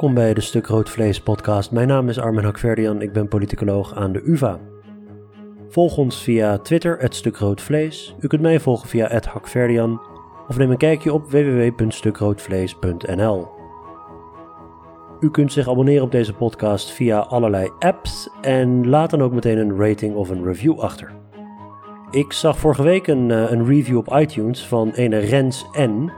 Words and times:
welkom 0.00 0.22
bij 0.22 0.34
de 0.34 0.40
Stuk 0.40 0.66
Rood 0.66 0.90
Vlees 0.90 1.20
podcast. 1.20 1.70
Mijn 1.70 1.88
naam 1.88 2.08
is 2.08 2.18
Armin 2.18 2.44
Hakverdian, 2.44 3.02
ik 3.02 3.12
ben 3.12 3.28
politicoloog 3.28 3.94
aan 3.94 4.12
de 4.12 4.22
UvA. 4.24 4.58
Volg 5.68 5.96
ons 5.96 6.22
via 6.22 6.58
Twitter, 6.58 6.98
het 6.98 7.14
Stuk 7.14 7.36
Rood 7.36 7.60
Vlees. 7.60 8.14
U 8.20 8.26
kunt 8.26 8.42
mij 8.42 8.60
volgen 8.60 8.88
via 8.88 9.08
het 9.08 9.26
Hakverdian 9.26 10.00
of 10.48 10.56
neem 10.56 10.70
een 10.70 10.76
kijkje 10.76 11.12
op 11.12 11.30
www.stukroodvlees.nl. 11.30 13.48
U 15.20 15.30
kunt 15.30 15.52
zich 15.52 15.68
abonneren 15.68 16.04
op 16.04 16.12
deze 16.12 16.34
podcast 16.34 16.90
via 16.90 17.18
allerlei 17.18 17.70
apps 17.78 18.28
en 18.40 18.88
laat 18.88 19.10
dan 19.10 19.22
ook 19.22 19.32
meteen 19.32 19.58
een 19.58 19.76
rating 19.76 20.14
of 20.14 20.30
een 20.30 20.44
review 20.44 20.78
achter. 20.78 21.12
Ik 22.10 22.32
zag 22.32 22.58
vorige 22.58 22.82
week 22.82 23.06
een, 23.06 23.30
eh, 23.30 23.50
een 23.50 23.66
review 23.66 23.96
op 23.96 24.18
iTunes 24.18 24.66
van 24.66 24.90
ene 24.90 25.18
Rens 25.18 25.66
N. 25.78 26.10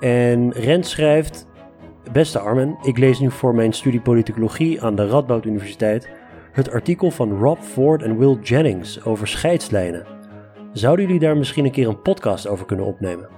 En 0.00 0.52
Rens 0.52 0.90
schrijft: 0.90 1.50
Beste 2.10 2.38
Armen, 2.38 2.78
ik 2.82 2.98
lees 2.98 3.18
nu 3.18 3.30
voor 3.30 3.54
mijn 3.54 3.72
studie 3.72 4.00
politicologie 4.00 4.82
aan 4.82 4.94
de 4.94 5.06
Radboud 5.06 5.44
Universiteit 5.44 6.08
het 6.52 6.70
artikel 6.70 7.10
van 7.10 7.38
Rob 7.38 7.58
Ford 7.58 8.02
en 8.02 8.18
Will 8.18 8.38
Jennings 8.42 9.04
over 9.04 9.28
scheidslijnen. 9.28 10.06
Zouden 10.72 11.04
jullie 11.04 11.20
daar 11.20 11.36
misschien 11.36 11.64
een 11.64 11.70
keer 11.70 11.88
een 11.88 12.02
podcast 12.02 12.46
over 12.46 12.66
kunnen 12.66 12.86
opnemen? 12.86 13.28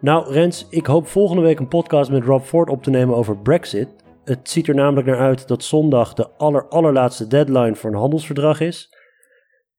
Nou, 0.00 0.32
Rens, 0.32 0.66
ik 0.70 0.86
hoop 0.86 1.06
volgende 1.06 1.42
week 1.42 1.58
een 1.58 1.68
podcast 1.68 2.10
met 2.10 2.24
Rob 2.24 2.42
Ford 2.42 2.70
op 2.70 2.82
te 2.82 2.90
nemen 2.90 3.16
over 3.16 3.38
Brexit. 3.38 3.88
Het 4.24 4.50
ziet 4.50 4.68
er 4.68 4.74
namelijk 4.74 5.06
naar 5.06 5.18
uit 5.18 5.48
dat 5.48 5.64
zondag 5.64 6.14
de 6.14 6.28
aller, 6.36 6.68
allerlaatste 6.68 7.26
deadline 7.26 7.74
voor 7.74 7.90
een 7.90 7.96
handelsverdrag 7.96 8.60
is. 8.60 8.94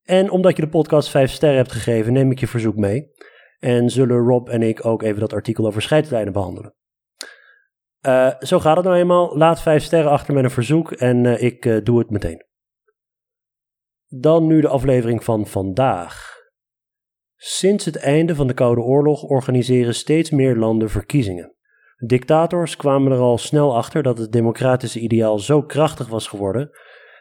En 0.03 0.31
omdat 0.31 0.55
je 0.55 0.61
de 0.61 0.69
podcast 0.69 1.09
5 1.09 1.31
sterren 1.31 1.57
hebt 1.57 1.71
gegeven, 1.71 2.13
neem 2.13 2.31
ik 2.31 2.39
je 2.39 2.47
verzoek 2.47 2.75
mee. 2.75 3.11
En 3.59 3.89
zullen 3.89 4.17
Rob 4.17 4.49
en 4.49 4.61
ik 4.61 4.85
ook 4.85 5.03
even 5.03 5.19
dat 5.19 5.33
artikel 5.33 5.65
over 5.65 5.81
scheidslijnen 5.81 6.33
behandelen. 6.33 6.76
Uh, 8.01 8.31
zo 8.39 8.59
gaat 8.59 8.75
het 8.75 8.85
nou 8.85 8.97
eenmaal. 8.97 9.37
Laat 9.37 9.61
5 9.61 9.83
sterren 9.83 10.11
achter 10.11 10.33
met 10.33 10.43
een 10.43 10.51
verzoek 10.51 10.91
en 10.91 11.23
uh, 11.23 11.41
ik 11.41 11.65
uh, 11.65 11.83
doe 11.83 11.99
het 11.99 12.09
meteen. 12.09 12.45
Dan 14.07 14.47
nu 14.47 14.61
de 14.61 14.67
aflevering 14.67 15.23
van 15.23 15.47
vandaag. 15.47 16.35
Sinds 17.35 17.85
het 17.85 17.95
einde 17.95 18.35
van 18.35 18.47
de 18.47 18.53
Koude 18.53 18.81
Oorlog 18.81 19.23
organiseren 19.23 19.95
steeds 19.95 20.29
meer 20.29 20.55
landen 20.55 20.89
verkiezingen. 20.89 21.55
Dictators 22.05 22.75
kwamen 22.75 23.11
er 23.11 23.17
al 23.17 23.37
snel 23.37 23.75
achter 23.75 24.03
dat 24.03 24.17
het 24.17 24.31
democratische 24.31 24.99
ideaal 24.99 25.39
zo 25.39 25.61
krachtig 25.61 26.07
was 26.07 26.27
geworden 26.27 26.69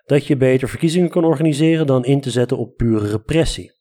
dat 0.05 0.27
je 0.27 0.37
beter 0.37 0.69
verkiezingen 0.69 1.11
kon 1.11 1.25
organiseren 1.25 1.87
dan 1.87 2.05
in 2.05 2.21
te 2.21 2.31
zetten 2.31 2.59
op 2.59 2.77
pure 2.77 3.09
repressie. 3.09 3.76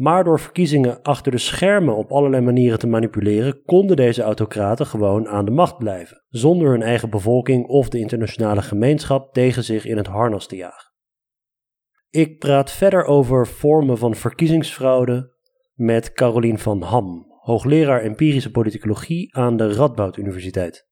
Maar 0.00 0.24
door 0.24 0.40
verkiezingen 0.40 1.02
achter 1.02 1.32
de 1.32 1.38
schermen 1.38 1.96
op 1.96 2.12
allerlei 2.12 2.42
manieren 2.42 2.78
te 2.78 2.86
manipuleren, 2.86 3.62
konden 3.64 3.96
deze 3.96 4.22
autocraten 4.22 4.86
gewoon 4.86 5.28
aan 5.28 5.44
de 5.44 5.50
macht 5.50 5.78
blijven, 5.78 6.24
zonder 6.28 6.70
hun 6.70 6.82
eigen 6.82 7.10
bevolking 7.10 7.66
of 7.66 7.88
de 7.88 7.98
internationale 7.98 8.62
gemeenschap 8.62 9.32
tegen 9.32 9.64
zich 9.64 9.84
in 9.84 9.96
het 9.96 10.06
harnas 10.06 10.46
te 10.46 10.56
jagen. 10.56 10.92
Ik 12.10 12.38
praat 12.38 12.72
verder 12.72 13.04
over 13.04 13.46
vormen 13.46 13.98
van 13.98 14.14
verkiezingsfraude 14.14 15.34
met 15.74 16.12
Carolien 16.12 16.58
van 16.58 16.82
Ham, 16.82 17.26
hoogleraar 17.40 18.00
empirische 18.00 18.50
politicologie 18.50 19.36
aan 19.36 19.56
de 19.56 19.72
Radboud 19.72 20.16
Universiteit. 20.16 20.88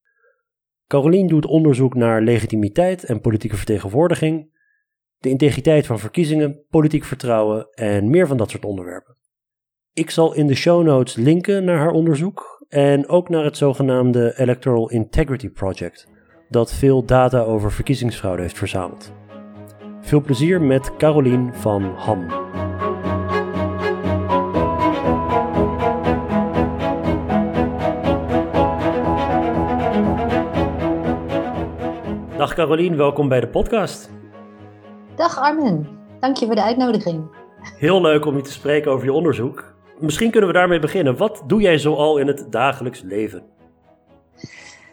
Carolien 0.87 1.27
doet 1.27 1.47
onderzoek 1.47 1.95
naar 1.95 2.23
legitimiteit 2.23 3.05
en 3.05 3.21
politieke 3.21 3.57
vertegenwoordiging 3.57 4.57
de 5.19 5.29
integriteit 5.29 5.87
van 5.87 5.99
verkiezingen, 5.99 6.65
politiek 6.71 7.05
vertrouwen 7.05 7.69
en 7.71 8.11
meer 8.11 8.27
van 8.27 8.37
dat 8.37 8.51
soort 8.51 8.65
onderwerpen. 8.65 9.17
Ik 9.93 10.11
zal 10.11 10.35
in 10.35 10.47
de 10.47 10.55
show 10.55 10.85
notes 10.85 11.17
linken 11.17 11.65
naar 11.65 11.79
haar 11.79 11.91
onderzoek 11.91 12.65
en 12.69 13.09
ook 13.09 13.29
naar 13.29 13.45
het 13.45 13.57
zogenaamde 13.57 14.39
Electoral 14.39 14.91
Integrity 14.91 15.49
Project, 15.49 16.09
dat 16.49 16.75
veel 16.75 17.05
data 17.05 17.41
over 17.41 17.73
verkiezingsfraude 17.73 18.43
heeft 18.43 18.59
verzameld. 18.59 19.13
Veel 20.01 20.21
plezier 20.21 20.63
met 20.63 20.97
Carolien 20.97 21.55
van 21.55 21.83
Ham. 21.83 22.27
Dag 32.37 32.55
Carolien, 32.55 32.97
welkom 32.97 33.29
bij 33.29 33.41
de 33.41 33.49
podcast. 33.49 34.18
Dag 35.19 35.39
Armin, 35.39 35.87
dank 36.21 36.37
je 36.37 36.47
voor 36.47 36.55
de 36.55 36.63
uitnodiging. 36.63 37.25
Heel 37.61 38.01
leuk 38.01 38.27
om 38.27 38.37
je 38.37 38.43
te 38.43 38.53
spreken 38.53 38.91
over 38.91 39.05
je 39.05 39.13
onderzoek. 39.13 39.75
Misschien 39.99 40.31
kunnen 40.31 40.49
we 40.51 40.57
daarmee 40.57 40.79
beginnen. 40.79 41.17
Wat 41.17 41.43
doe 41.47 41.61
jij 41.61 41.79
zoal 41.79 42.19
in 42.19 42.27
het 42.27 42.47
dagelijks 42.51 43.01
leven? 43.01 43.43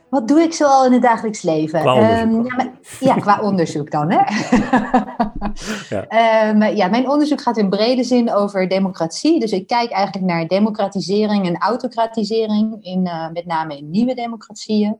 Wat 0.09 0.27
doe 0.27 0.39
ik 0.39 0.53
zoal 0.53 0.85
in 0.85 0.91
het 0.91 1.01
dagelijks 1.01 1.41
leven? 1.41 1.79
Qua. 1.79 2.21
Um, 2.21 2.43
ja, 2.43 2.71
ja, 2.99 3.13
qua 3.15 3.39
onderzoek 3.49 3.91
dan. 3.91 4.11
Hè? 4.11 4.17
ja. 5.95 6.49
Um, 6.49 6.63
ja, 6.75 6.87
mijn 6.87 7.09
onderzoek 7.09 7.41
gaat 7.41 7.57
in 7.57 7.69
brede 7.69 8.03
zin 8.03 8.33
over 8.33 8.67
democratie. 8.67 9.39
Dus 9.39 9.51
ik 9.51 9.67
kijk 9.67 9.91
eigenlijk 9.91 10.25
naar 10.25 10.47
democratisering 10.47 11.45
en 11.45 11.57
autocratisering, 11.57 12.83
in, 12.83 13.05
uh, 13.05 13.29
met 13.31 13.45
name 13.45 13.77
in 13.77 13.89
nieuwe 13.89 14.13
democratieën. 14.13 14.99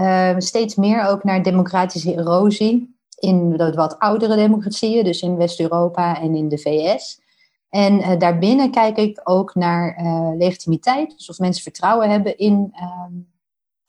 Uh, 0.00 0.34
steeds 0.38 0.74
meer 0.74 1.02
ook 1.02 1.24
naar 1.24 1.42
democratische 1.42 2.14
erosie 2.14 2.97
in 3.18 3.56
de 3.56 3.72
wat 3.72 3.98
oudere 3.98 4.36
democratieën, 4.36 5.04
dus 5.04 5.22
in 5.22 5.36
West-Europa 5.36 6.20
en 6.20 6.34
in 6.34 6.48
de 6.48 6.58
VS. 6.58 7.20
En 7.68 7.98
uh, 7.98 8.18
daarbinnen 8.18 8.70
kijk 8.70 8.96
ik 8.96 9.20
ook 9.24 9.54
naar 9.54 9.98
uh, 10.00 10.36
legitimiteit, 10.36 11.10
dus 11.16 11.28
of 11.28 11.38
mensen 11.38 11.62
vertrouwen 11.62 12.10
hebben 12.10 12.38
in, 12.38 12.72
uh, 12.74 13.20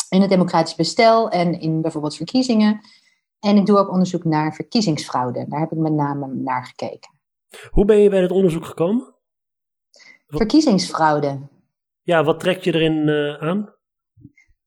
in 0.10 0.22
het 0.22 0.30
democratisch 0.30 0.76
bestel 0.76 1.30
en 1.30 1.60
in 1.60 1.82
bijvoorbeeld 1.82 2.16
verkiezingen. 2.16 2.82
En 3.40 3.58
ik 3.58 3.66
doe 3.66 3.78
ook 3.78 3.92
onderzoek 3.92 4.24
naar 4.24 4.54
verkiezingsfraude. 4.54 5.46
Daar 5.48 5.60
heb 5.60 5.72
ik 5.72 5.78
met 5.78 5.94
name 5.94 6.28
naar 6.28 6.66
gekeken. 6.66 7.12
Hoe 7.70 7.86
ben 7.86 7.98
je 7.98 8.10
bij 8.10 8.22
het 8.22 8.32
onderzoek 8.32 8.66
gekomen? 8.66 9.14
Verkiezingsfraude. 10.28 11.40
Ja, 12.02 12.24
wat 12.24 12.40
trekt 12.40 12.64
je 12.64 12.74
erin 12.74 13.08
uh, 13.08 13.34
aan? 13.34 13.58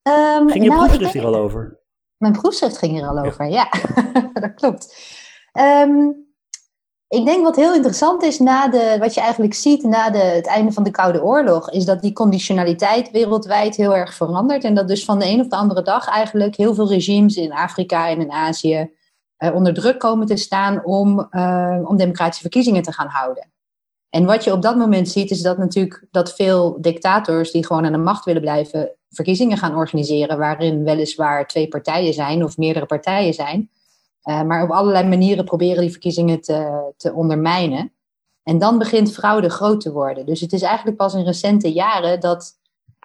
Um, 0.03 0.51
Ging 0.51 0.65
je 0.65 0.71
nou, 0.71 0.81
proefschrift 0.81 1.13
hier 1.13 1.25
al 1.25 1.35
over? 1.35 1.82
Mijn 2.23 2.35
proefschrift 2.35 2.79
ging 2.79 3.01
er 3.01 3.09
al 3.09 3.19
over, 3.19 3.49
ja, 3.49 3.69
dat 4.33 4.55
klopt. 4.55 4.97
Um, 5.61 6.27
ik 7.09 7.25
denk 7.25 7.45
wat 7.45 7.57
heel 7.57 7.75
interessant 7.75 8.23
is, 8.23 8.39
na 8.39 8.69
de, 8.69 8.97
wat 8.99 9.15
je 9.15 9.21
eigenlijk 9.21 9.55
ziet 9.55 9.83
na 9.83 10.11
de, 10.11 10.19
het 10.19 10.47
einde 10.47 10.73
van 10.73 10.83
de 10.83 10.91
Koude 10.91 11.23
Oorlog, 11.23 11.71
is 11.71 11.85
dat 11.85 12.03
die 12.03 12.13
conditionaliteit 12.13 13.11
wereldwijd 13.11 13.77
heel 13.77 13.97
erg 13.97 14.15
verandert. 14.15 14.65
En 14.65 14.75
dat 14.75 14.89
dus 14.89 15.05
van 15.05 15.19
de 15.19 15.27
een 15.27 15.41
op 15.41 15.51
de 15.51 15.57
andere 15.57 15.83
dag 15.83 16.09
eigenlijk 16.09 16.57
heel 16.57 16.75
veel 16.75 16.89
regimes 16.89 17.37
in 17.37 17.53
Afrika 17.53 18.09
en 18.09 18.21
in 18.21 18.31
Azië 18.31 18.91
uh, 19.39 19.55
onder 19.55 19.75
druk 19.75 19.99
komen 19.99 20.27
te 20.27 20.37
staan 20.37 20.85
om, 20.85 21.29
uh, 21.31 21.79
om 21.85 21.97
democratische 21.97 22.43
verkiezingen 22.43 22.83
te 22.83 22.93
gaan 22.93 23.09
houden. 23.09 23.53
En 24.11 24.25
wat 24.25 24.45
je 24.45 24.53
op 24.53 24.63
dat 24.63 24.77
moment 24.77 25.09
ziet, 25.09 25.31
is 25.31 25.43
dat 25.43 25.59
natuurlijk 25.59 26.07
dat 26.11 26.35
veel 26.35 26.81
dictators 26.81 27.51
die 27.51 27.67
gewoon 27.67 27.85
aan 27.85 27.93
de 27.93 27.99
macht 27.99 28.25
willen 28.25 28.43
blijven, 28.43 28.97
verkiezingen 29.13 29.57
gaan 29.57 29.77
organiseren 29.77 30.39
waarin 30.39 30.85
weliswaar 30.85 31.47
twee 31.47 31.69
partijen 31.69 32.15
zijn 32.15 32.45
of 32.45 32.57
meerdere 32.57 32.87
partijen 32.87 33.35
zijn. 33.35 33.71
Uh, 34.25 34.43
maar 34.43 34.63
op 34.63 34.71
allerlei 34.71 35.09
manieren 35.09 35.45
proberen 35.45 35.81
die 35.81 35.91
verkiezingen 35.91 36.41
te, 36.41 36.93
te 36.97 37.13
ondermijnen. 37.13 37.93
En 38.43 38.59
dan 38.59 38.79
begint 38.79 39.13
fraude 39.13 39.49
groot 39.49 39.81
te 39.81 39.93
worden. 39.93 40.27
Dus 40.27 40.41
het 40.41 40.53
is 40.53 40.63
eigenlijk 40.63 40.97
pas 40.97 41.15
in 41.15 41.25
recente 41.25 41.73
jaren 41.73 42.21
dat, 42.21 42.59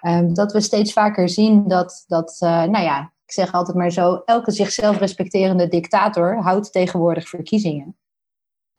um, 0.07 0.33
dat 0.33 0.51
we 0.51 0.61
steeds 0.61 0.93
vaker 0.93 1.29
zien 1.29 1.67
dat, 1.67 2.03
dat 2.07 2.37
uh, 2.43 2.63
nou 2.63 2.83
ja, 2.83 3.11
ik 3.25 3.31
zeg 3.31 3.53
altijd 3.53 3.77
maar 3.77 3.91
zo, 3.91 4.21
elke 4.25 4.51
zichzelf 4.51 4.97
respecterende 4.97 5.67
dictator 5.67 6.41
houdt 6.41 6.71
tegenwoordig 6.71 7.29
verkiezingen. 7.29 7.95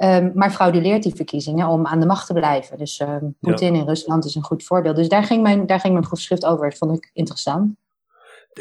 Um, 0.05 0.31
maar 0.35 0.50
frauduleert 0.50 1.03
die 1.03 1.15
verkiezingen 1.15 1.69
om 1.69 1.87
aan 1.87 2.00
de 2.00 2.06
macht 2.06 2.27
te 2.27 2.33
blijven. 2.33 2.79
Dus 2.79 3.00
um, 3.00 3.37
Poetin 3.41 3.75
ja. 3.75 3.81
in 3.81 3.87
Rusland 3.87 4.25
is 4.25 4.35
een 4.35 4.43
goed 4.43 4.65
voorbeeld. 4.65 4.97
Dus 4.97 5.09
daar 5.09 5.25
ging, 5.25 5.43
mijn, 5.43 5.67
daar 5.67 5.81
ging 5.81 5.93
mijn 5.93 6.06
proefschrift 6.06 6.45
over. 6.45 6.69
Dat 6.69 6.79
vond 6.79 6.97
ik 6.97 7.11
interessant. 7.12 7.75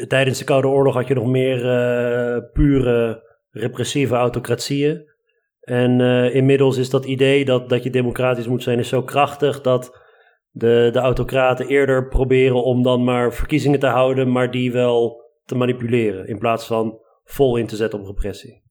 Tijdens 0.08 0.38
de 0.38 0.44
Koude 0.44 0.68
Oorlog 0.68 0.94
had 0.94 1.08
je 1.08 1.14
nog 1.14 1.26
meer 1.26 1.56
uh, 1.56 2.42
pure 2.52 3.22
repressieve 3.50 4.14
autocratieën. 4.14 5.10
En 5.60 6.00
uh, 6.00 6.34
inmiddels 6.34 6.76
is 6.76 6.90
dat 6.90 7.04
idee 7.04 7.44
dat, 7.44 7.68
dat 7.68 7.82
je 7.82 7.90
democratisch 7.90 8.48
moet 8.48 8.62
zijn, 8.62 8.78
is 8.78 8.88
zo 8.88 9.02
krachtig 9.02 9.60
dat 9.60 9.98
de, 10.50 10.88
de 10.92 10.98
autocraten 10.98 11.66
eerder 11.66 12.08
proberen 12.08 12.64
om 12.64 12.82
dan 12.82 13.04
maar 13.04 13.32
verkiezingen 13.32 13.78
te 13.78 13.86
houden, 13.86 14.32
maar 14.32 14.50
die 14.50 14.72
wel 14.72 15.24
te 15.44 15.54
manipuleren. 15.54 16.28
In 16.28 16.38
plaats 16.38 16.66
van 16.66 16.98
vol 17.24 17.56
in 17.56 17.66
te 17.66 17.76
zetten 17.76 18.00
op 18.00 18.06
repressie. 18.06 18.62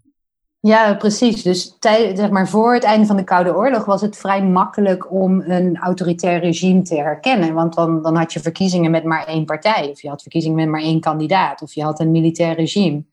Ja, 0.60 0.94
precies. 0.94 1.44
Dus 1.44 1.76
tij, 1.80 2.16
zeg 2.16 2.30
maar, 2.30 2.50
voor 2.50 2.74
het 2.74 2.84
einde 2.84 3.06
van 3.06 3.18
de 3.18 3.24
Koude 3.24 3.56
Oorlog 3.56 3.86
was 3.86 4.02
het 4.02 4.18
vrij 4.18 4.44
makkelijk 4.44 5.12
om 5.12 5.42
een 5.42 5.78
autoritair 5.78 6.40
regime 6.40 6.82
te 6.82 6.96
herkennen. 6.96 7.54
Want 7.54 7.76
dan, 7.76 8.02
dan 8.02 8.16
had 8.16 8.34
je 8.34 8.40
verkiezingen 8.40 8.92
met 8.92 9.04
maar 9.04 9.26
één 9.26 9.46
partij, 9.46 9.90
of 9.92 10.02
je 10.02 10.10
had 10.10 10.22
verkiezingen 10.22 10.58
met 10.58 10.68
maar 10.68 10.82
één 10.82 11.00
kandidaat, 11.00 11.62
of 11.62 11.74
je 11.74 11.84
had 11.84 12.00
een 12.00 12.12
militair 12.12 12.56
regime. 12.56 13.04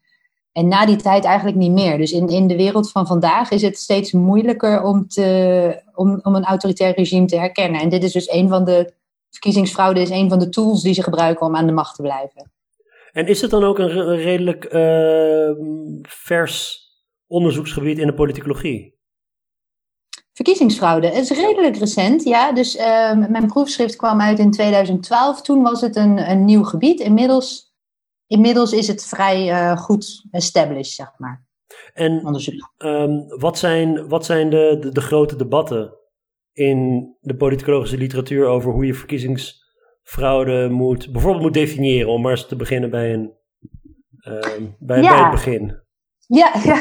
En 0.52 0.68
na 0.68 0.86
die 0.86 0.96
tijd 0.96 1.24
eigenlijk 1.24 1.56
niet 1.56 1.72
meer. 1.72 1.98
Dus 1.98 2.12
in, 2.12 2.28
in 2.28 2.46
de 2.46 2.56
wereld 2.56 2.90
van 2.90 3.06
vandaag 3.06 3.50
is 3.50 3.62
het 3.62 3.78
steeds 3.78 4.12
moeilijker 4.12 4.82
om, 4.82 5.08
te, 5.08 5.82
om, 5.94 6.20
om 6.22 6.34
een 6.34 6.44
autoritair 6.44 6.94
regime 6.94 7.26
te 7.26 7.38
herkennen. 7.38 7.80
En 7.80 7.88
dit 7.88 8.02
is 8.02 8.12
dus 8.12 8.30
een 8.30 8.48
van 8.48 8.64
de 8.64 8.92
verkiezingsfraude, 9.30 10.00
is 10.00 10.10
een 10.10 10.28
van 10.28 10.38
de 10.38 10.48
tools 10.48 10.82
die 10.82 10.94
ze 10.94 11.02
gebruiken 11.02 11.46
om 11.46 11.56
aan 11.56 11.66
de 11.66 11.72
macht 11.72 11.96
te 11.96 12.02
blijven. 12.02 12.50
En 13.12 13.26
is 13.26 13.40
het 13.40 13.50
dan 13.50 13.64
ook 13.64 13.78
een, 13.78 14.16
redelijk 14.16 14.64
ehm, 14.64 15.56
vers 16.02 16.83
onderzoeksgebied 17.34 17.98
in 17.98 18.06
de 18.06 18.14
politicologie? 18.14 18.94
Verkiezingsfraude 20.32 21.06
is 21.06 21.30
redelijk 21.30 21.76
recent, 21.76 22.22
ja. 22.22 22.52
Dus 22.52 22.76
ehm, 22.76 23.30
mijn 23.30 23.46
proefschrift 23.46 23.96
kwam 23.96 24.20
uit 24.20 24.38
in 24.38 24.50
2012. 24.50 25.42
Toen 25.42 25.62
was 25.62 25.80
het 25.80 25.96
een, 25.96 26.30
een 26.30 26.44
nieuw 26.44 26.62
gebied. 26.62 27.00
Inmiddels, 27.00 27.74
inmiddels 28.26 28.72
is 28.72 28.88
het 28.88 29.06
vrij 29.06 29.48
uh, 29.48 29.76
goed 29.76 30.26
established, 30.30 30.92
zeg 30.92 31.12
maar. 31.18 31.46
En 31.92 32.12
um, 32.78 33.28
wat 33.28 33.58
zijn, 33.58 34.08
wat 34.08 34.24
zijn 34.24 34.50
de, 34.50 34.76
de, 34.80 34.92
de, 34.92 35.00
grote 35.00 35.36
debatten 35.36 35.96
in 36.52 37.08
de 37.20 37.36
politicologische 37.36 37.96
literatuur 37.96 38.46
over 38.46 38.72
hoe 38.72 38.86
je 38.86 38.94
verkiezingsfraude 38.94 40.68
moet, 40.70 41.12
bijvoorbeeld 41.12 41.42
moet 41.42 41.54
definiëren, 41.54 42.08
om 42.08 42.20
maar 42.22 42.30
eens 42.30 42.46
te 42.46 42.56
beginnen 42.56 42.90
bij, 42.90 43.12
een, 43.12 43.32
uh, 44.28 44.40
bij, 44.78 45.00
bij 45.00 45.22
het 45.22 45.30
begin? 45.30 45.83
Ja, 46.26 46.52
ja. 46.64 46.80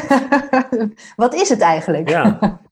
wat 1.16 1.34
is 1.34 1.48
het 1.48 1.60
eigenlijk? 1.60 2.08
Ja. 2.08 2.38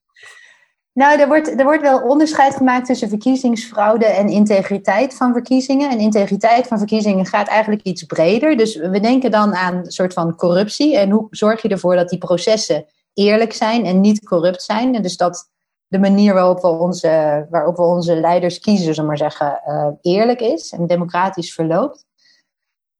Nou, 0.94 1.20
er 1.20 1.26
wordt, 1.26 1.58
er 1.58 1.64
wordt 1.64 1.82
wel 1.82 2.00
onderscheid 2.00 2.54
gemaakt 2.54 2.86
tussen 2.86 3.08
verkiezingsfraude 3.08 4.04
en 4.04 4.28
integriteit 4.28 5.14
van 5.14 5.32
verkiezingen. 5.32 5.90
En 5.90 5.98
integriteit 5.98 6.66
van 6.66 6.78
verkiezingen 6.78 7.26
gaat 7.26 7.48
eigenlijk 7.48 7.82
iets 7.82 8.02
breder. 8.02 8.56
Dus 8.56 8.76
we 8.76 9.00
denken 9.00 9.30
dan 9.30 9.54
aan 9.54 9.74
een 9.74 9.90
soort 9.90 10.12
van 10.12 10.36
corruptie. 10.36 10.98
En 10.98 11.10
hoe 11.10 11.26
zorg 11.30 11.62
je 11.62 11.68
ervoor 11.68 11.96
dat 11.96 12.08
die 12.08 12.18
processen 12.18 12.84
eerlijk 13.14 13.52
zijn 13.52 13.84
en 13.84 14.00
niet 14.00 14.24
corrupt 14.24 14.62
zijn? 14.62 14.94
En 14.94 15.02
dus 15.02 15.16
dat 15.16 15.50
de 15.86 15.98
manier 15.98 16.34
waarop 16.34 16.60
we 16.60 16.68
onze, 16.68 17.46
waarop 17.50 17.76
we 17.76 17.82
onze 17.82 18.20
leiders 18.20 18.58
kiezen, 18.58 18.84
zullen 18.84 19.00
we 19.00 19.06
maar 19.06 19.30
zeggen, 19.30 19.60
uh, 19.66 19.86
eerlijk 20.00 20.40
is 20.40 20.72
en 20.72 20.86
democratisch 20.86 21.54
verloopt. 21.54 22.04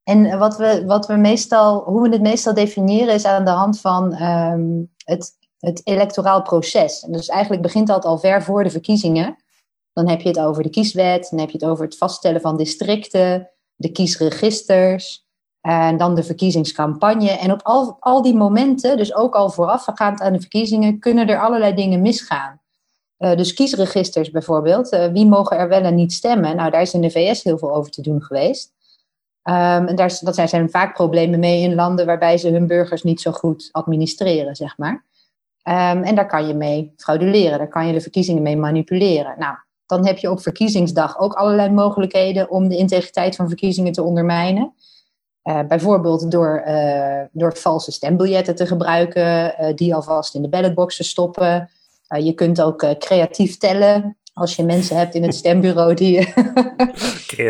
En 0.04 0.38
wat 0.38 0.56
we, 0.56 0.84
wat 0.86 1.06
we 1.06 1.16
meestal, 1.16 1.82
hoe 1.82 2.02
we 2.02 2.08
het 2.08 2.22
meestal 2.22 2.54
definiëren 2.54 3.14
is 3.14 3.24
aan 3.24 3.44
de 3.44 3.50
hand 3.50 3.80
van 3.80 4.22
um, 4.22 4.92
het 5.04 5.40
het 5.62 5.80
electoraal 5.84 6.42
proces. 6.42 7.02
En 7.02 7.12
dus 7.12 7.28
eigenlijk 7.28 7.62
begint 7.62 7.86
dat 7.86 8.04
al 8.04 8.18
ver 8.18 8.42
voor 8.42 8.64
de 8.64 8.70
verkiezingen. 8.70 9.36
Dan 9.92 10.08
heb 10.08 10.20
je 10.20 10.28
het 10.28 10.38
over 10.38 10.62
de 10.62 10.70
kieswet, 10.70 11.28
dan 11.30 11.38
heb 11.40 11.50
je 11.50 11.58
het 11.58 11.66
over 11.66 11.84
het 11.84 11.96
vaststellen 11.96 12.40
van 12.40 12.56
districten, 12.56 13.50
de 13.74 13.92
kiesregisters, 13.92 15.26
en 15.60 15.96
dan 15.96 16.14
de 16.14 16.22
verkiezingscampagne. 16.22 17.30
En 17.30 17.52
op 17.52 17.60
al, 17.62 17.96
al 18.00 18.22
die 18.22 18.34
momenten, 18.34 18.96
dus 18.96 19.14
ook 19.14 19.34
al 19.34 19.50
voorafgaand 19.50 20.20
aan 20.20 20.32
de 20.32 20.40
verkiezingen, 20.40 20.98
kunnen 20.98 21.28
er 21.28 21.40
allerlei 21.40 21.74
dingen 21.74 22.00
misgaan. 22.00 22.60
Uh, 23.18 23.36
dus 23.36 23.54
kiesregisters 23.54 24.30
bijvoorbeeld, 24.30 24.92
uh, 24.92 25.06
wie 25.06 25.26
mogen 25.26 25.56
er 25.56 25.68
wel 25.68 25.82
en 25.82 25.94
niet 25.94 26.12
stemmen? 26.12 26.56
Nou, 26.56 26.70
daar 26.70 26.82
is 26.82 26.94
in 26.94 27.00
de 27.00 27.10
VS 27.10 27.42
heel 27.42 27.58
veel 27.58 27.74
over 27.74 27.90
te 27.90 28.02
doen 28.02 28.22
geweest. 28.22 28.72
Um, 29.44 29.86
en 29.86 29.96
daar, 29.96 30.18
dat 30.20 30.34
zijn, 30.34 30.48
zijn 30.48 30.70
vaak 30.70 30.94
problemen 30.94 31.40
mee 31.40 31.62
in 31.62 31.74
landen 31.74 32.06
waarbij 32.06 32.38
ze 32.38 32.50
hun 32.50 32.66
burgers 32.66 33.02
niet 33.02 33.20
zo 33.20 33.32
goed 33.32 33.68
administreren, 33.72 34.56
zeg 34.56 34.78
maar. 34.78 35.04
Um, 35.64 36.02
en 36.02 36.14
daar 36.14 36.26
kan 36.26 36.46
je 36.46 36.54
mee 36.54 36.92
frauduleren, 36.96 37.58
daar 37.58 37.68
kan 37.68 37.86
je 37.86 37.92
de 37.92 38.00
verkiezingen 38.00 38.42
mee 38.42 38.56
manipuleren. 38.56 39.34
Nou, 39.38 39.56
dan 39.86 40.06
heb 40.06 40.18
je 40.18 40.30
op 40.30 40.40
verkiezingsdag 40.40 41.18
ook 41.18 41.32
allerlei 41.32 41.70
mogelijkheden 41.70 42.50
om 42.50 42.68
de 42.68 42.76
integriteit 42.76 43.36
van 43.36 43.48
verkiezingen 43.48 43.92
te 43.92 44.02
ondermijnen. 44.02 44.74
Uh, 45.44 45.60
bijvoorbeeld 45.68 46.30
door, 46.30 46.62
uh, 46.66 47.20
door 47.32 47.56
valse 47.56 47.92
stembiljetten 47.92 48.54
te 48.54 48.66
gebruiken, 48.66 49.54
uh, 49.60 49.74
die 49.74 49.94
alvast 49.94 50.34
in 50.34 50.42
de 50.42 50.48
ballotbox 50.48 50.96
te 50.96 51.04
stoppen. 51.04 51.70
je 52.18 52.32
kunt 52.32 52.62
ook 52.62 52.98
creatief 52.98 53.58
tellen. 53.58 54.16
Als 54.32 54.56
je 54.56 54.64
mensen 54.64 54.96
hebt 54.96 55.14
in 55.14 55.22
het 55.22 55.34
stembureau 55.34 55.94
die, 55.94 56.18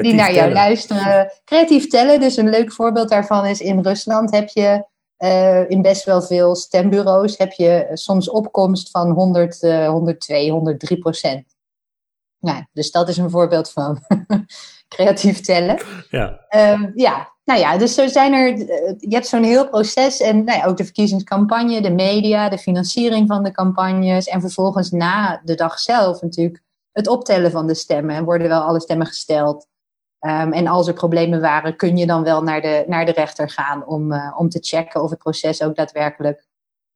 die 0.02 0.14
naar 0.14 0.32
jou 0.32 0.34
tellen. 0.34 0.52
luisteren. 0.52 1.32
Creatief 1.44 1.86
tellen, 1.86 2.20
dus 2.20 2.36
een 2.36 2.50
leuk 2.50 2.72
voorbeeld 2.72 3.08
daarvan 3.08 3.46
is 3.46 3.60
in 3.60 3.80
Rusland 3.80 4.30
heb 4.30 4.48
je 4.48 4.90
uh, 5.18 5.70
in 5.70 5.82
best 5.82 6.04
wel 6.04 6.22
veel 6.22 6.54
stembureaus 6.54 7.38
heb 7.38 7.52
je 7.52 7.90
soms 7.92 8.30
opkomst 8.30 8.90
van 8.90 9.10
100, 9.10 9.62
uh, 9.62 9.88
102, 9.88 10.50
103 10.50 10.98
procent. 10.98 11.44
Nou, 12.38 12.64
dus 12.72 12.90
dat 12.90 13.08
is 13.08 13.16
een 13.16 13.30
voorbeeld 13.30 13.70
van 13.70 13.98
creatief 14.94 15.40
tellen. 15.40 15.82
Ja. 16.10 16.46
Uh, 16.50 16.88
ja, 16.94 17.32
nou 17.44 17.60
ja, 17.60 17.78
dus 17.78 17.94
zo 17.94 18.06
zijn 18.06 18.32
er, 18.32 18.48
eh, 18.48 18.94
je 18.98 19.14
hebt 19.14 19.26
zo'n 19.26 19.42
heel 19.42 19.68
proces 19.68 20.20
en 20.20 20.44
nou 20.44 20.58
ja, 20.58 20.66
ook 20.66 20.76
de 20.76 20.84
verkiezingscampagne, 20.84 21.80
de 21.80 21.90
media, 21.90 22.48
de 22.48 22.58
financiering 22.58 23.28
van 23.28 23.42
de 23.42 23.50
campagnes 23.50 24.26
en 24.26 24.40
vervolgens 24.40 24.90
na 24.90 25.40
de 25.44 25.54
dag 25.54 25.78
zelf 25.78 26.20
natuurlijk 26.20 26.62
het 26.92 27.08
optellen 27.08 27.50
van 27.50 27.66
de 27.66 27.74
stemmen. 27.74 28.14
En 28.14 28.24
worden 28.24 28.48
wel 28.48 28.60
alle 28.60 28.80
stemmen 28.80 29.06
gesteld. 29.06 29.66
Um, 30.20 30.52
en 30.52 30.66
als 30.66 30.88
er 30.88 30.94
problemen 30.94 31.40
waren, 31.40 31.76
kun 31.76 31.96
je 31.96 32.06
dan 32.06 32.22
wel 32.22 32.42
naar 32.42 32.60
de, 32.60 32.84
naar 32.86 33.06
de 33.06 33.12
rechter 33.12 33.50
gaan 33.50 33.86
om, 33.86 34.12
uh, 34.12 34.34
om 34.38 34.48
te 34.48 34.58
checken 34.60 35.02
of 35.02 35.10
het 35.10 35.18
proces 35.18 35.62
ook 35.62 35.76
daadwerkelijk 35.76 36.46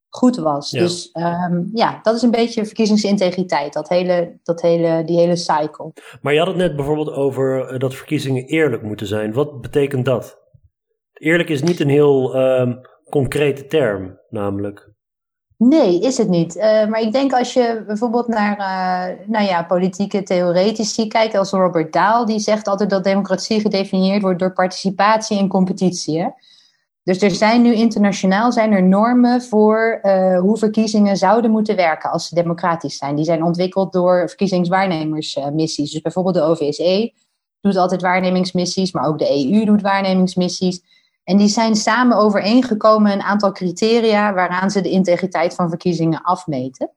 goed 0.09 0.37
was. 0.37 0.71
Ja. 0.71 0.81
Dus 0.81 1.11
um, 1.13 1.71
ja, 1.73 1.99
dat 2.03 2.15
is 2.15 2.23
een 2.23 2.31
beetje 2.31 2.67
verkiezingsintegriteit, 2.67 3.73
dat 3.73 3.89
hele, 3.89 4.39
dat 4.43 4.63
hele, 4.63 5.05
die 5.05 5.19
hele 5.19 5.37
cycle. 5.37 5.93
Maar 6.21 6.33
je 6.33 6.39
had 6.39 6.49
het 6.49 6.57
net 6.57 6.77
bijvoorbeeld 6.77 7.13
over 7.13 7.73
uh, 7.73 7.79
dat 7.79 7.95
verkiezingen 7.95 8.45
eerlijk 8.45 8.83
moeten 8.83 9.07
zijn. 9.07 9.33
Wat 9.33 9.61
betekent 9.61 10.05
dat? 10.05 10.39
Eerlijk 11.13 11.49
is 11.49 11.63
niet 11.63 11.81
een 11.81 11.89
heel 11.89 12.37
um, 12.37 12.81
concrete 13.11 13.67
term, 13.67 14.21
namelijk. 14.29 14.95
Nee, 15.59 16.01
is 16.01 16.19
het 16.19 16.29
niet. 16.29 16.57
Uh, 16.57 16.63
maar 16.63 17.01
ik 17.01 17.13
denk 17.13 17.33
als 17.33 17.53
je 17.53 17.83
bijvoorbeeld 17.87 18.29
naar 18.29 18.59
uh, 18.59 19.29
nou 19.29 19.45
ja, 19.45 19.63
politieke 19.63 20.23
theoretici 20.23 21.09
kijkt, 21.09 21.35
als 21.35 21.51
Robert 21.51 21.93
Dahl, 21.93 22.25
die 22.25 22.39
zegt 22.39 22.69
altijd 22.69 22.91
dat 22.91 23.05
democratie 23.05 23.61
gedefinieerd 23.61 24.23
wordt 24.23 24.39
door 24.39 24.53
participatie 24.53 25.39
en 25.39 25.49
competitie. 25.49 26.21
Hè? 26.21 26.29
Dus 27.03 27.23
er 27.23 27.31
zijn 27.31 27.63
nu 27.63 27.75
internationaal 27.75 28.53
zijn 28.53 28.73
er 28.73 28.83
normen 28.83 29.43
voor 29.43 29.99
uh, 30.03 30.41
hoe 30.41 30.57
verkiezingen 30.57 31.17
zouden 31.17 31.51
moeten 31.51 31.77
werken 31.77 32.11
als 32.11 32.29
ze 32.29 32.35
democratisch 32.35 32.97
zijn. 32.97 33.17
Die 33.17 33.25
zijn 33.25 33.43
ontwikkeld 33.43 33.93
door 33.93 34.29
verkiezingswaarnemersmissies. 34.29 35.93
dus 35.93 36.01
bijvoorbeeld 36.01 36.35
de 36.35 36.43
OVSE 36.43 37.13
doet 37.61 37.77
altijd 37.77 38.03
waarnemingsmissies, 38.03 38.93
maar 38.93 39.07
ook 39.07 39.19
de 39.19 39.51
EU 39.53 39.65
doet 39.65 39.83
waarnemingsmissies. 39.83 40.81
En 41.27 41.37
die 41.37 41.49
zijn 41.49 41.77
samen 41.77 42.17
overeengekomen 42.17 43.13
een 43.13 43.23
aantal 43.23 43.53
criteria 43.53 44.35
waaraan 44.35 44.71
ze 44.71 44.81
de 44.81 44.91
integriteit 44.91 45.55
van 45.55 45.69
verkiezingen 45.69 46.23
afmeten. 46.23 46.91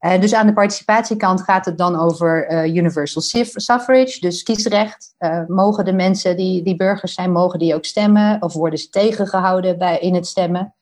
Uh, 0.00 0.20
dus 0.20 0.34
aan 0.34 0.46
de 0.46 0.52
participatiekant 0.52 1.42
gaat 1.42 1.64
het 1.64 1.78
dan 1.78 1.96
over 1.96 2.50
uh, 2.50 2.74
universal 2.74 3.22
suffrage, 3.22 4.20
dus 4.20 4.42
kiesrecht. 4.42 5.14
Uh, 5.18 5.46
mogen 5.46 5.84
de 5.84 5.92
mensen 5.92 6.36
die, 6.36 6.62
die 6.62 6.76
burgers 6.76 7.14
zijn, 7.14 7.32
mogen 7.32 7.58
die 7.58 7.74
ook 7.74 7.84
stemmen 7.84 8.42
of 8.42 8.52
worden 8.52 8.78
ze 8.78 8.88
tegengehouden 8.88 9.78
bij, 9.78 9.98
in 9.98 10.14
het 10.14 10.26
stemmen? 10.26 10.74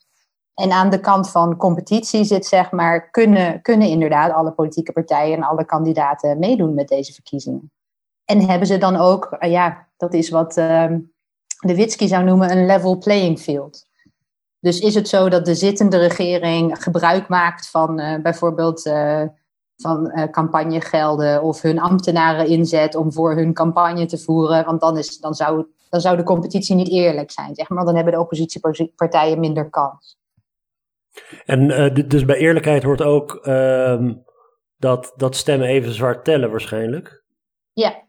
En 0.54 0.70
aan 0.70 0.90
de 0.90 1.00
kant 1.00 1.30
van 1.30 1.56
competitie 1.56 2.24
zit 2.24 2.46
zeg 2.46 2.70
maar, 2.70 3.10
kunnen, 3.10 3.62
kunnen 3.62 3.88
inderdaad 3.88 4.32
alle 4.32 4.52
politieke 4.52 4.92
partijen 4.92 5.36
en 5.36 5.42
alle 5.42 5.64
kandidaten 5.64 6.38
meedoen 6.38 6.74
met 6.74 6.88
deze 6.88 7.12
verkiezingen. 7.12 7.72
En 8.24 8.48
hebben 8.48 8.66
ze 8.66 8.78
dan 8.78 8.96
ook, 8.96 9.36
ja, 9.40 9.88
dat 9.96 10.14
is 10.14 10.30
wat 10.30 10.56
ehm, 10.56 10.98
de 11.62 11.74
Witsky 11.74 12.06
zou 12.06 12.24
noemen 12.24 12.50
een 12.50 12.66
level 12.66 12.98
playing 12.98 13.38
field. 13.38 13.86
Dus 14.60 14.80
is 14.80 14.94
het 14.94 15.08
zo 15.08 15.28
dat 15.28 15.44
de 15.44 15.54
zittende 15.54 15.98
regering 15.98 16.82
gebruik 16.82 17.28
maakt 17.28 17.70
van 17.70 18.00
uh, 18.00 18.18
bijvoorbeeld 18.22 18.86
uh, 18.86 19.22
van 19.76 20.12
uh, 20.14 20.24
campagnegelden 20.24 21.42
of 21.42 21.62
hun 21.62 21.80
ambtenaren 21.80 22.46
inzet 22.46 22.94
om 22.94 23.12
voor 23.12 23.36
hun 23.36 23.54
campagne 23.54 24.06
te 24.06 24.18
voeren? 24.18 24.64
Want 24.64 24.80
dan, 24.80 24.98
is, 24.98 25.18
dan, 25.18 25.34
zou, 25.34 25.66
dan 25.88 26.00
zou 26.00 26.16
de 26.16 26.22
competitie 26.22 26.74
niet 26.74 26.90
eerlijk 26.90 27.30
zijn, 27.30 27.54
zeg 27.54 27.68
maar. 27.68 27.84
Dan 27.84 27.94
hebben 27.94 28.12
de 28.12 28.20
oppositiepartijen 28.20 29.40
minder 29.40 29.70
kans. 29.70 30.20
En 31.44 31.68
dus 32.08 32.24
bij 32.24 32.36
eerlijkheid 32.36 32.82
hoort 32.82 33.02
ook 33.02 33.34
ehm, 33.34 34.14
dat, 34.76 35.12
dat 35.16 35.36
stemmen 35.36 35.68
even 35.68 35.92
zwaar 35.92 36.22
tellen 36.22 36.50
waarschijnlijk. 36.50 37.22
Ja. 37.72 38.02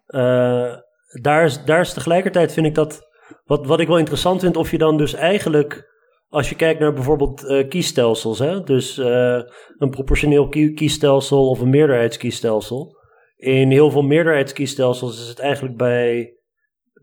daar, 1.22 1.44
is, 1.44 1.64
daar 1.66 1.80
is 1.80 1.94
tegelijkertijd, 1.94 2.54
vind 2.54 2.66
ik 2.66 2.76
dat 2.76 3.12
wat, 3.44 3.66
wat 3.66 3.80
ik 3.80 3.88
wel 3.88 3.98
interessant 3.98 4.42
vind, 4.42 4.58
of 4.58 4.72
je 4.72 4.78
dan 4.78 4.98
dus 4.98 5.14
eigenlijk, 5.14 5.92
als 6.28 6.50
je 6.50 6.56
kijkt 6.56 6.80
naar 6.80 6.94
bijvoorbeeld 6.94 7.44
uh, 7.44 7.68
kiesstelsels, 7.68 8.40
hè, 8.40 8.64
dus 8.64 8.98
uh, 8.98 9.42
een 9.78 9.90
proportioneel 9.90 10.48
kiesstelsel 10.50 11.50
of 11.50 11.60
een 11.60 11.70
meerderheidskiesstelsel. 11.70 12.98
In 13.36 13.72
heel 13.72 13.92
veel 13.92 14.02
meerderheidskiesstelsels 14.02 15.22
is 15.22 15.28
het 15.28 15.40
eigenlijk 15.40 15.78
bij, 15.78 16.38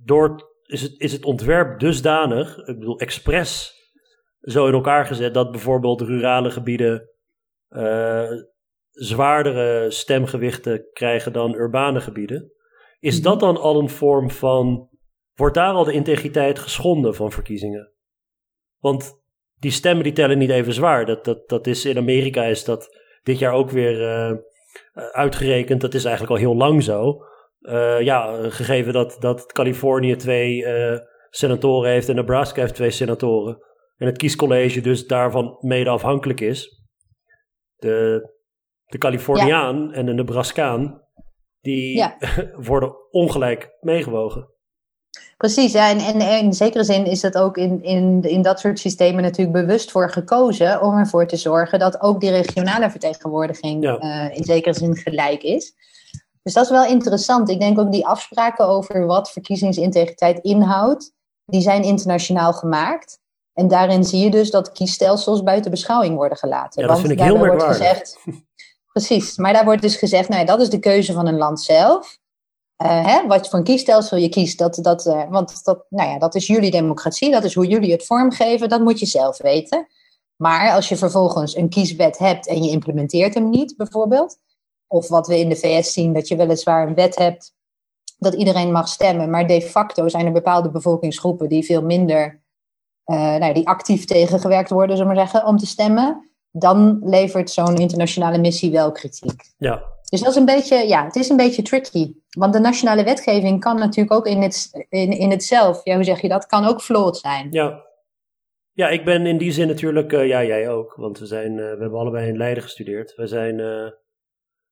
door, 0.04 0.50
is 0.66 0.82
het, 0.82 0.94
is 0.96 1.12
het 1.12 1.24
ontwerp 1.24 1.80
dusdanig, 1.80 2.56
ik 2.56 2.78
bedoel 2.78 2.98
expres, 2.98 3.78
zo 4.40 4.66
in 4.66 4.72
elkaar 4.72 5.06
gezet 5.06 5.34
dat 5.34 5.50
bijvoorbeeld 5.50 6.00
rurale 6.00 6.50
gebieden 6.50 7.10
uh, 7.70 8.30
zwaardere 8.90 9.90
stemgewichten 9.90 10.86
krijgen 10.92 11.32
dan 11.32 11.54
urbane 11.54 12.00
gebieden. 12.00 12.52
Is 12.98 13.14
mhm. 13.14 13.24
dat 13.24 13.40
dan 13.40 13.56
al 13.56 13.80
een 13.80 13.88
vorm 13.88 14.30
van 14.30 14.88
wordt 15.40 15.54
daar 15.54 15.72
al 15.72 15.84
de 15.84 15.92
integriteit 15.92 16.58
geschonden 16.58 17.14
van 17.14 17.32
verkiezingen. 17.32 17.92
Want 18.78 19.22
die 19.58 19.70
stemmen 19.70 20.04
die 20.04 20.12
tellen 20.12 20.38
niet 20.38 20.50
even 20.50 20.72
zwaar. 20.72 21.06
Dat, 21.06 21.24
dat, 21.24 21.48
dat 21.48 21.66
is, 21.66 21.84
in 21.84 21.96
Amerika 21.96 22.44
is 22.44 22.64
dat 22.64 22.98
dit 23.22 23.38
jaar 23.38 23.52
ook 23.52 23.70
weer 23.70 24.00
uh, 24.00 24.36
uitgerekend. 25.12 25.80
Dat 25.80 25.94
is 25.94 26.04
eigenlijk 26.04 26.34
al 26.34 26.46
heel 26.46 26.56
lang 26.56 26.82
zo. 26.82 27.24
Uh, 27.60 28.00
ja, 28.00 28.50
gegeven 28.50 28.92
dat, 28.92 29.16
dat 29.20 29.52
Californië 29.52 30.16
twee 30.16 30.56
uh, 30.56 30.98
senatoren 31.30 31.90
heeft 31.90 32.08
en 32.08 32.14
Nebraska 32.14 32.60
heeft 32.60 32.74
twee 32.74 32.90
senatoren. 32.90 33.58
En 33.96 34.06
het 34.06 34.18
kiescollege 34.18 34.80
dus 34.80 35.06
daarvan 35.06 35.56
mede 35.60 35.90
afhankelijk 35.90 36.40
is. 36.40 36.84
De, 37.76 38.28
de 38.84 38.98
Californiaan 38.98 39.92
en 39.92 40.06
de 40.06 40.12
Nebraskaan, 40.12 41.02
die 41.60 42.04
worden 42.70 43.10
ongelijk 43.10 43.76
meegewogen. 43.80 44.58
Precies, 45.36 45.74
en, 45.74 45.98
en, 45.98 46.20
in 46.20 46.52
zekere 46.52 46.84
zin 46.84 47.04
is 47.06 47.20
dat 47.20 47.38
ook 47.38 47.56
in, 47.56 47.82
in, 47.82 48.22
in 48.22 48.42
dat 48.42 48.60
soort 48.60 48.78
systemen 48.78 49.22
natuurlijk 49.22 49.66
bewust 49.66 49.90
voor 49.90 50.10
gekozen 50.10 50.82
om 50.82 50.96
ervoor 50.96 51.26
te 51.26 51.36
zorgen 51.36 51.78
dat 51.78 52.00
ook 52.00 52.20
die 52.20 52.30
regionale 52.30 52.90
vertegenwoordiging 52.90 53.84
eh, 53.84 54.36
in 54.36 54.44
zekere 54.44 54.74
zin 54.74 54.96
gelijk 54.96 55.42
is. 55.42 55.74
Dus 56.42 56.52
dat 56.52 56.64
is 56.64 56.70
wel 56.70 56.84
interessant. 56.84 57.48
Ik 57.48 57.60
denk 57.60 57.78
ook 57.78 57.92
die 57.92 58.06
afspraken 58.06 58.66
over 58.66 59.06
wat 59.06 59.30
verkiezingsintegriteit 59.30 60.38
inhoudt, 60.38 61.12
die 61.44 61.60
zijn 61.60 61.82
internationaal 61.82 62.52
gemaakt. 62.52 63.18
En 63.52 63.68
daarin 63.68 64.04
zie 64.04 64.24
je 64.24 64.30
dus 64.30 64.50
dat 64.50 64.72
kiesstelsels 64.72 65.42
buiten 65.42 65.70
beschouwing 65.70 66.14
worden 66.14 66.38
gelaten. 66.38 66.82
Ja, 66.82 66.88
dat 66.88 67.00
vind 67.00 67.12
ik 67.12 67.20
heel 67.20 67.38
merkwaardig. 67.38 67.76
Gezegd, 67.76 68.18
precies, 68.92 69.36
maar 69.36 69.52
daar 69.52 69.64
wordt 69.64 69.82
dus 69.82 69.96
gezegd, 69.96 70.28
nou 70.28 70.40
ja, 70.40 70.46
dat 70.46 70.60
is 70.60 70.70
de 70.70 70.78
keuze 70.78 71.12
van 71.12 71.26
een 71.26 71.38
land 71.38 71.60
zelf. 71.60 72.18
Uh, 72.82 73.06
hè, 73.06 73.26
wat 73.26 73.48
voor 73.48 73.58
een 73.58 73.64
kiesstelsel 73.64 74.16
je 74.16 74.28
kiest, 74.28 74.58
dat, 74.58 74.78
dat, 74.82 75.06
uh, 75.06 75.30
want 75.30 75.64
dat, 75.64 75.84
nou 75.88 76.10
ja, 76.10 76.18
dat 76.18 76.34
is 76.34 76.46
jullie 76.46 76.70
democratie, 76.70 77.30
dat 77.30 77.44
is 77.44 77.54
hoe 77.54 77.66
jullie 77.66 77.92
het 77.92 78.06
vormgeven, 78.06 78.68
dat 78.68 78.80
moet 78.80 78.98
je 78.98 79.06
zelf 79.06 79.38
weten. 79.38 79.86
Maar 80.36 80.72
als 80.72 80.88
je 80.88 80.96
vervolgens 80.96 81.56
een 81.56 81.68
kieswet 81.68 82.18
hebt 82.18 82.46
en 82.46 82.62
je 82.62 82.70
implementeert 82.70 83.34
hem 83.34 83.50
niet, 83.50 83.76
bijvoorbeeld, 83.76 84.38
of 84.86 85.08
wat 85.08 85.26
we 85.26 85.38
in 85.38 85.48
de 85.48 85.56
VS 85.56 85.92
zien, 85.92 86.12
dat 86.12 86.28
je 86.28 86.36
weliswaar 86.36 86.86
een 86.86 86.94
wet 86.94 87.16
hebt 87.16 87.54
dat 88.18 88.34
iedereen 88.34 88.72
mag 88.72 88.88
stemmen, 88.88 89.30
maar 89.30 89.46
de 89.46 89.62
facto 89.62 90.08
zijn 90.08 90.26
er 90.26 90.32
bepaalde 90.32 90.70
bevolkingsgroepen 90.70 91.48
die 91.48 91.64
veel 91.64 91.82
minder, 91.82 92.42
uh, 93.06 93.36
nou, 93.36 93.52
die 93.52 93.68
actief 93.68 94.04
tegengewerkt 94.04 94.70
worden, 94.70 94.96
zullen 94.96 95.12
we 95.12 95.18
maar 95.18 95.28
zeggen, 95.28 95.48
om 95.48 95.56
te 95.56 95.66
stemmen, 95.66 96.29
dan 96.50 96.98
levert 97.02 97.50
zo'n 97.50 97.76
internationale 97.76 98.38
missie 98.38 98.70
wel 98.70 98.92
kritiek. 98.92 99.42
Ja, 99.58 99.82
dus 100.10 100.20
dat 100.20 100.30
is 100.30 100.36
een 100.36 100.44
beetje, 100.44 100.88
ja, 100.88 101.04
het 101.04 101.16
is 101.16 101.28
een 101.28 101.36
beetje 101.36 101.62
tricky. 101.62 102.12
Want 102.30 102.52
de 102.52 102.58
nationale 102.58 103.04
wetgeving 103.04 103.60
kan 103.60 103.78
natuurlijk 103.78 104.12
ook 104.12 104.26
in 104.26 104.42
het, 104.42 104.86
in, 104.88 105.10
in 105.10 105.30
het 105.30 105.44
zelf, 105.44 105.80
ja, 105.84 105.94
hoe 105.94 106.04
zeg 106.04 106.20
je 106.20 106.28
dat, 106.28 106.46
kan 106.46 106.64
ook 106.64 106.82
flawed 106.82 107.16
zijn. 107.16 107.46
Ja. 107.50 107.88
Ja, 108.72 108.88
ik 108.88 109.04
ben 109.04 109.26
in 109.26 109.38
die 109.38 109.52
zin 109.52 109.66
natuurlijk, 109.66 110.12
uh, 110.12 110.26
ja, 110.26 110.44
jij 110.44 110.68
ook, 110.68 110.94
want 110.94 111.18
we, 111.18 111.26
zijn, 111.26 111.50
uh, 111.52 111.56
we 111.56 111.80
hebben 111.80 111.98
allebei 111.98 112.28
in 112.28 112.36
Leiden 112.36 112.62
gestudeerd. 112.62 113.14
We 113.14 113.26
zijn, 113.26 113.58
uh, 113.58 113.90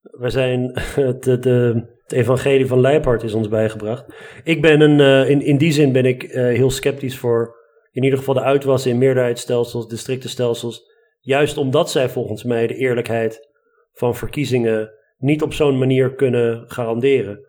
we 0.01 0.31
zijn 0.31 0.71
het, 0.95 1.23
de, 1.23 1.87
het 2.03 2.13
evangelie 2.13 2.67
van 2.67 2.81
Leipart 2.81 3.23
is 3.23 3.35
ons 3.35 3.49
bijgebracht. 3.49 4.05
Ik 4.45 4.63
ben 4.63 4.81
een, 4.81 5.29
in, 5.29 5.43
in 5.43 5.59
die 5.59 5.73
zin 5.73 5.93
ben 5.93 6.05
ik 6.05 6.23
heel 6.33 6.71
sceptisch 6.71 7.19
voor 7.19 7.57
in 7.93 8.03
ieder 8.03 8.19
geval 8.19 8.35
de 8.35 8.43
uitwassen 8.43 8.91
in 8.91 8.99
meerderheidsstelsels, 8.99 9.89
districtenstelsels. 9.89 10.83
Juist 11.21 11.57
omdat 11.57 11.91
zij 11.91 12.09
volgens 12.09 12.45
mij 12.45 12.67
de 12.67 12.75
eerlijkheid 12.75 13.49
van 13.93 14.17
verkiezingen 14.17 14.91
niet 15.19 15.43
op 15.43 15.53
zo'n 15.53 15.79
manier 15.79 16.15
kunnen 16.15 16.65
garanderen. 16.71 17.47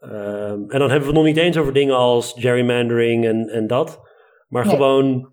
Um, 0.00 0.70
en 0.70 0.78
dan 0.78 0.90
hebben 0.90 1.00
we 1.00 1.06
het 1.06 1.14
nog 1.14 1.24
niet 1.24 1.36
eens 1.36 1.56
over 1.56 1.72
dingen 1.72 1.96
als 1.96 2.34
gerrymandering 2.38 3.26
en, 3.26 3.48
en 3.48 3.66
dat. 3.66 4.00
Maar 4.48 4.64
gewoon 4.64 5.32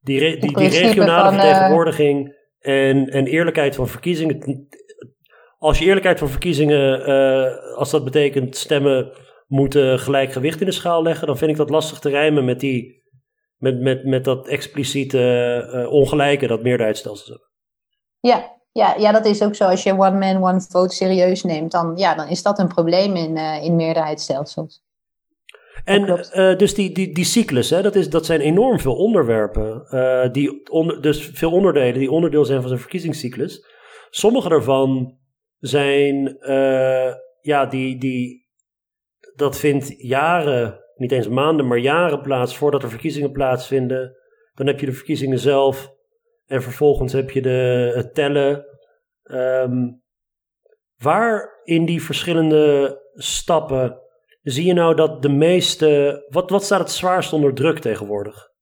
die, 0.00 0.18
re, 0.18 0.36
die, 0.36 0.56
die, 0.56 0.68
regionale 0.68 1.28
van, 1.28 1.38
eh, 1.38 1.44
vertegenwoordiging 1.44 2.36
en, 2.58 3.08
en 3.08 3.26
eerlijkheid 3.26 3.74
van 3.74 3.88
verkiezingen. 3.88 4.68
Als 5.58 5.78
je 5.78 5.84
eerlijkheid 5.84 6.18
van 6.18 6.28
verkiezingen, 6.28 7.08
uh, 7.08 7.76
als 7.76 7.90
dat 7.90 8.04
betekent 8.04 8.56
stemmen 8.56 9.12
moeten 9.46 9.98
gelijk 9.98 10.32
gewicht 10.32 10.60
in 10.60 10.66
de 10.66 10.72
schaal 10.72 11.02
leggen, 11.02 11.26
dan 11.26 11.38
vind 11.38 11.50
ik 11.50 11.56
dat 11.56 11.70
lastig 11.70 11.98
te 11.98 12.08
rijmen 12.08 12.44
met, 12.44 12.60
die, 12.60 13.03
met, 13.56 13.80
met, 13.80 14.04
met 14.04 14.24
dat 14.24 14.48
expliciete 14.48 15.18
uh, 15.74 15.92
ongelijke 15.92 16.46
dat 16.46 16.62
meerderheidsstelsels 16.62 17.28
hebben. 17.28 17.48
Ja, 18.20 18.52
ja, 18.72 18.94
ja, 18.98 19.12
dat 19.12 19.26
is 19.26 19.42
ook 19.42 19.54
zo. 19.54 19.64
Als 19.64 19.82
je 19.82 19.92
one 19.92 20.18
man, 20.18 20.42
one 20.42 20.60
vote 20.60 20.94
serieus 20.94 21.42
neemt, 21.42 21.72
dan, 21.72 21.92
ja, 21.96 22.14
dan 22.14 22.28
is 22.28 22.42
dat 22.42 22.58
een 22.58 22.68
probleem 22.68 23.16
in, 23.16 23.36
uh, 23.36 23.64
in 23.64 23.76
meerderheidsstelsels. 23.76 24.82
En 25.84 26.08
uh, 26.08 26.56
dus 26.56 26.74
die, 26.74 26.92
die, 26.92 27.14
die 27.14 27.24
cyclus, 27.24 27.70
hè, 27.70 27.82
dat, 27.82 27.94
is, 27.94 28.10
dat 28.10 28.26
zijn 28.26 28.40
enorm 28.40 28.80
veel 28.80 28.96
onderwerpen. 28.96 29.86
Uh, 29.90 30.32
die 30.32 30.70
onder, 30.70 31.02
dus 31.02 31.30
veel 31.32 31.52
onderdelen 31.52 31.98
die 31.98 32.10
onderdeel 32.10 32.44
zijn 32.44 32.60
van 32.60 32.68
zo'n 32.68 32.78
verkiezingscyclus. 32.78 33.66
Sommige 34.10 34.48
daarvan 34.48 35.18
zijn, 35.58 36.36
ja, 37.40 37.66
die, 37.66 37.98
die, 37.98 38.46
dat 39.34 39.58
vindt 39.58 39.94
jaren, 39.96 40.83
niet 40.96 41.12
eens 41.12 41.28
maanden, 41.28 41.66
maar 41.66 41.78
jaren 41.78 42.20
plaats 42.20 42.56
voordat 42.56 42.82
er 42.82 42.90
verkiezingen 42.90 43.32
plaatsvinden. 43.32 44.16
Dan 44.54 44.66
heb 44.66 44.80
je 44.80 44.86
de 44.86 44.92
verkiezingen 44.92 45.38
zelf. 45.38 45.92
En 46.46 46.62
vervolgens 46.62 47.12
heb 47.12 47.30
je 47.30 47.42
de, 47.42 47.92
het 47.94 48.14
tellen. 48.14 48.64
Um, 49.22 50.02
waar 50.96 51.60
in 51.64 51.84
die 51.84 52.02
verschillende 52.02 52.98
stappen 53.14 53.98
zie 54.42 54.66
je 54.66 54.72
nou 54.72 54.94
dat 54.94 55.22
de 55.22 55.28
meeste. 55.28 56.22
Wat, 56.28 56.50
wat 56.50 56.64
staat 56.64 56.78
het 56.78 56.90
zwaarst 56.90 57.32
onder 57.32 57.54
druk 57.54 57.78
tegenwoordig? 57.78 58.52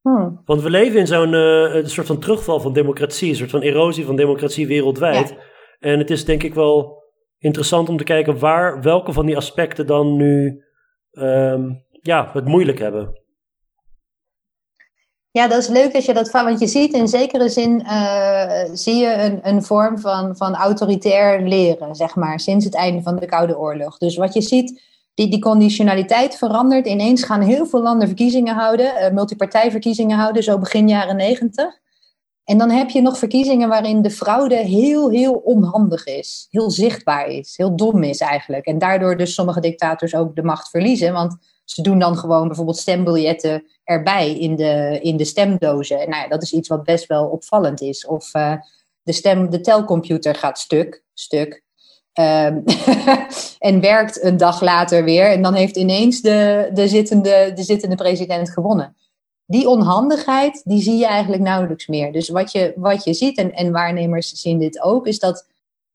Hmm. 0.00 0.42
Want 0.44 0.62
we 0.62 0.70
leven 0.70 0.98
in 0.98 1.06
zo'n 1.06 1.32
uh, 1.32 1.74
een 1.74 1.90
soort 1.90 2.06
van 2.06 2.18
terugval 2.18 2.60
van 2.60 2.72
democratie, 2.72 3.28
een 3.28 3.36
soort 3.36 3.50
van 3.50 3.60
erosie 3.60 4.04
van 4.04 4.16
democratie 4.16 4.66
wereldwijd. 4.66 5.34
En 5.78 5.98
het 5.98 6.10
is 6.10 6.24
denk 6.24 6.42
ik 6.42 6.54
wel 6.54 7.02
interessant 7.38 7.88
om 7.88 7.96
te 7.96 8.04
kijken 8.04 8.38
waar, 8.38 8.82
welke 8.82 9.12
van 9.12 9.26
die 9.26 9.36
aspecten 9.36 9.86
dan 9.86 10.16
nu 10.16 10.64
um, 11.12 11.84
ja, 12.02 12.30
het 12.32 12.44
moeilijk 12.44 12.78
hebben. 12.78 13.18
Ja, 15.32 15.48
dat 15.48 15.58
is 15.58 15.68
leuk 15.68 15.92
dat 15.92 16.04
je 16.04 16.14
dat 16.14 16.30
van, 16.30 16.44
want 16.44 16.60
je 16.60 16.66
ziet 16.66 16.92
in 16.92 17.08
zekere 17.08 17.48
zin 17.48 17.80
uh, 17.80 18.64
zie 18.72 18.94
je 18.94 19.12
een, 19.14 19.38
een 19.42 19.62
vorm 19.62 19.98
van, 19.98 20.36
van 20.36 20.54
autoritair 20.54 21.42
leren, 21.42 21.94
zeg 21.94 22.14
maar, 22.14 22.40
sinds 22.40 22.64
het 22.64 22.74
einde 22.74 23.02
van 23.02 23.16
de 23.16 23.26
Koude 23.26 23.58
Oorlog. 23.58 23.98
Dus 23.98 24.16
wat 24.16 24.34
je 24.34 24.40
ziet, 24.40 24.82
die, 25.14 25.30
die 25.30 25.40
conditionaliteit 25.40 26.36
verandert. 26.36 26.86
Ineens 26.86 27.24
gaan 27.24 27.40
heel 27.40 27.66
veel 27.66 27.82
landen 27.82 28.06
verkiezingen 28.06 28.54
houden, 28.54 28.86
uh, 28.86 29.10
multipartijverkiezingen 29.10 30.18
houden, 30.18 30.42
zo 30.42 30.58
begin 30.58 30.88
jaren 30.88 31.16
negentig. 31.16 31.78
En 32.44 32.58
dan 32.58 32.70
heb 32.70 32.90
je 32.90 33.00
nog 33.00 33.18
verkiezingen 33.18 33.68
waarin 33.68 34.02
de 34.02 34.10
fraude 34.10 34.56
heel, 34.56 35.10
heel 35.10 35.32
onhandig 35.32 36.06
is, 36.06 36.46
heel 36.50 36.70
zichtbaar 36.70 37.26
is, 37.26 37.56
heel 37.56 37.76
dom 37.76 38.02
is 38.02 38.20
eigenlijk. 38.20 38.66
En 38.66 38.78
daardoor 38.78 39.16
dus 39.16 39.34
sommige 39.34 39.60
dictators 39.60 40.14
ook 40.14 40.36
de 40.36 40.42
macht 40.42 40.70
verliezen, 40.70 41.12
want 41.12 41.36
ze 41.64 41.82
doen 41.82 41.98
dan 41.98 42.16
gewoon 42.16 42.46
bijvoorbeeld 42.46 42.78
stembiljetten 42.78 43.64
erbij 43.84 44.38
in 44.38 44.56
de, 44.56 44.98
in 45.02 45.16
de 45.16 45.24
stemdozen. 45.24 45.98
Nou 45.98 46.22
ja, 46.22 46.28
dat 46.28 46.42
is 46.42 46.52
iets 46.52 46.68
wat 46.68 46.84
best 46.84 47.06
wel 47.06 47.26
opvallend 47.26 47.80
is. 47.80 48.06
Of 48.06 48.34
uh, 48.34 48.54
de, 49.02 49.12
stem, 49.12 49.50
de 49.50 49.60
telcomputer 49.60 50.34
gaat 50.34 50.58
stuk, 50.58 51.02
stuk. 51.14 51.62
Um, 52.20 52.64
en 53.58 53.80
werkt 53.80 54.22
een 54.22 54.36
dag 54.36 54.60
later 54.60 55.04
weer. 55.04 55.30
En 55.30 55.42
dan 55.42 55.54
heeft 55.54 55.76
ineens 55.76 56.20
de, 56.20 56.70
de, 56.72 56.88
zittende, 56.88 57.52
de 57.54 57.62
zittende 57.62 57.96
president 57.96 58.50
gewonnen. 58.50 58.96
Die 59.50 59.68
onhandigheid, 59.68 60.62
die 60.64 60.82
zie 60.82 60.96
je 60.96 61.06
eigenlijk 61.06 61.42
nauwelijks 61.42 61.86
meer. 61.86 62.12
Dus 62.12 62.28
wat 62.28 62.52
je, 62.52 62.72
wat 62.76 63.04
je 63.04 63.14
ziet, 63.14 63.38
en, 63.38 63.52
en 63.54 63.72
waarnemers 63.72 64.32
zien 64.32 64.58
dit 64.58 64.82
ook, 64.82 65.06
is 65.06 65.18
dat 65.18 65.46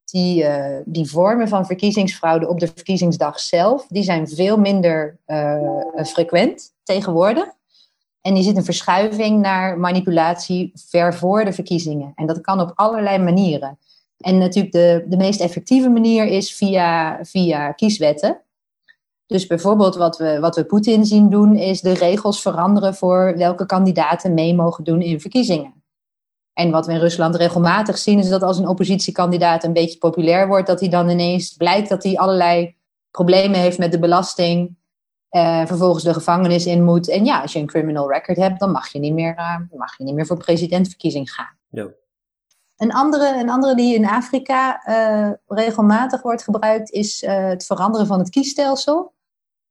die, 0.04 0.42
uh, 0.42 0.76
die 0.84 1.10
vormen 1.10 1.48
van 1.48 1.66
verkiezingsfraude 1.66 2.48
op 2.48 2.60
de 2.60 2.66
verkiezingsdag 2.66 3.40
zelf, 3.40 3.86
die 3.88 4.02
zijn 4.02 4.28
veel 4.28 4.56
minder 4.56 5.18
uh, 5.26 5.80
frequent 6.04 6.72
tegenwoordig. 6.82 7.46
En 8.20 8.36
je 8.36 8.42
ziet 8.42 8.56
een 8.56 8.64
verschuiving 8.64 9.40
naar 9.40 9.78
manipulatie 9.78 10.72
ver 10.74 11.14
voor 11.14 11.44
de 11.44 11.52
verkiezingen. 11.52 12.12
En 12.14 12.26
dat 12.26 12.40
kan 12.40 12.60
op 12.60 12.72
allerlei 12.74 13.18
manieren. 13.18 13.78
En 14.18 14.38
natuurlijk 14.38 14.72
de, 14.72 15.04
de 15.08 15.16
meest 15.16 15.40
effectieve 15.40 15.88
manier 15.88 16.24
is 16.24 16.54
via, 16.54 17.18
via 17.22 17.72
kieswetten. 17.72 18.40
Dus 19.26 19.46
bijvoorbeeld 19.46 19.96
wat 19.96 20.18
we, 20.18 20.40
wat 20.40 20.56
we 20.56 20.64
Poetin 20.64 21.04
zien 21.04 21.30
doen, 21.30 21.56
is 21.56 21.80
de 21.80 21.92
regels 21.92 22.42
veranderen 22.42 22.94
voor 22.94 23.34
welke 23.36 23.66
kandidaten 23.66 24.34
mee 24.34 24.54
mogen 24.54 24.84
doen 24.84 25.02
in 25.02 25.20
verkiezingen. 25.20 25.84
En 26.52 26.70
wat 26.70 26.86
we 26.86 26.92
in 26.92 26.98
Rusland 26.98 27.34
regelmatig 27.34 27.98
zien, 27.98 28.18
is 28.18 28.28
dat 28.28 28.42
als 28.42 28.58
een 28.58 28.68
oppositiekandidaat 28.68 29.64
een 29.64 29.72
beetje 29.72 29.98
populair 29.98 30.48
wordt, 30.48 30.66
dat 30.66 30.80
hij 30.80 30.88
dan 30.88 31.08
ineens 31.08 31.52
blijkt 31.52 31.88
dat 31.88 32.02
hij 32.02 32.18
allerlei 32.18 32.76
problemen 33.10 33.60
heeft 33.60 33.78
met 33.78 33.92
de 33.92 33.98
belasting, 33.98 34.76
uh, 35.30 35.66
vervolgens 35.66 36.04
de 36.04 36.14
gevangenis 36.14 36.66
in 36.66 36.84
moet. 36.84 37.08
En 37.08 37.24
ja, 37.24 37.40
als 37.40 37.52
je 37.52 37.58
een 37.58 37.66
criminal 37.66 38.12
record 38.12 38.36
hebt, 38.36 38.60
dan 38.60 38.70
mag 38.70 38.88
je 38.88 38.98
niet 38.98 39.12
meer, 39.12 39.36
uh, 39.38 39.56
mag 39.78 39.96
je 39.98 40.04
niet 40.04 40.14
meer 40.14 40.26
voor 40.26 40.36
presidentverkiezing 40.36 41.32
gaan. 41.32 41.56
Ja. 41.68 41.88
Een, 42.76 42.92
andere, 42.92 43.40
een 43.40 43.50
andere 43.50 43.74
die 43.74 43.94
in 43.94 44.06
Afrika 44.06 44.82
uh, 44.88 45.30
regelmatig 45.46 46.22
wordt 46.22 46.42
gebruikt, 46.42 46.90
is 46.90 47.26
het 47.26 47.66
veranderen 47.66 48.06
van 48.06 48.18
het 48.18 48.30
kiesstelsel. 48.30 49.14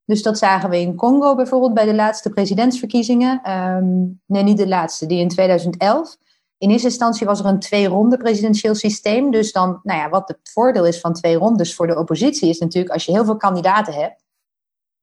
Dus 0.05 0.21
dat 0.21 0.38
zagen 0.38 0.69
we 0.69 0.79
in 0.79 0.95
Congo 0.95 1.35
bijvoorbeeld 1.35 1.74
bij 1.74 1.85
de 1.85 1.95
laatste 1.95 2.29
presidentsverkiezingen. 2.29 3.51
Um, 3.51 4.21
nee, 4.25 4.43
niet 4.43 4.57
de 4.57 4.67
laatste, 4.67 5.05
die 5.05 5.19
in 5.19 5.27
2011. 5.27 6.17
In 6.57 6.69
eerste 6.69 6.88
instantie 6.88 7.27
was 7.27 7.39
er 7.39 7.45
een 7.45 7.59
twee-ronde 7.59 8.17
presidentieel 8.17 8.75
systeem. 8.75 9.31
Dus 9.31 9.51
dan, 9.51 9.79
nou 9.83 10.00
ja, 10.00 10.09
wat 10.09 10.27
het 10.27 10.39
voordeel 10.43 10.85
is 10.85 11.00
van 11.00 11.13
twee 11.13 11.35
rondes 11.35 11.75
voor 11.75 11.88
de 11.88 11.97
oppositie 11.97 12.50
is 12.50 12.59
natuurlijk 12.59 12.93
als 12.93 13.05
je 13.05 13.12
heel 13.12 13.25
veel 13.25 13.38
kandidaten 13.38 13.93
hebt, 13.93 14.24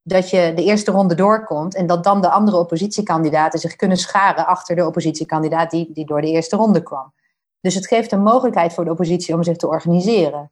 dat 0.01 0.29
je 0.29 0.51
de 0.55 0.63
eerste 0.63 0.91
ronde 0.91 1.15
doorkomt 1.15 1.75
en 1.75 1.87
dat 1.87 2.03
dan 2.03 2.21
de 2.21 2.29
andere 2.29 2.57
oppositiekandidaten 2.57 3.59
zich 3.59 3.75
kunnen 3.75 3.97
scharen 3.97 4.45
achter 4.45 4.75
de 4.75 4.85
oppositiekandidaat 4.85 5.71
die, 5.71 5.91
die 5.93 6.05
door 6.05 6.21
de 6.21 6.27
eerste 6.27 6.55
ronde 6.55 6.83
kwam. 6.83 7.13
Dus 7.61 7.75
het 7.75 7.87
geeft 7.87 8.11
een 8.11 8.23
mogelijkheid 8.23 8.73
voor 8.73 8.85
de 8.85 8.91
oppositie 8.91 9.35
om 9.35 9.43
zich 9.43 9.57
te 9.57 9.67
organiseren. 9.67 10.51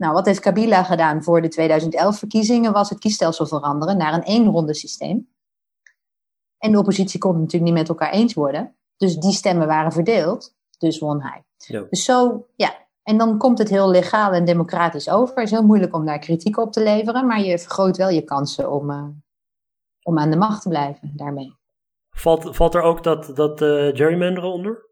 Nou, 0.00 0.12
wat 0.12 0.26
heeft 0.26 0.40
Kabila 0.40 0.82
gedaan 0.82 1.22
voor 1.22 1.42
de 1.42 1.52
2011-verkiezingen? 1.52 2.72
Was 2.72 2.90
het 2.90 2.98
kiesstelsel 2.98 3.46
veranderen 3.46 3.96
naar 3.96 4.14
een 4.14 4.22
eenronde 4.22 4.74
systeem. 4.74 5.28
En 6.58 6.72
de 6.72 6.78
oppositie 6.78 7.20
kon 7.20 7.30
het 7.30 7.40
natuurlijk 7.40 7.70
niet 7.70 7.80
met 7.80 7.88
elkaar 7.88 8.10
eens 8.10 8.34
worden. 8.34 8.76
Dus 8.96 9.16
die 9.16 9.32
stemmen 9.32 9.66
waren 9.66 9.92
verdeeld. 9.92 10.54
Dus 10.78 10.98
won 10.98 11.22
hij. 11.22 11.44
Ja. 11.56 11.86
Dus 11.90 12.04
zo, 12.04 12.46
ja. 12.56 12.86
En 13.02 13.18
dan 13.18 13.38
komt 13.38 13.58
het 13.58 13.68
heel 13.68 13.90
legaal 13.90 14.32
en 14.32 14.44
democratisch 14.44 15.10
over. 15.10 15.34
Het 15.34 15.44
is 15.44 15.50
heel 15.50 15.66
moeilijk 15.66 15.94
om 15.94 16.06
daar 16.06 16.18
kritiek 16.18 16.58
op 16.58 16.72
te 16.72 16.82
leveren. 16.82 17.26
Maar 17.26 17.40
je 17.40 17.58
vergroot 17.58 17.96
wel 17.96 18.08
je 18.10 18.24
kansen 18.24 18.72
om, 18.72 18.90
uh, 18.90 19.08
om 20.02 20.18
aan 20.18 20.30
de 20.30 20.36
macht 20.36 20.62
te 20.62 20.68
blijven 20.68 21.12
daarmee. 21.16 21.56
Valt, 22.10 22.56
valt 22.56 22.74
er 22.74 22.82
ook 22.82 23.02
dat, 23.02 23.30
dat 23.34 23.62
uh, 23.62 23.68
gerrymanderen 23.68 24.52
onder? 24.52 24.86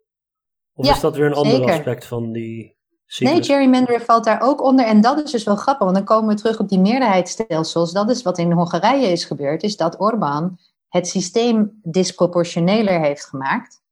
Of 0.74 0.86
ja, 0.86 0.92
is 0.92 1.00
dat 1.00 1.16
weer 1.16 1.26
een 1.26 1.34
ander 1.34 1.64
aspect 1.64 2.06
van 2.06 2.32
die 2.32 2.77
Nee, 3.16 3.42
gerrymandering 3.42 4.02
valt 4.02 4.24
daar 4.24 4.40
ook 4.40 4.62
onder. 4.62 4.86
En 4.86 5.00
dat 5.00 5.24
is 5.24 5.30
dus 5.30 5.44
wel 5.44 5.56
grappig, 5.56 5.84
want 5.84 5.96
dan 5.96 6.04
komen 6.04 6.28
we 6.28 6.40
terug 6.40 6.58
op 6.58 6.68
die 6.68 6.78
meerderheidsstelsels. 6.78 7.92
Dat 7.92 8.10
is 8.10 8.22
wat 8.22 8.38
in 8.38 8.52
Hongarije 8.52 9.06
is 9.06 9.24
gebeurd, 9.24 9.62
is 9.62 9.76
dat 9.76 10.00
Orbán 10.00 10.58
het 10.88 11.08
systeem 11.08 11.80
disproportioneler 11.82 13.00
heeft 13.00 13.24
gemaakt. 13.24 13.82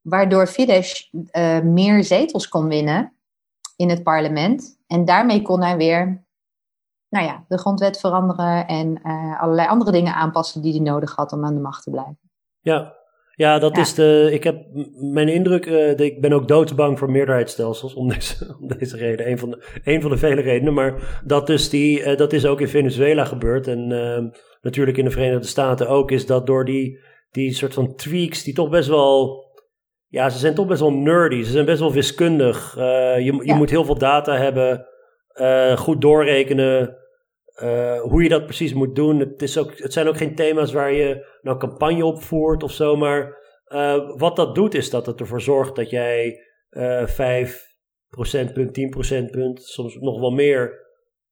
Waardoor 0.00 0.46
Fidesz 0.46 1.08
uh, 1.12 1.60
meer 1.60 2.04
zetels 2.04 2.48
kon 2.48 2.68
winnen 2.68 3.12
in 3.76 3.90
het 3.90 4.02
parlement. 4.02 4.78
En 4.86 5.04
daarmee 5.04 5.42
kon 5.42 5.62
hij 5.62 5.76
weer 5.76 6.24
nou 7.08 7.26
ja, 7.26 7.44
de 7.48 7.58
grondwet 7.58 8.00
veranderen 8.00 8.66
en 8.66 9.00
uh, 9.02 9.40
allerlei 9.40 9.68
andere 9.68 9.90
dingen 9.90 10.14
aanpassen 10.14 10.62
die 10.62 10.72
hij 10.72 10.80
nodig 10.80 11.14
had 11.14 11.32
om 11.32 11.44
aan 11.44 11.54
de 11.54 11.60
macht 11.60 11.82
te 11.82 11.90
blijven. 11.90 12.18
Ja, 12.60 12.94
ja, 13.36 13.58
dat 13.58 13.78
is 13.78 13.94
de. 13.94 14.28
Ik 14.32 14.44
heb 14.44 14.64
mijn 15.12 15.28
indruk. 15.28 15.66
Uh, 15.66 15.98
ik 15.98 16.20
ben 16.20 16.32
ook 16.32 16.48
doodsbang 16.48 16.98
voor 16.98 17.10
meerderheidsstelsels. 17.10 17.94
Om 17.94 18.08
deze, 18.14 18.56
om 18.60 18.68
deze 18.78 18.96
reden. 18.96 19.30
Een 19.30 19.38
van, 19.38 19.50
de, 19.50 19.80
een 19.84 20.00
van 20.00 20.10
de 20.10 20.16
vele 20.16 20.40
redenen. 20.40 20.74
Maar 20.74 21.20
dat, 21.24 21.46
dus 21.46 21.68
die, 21.68 22.00
uh, 22.00 22.16
dat 22.16 22.32
is 22.32 22.46
ook 22.46 22.60
in 22.60 22.68
Venezuela 22.68 23.24
gebeurd. 23.24 23.66
En 23.66 23.90
uh, 23.90 24.40
natuurlijk 24.62 24.96
in 24.96 25.04
de 25.04 25.10
Verenigde 25.10 25.46
Staten 25.46 25.88
ook. 25.88 26.10
Is 26.10 26.26
dat 26.26 26.46
door 26.46 26.64
die, 26.64 26.98
die 27.30 27.52
soort 27.52 27.74
van 27.74 27.94
tweaks. 27.94 28.44
Die 28.44 28.54
toch 28.54 28.70
best 28.70 28.88
wel. 28.88 29.42
Ja, 30.06 30.28
ze 30.28 30.38
zijn 30.38 30.54
toch 30.54 30.66
best 30.66 30.80
wel 30.80 30.92
nerdy. 30.92 31.42
Ze 31.42 31.50
zijn 31.50 31.64
best 31.64 31.80
wel 31.80 31.92
wiskundig. 31.92 32.74
je 32.74 33.24
je 33.24 33.40
ja. 33.44 33.56
moet 33.56 33.70
heel 33.70 33.84
veel 33.84 33.98
data 33.98 34.36
hebben. 34.36 34.86
goed 35.78 36.00
doorrekenen. 36.00 36.96
Uh, 37.62 38.00
hoe 38.00 38.22
je 38.22 38.28
dat 38.28 38.44
precies 38.44 38.72
moet 38.72 38.94
doen. 38.94 39.18
Het, 39.18 39.42
is 39.42 39.58
ook, 39.58 39.78
het 39.78 39.92
zijn 39.92 40.08
ook 40.08 40.16
geen 40.16 40.34
thema's 40.34 40.72
waar 40.72 40.92
je 40.92 41.38
nou 41.42 41.58
campagne 41.58 42.04
op 42.04 42.22
voert 42.22 42.62
of 42.62 42.72
zo. 42.72 42.96
Maar 42.96 43.38
uh, 43.68 44.10
wat 44.16 44.36
dat 44.36 44.54
doet, 44.54 44.74
is 44.74 44.90
dat 44.90 45.06
het 45.06 45.20
ervoor 45.20 45.40
zorgt 45.40 45.76
dat 45.76 45.90
jij 45.90 46.40
uh, 46.70 47.06
5 47.06 47.66
procentpunt, 48.08 48.74
10 48.74 48.90
procentpunt, 48.90 49.62
soms 49.62 49.94
nog 49.94 50.20
wel 50.20 50.30
meer 50.30 50.82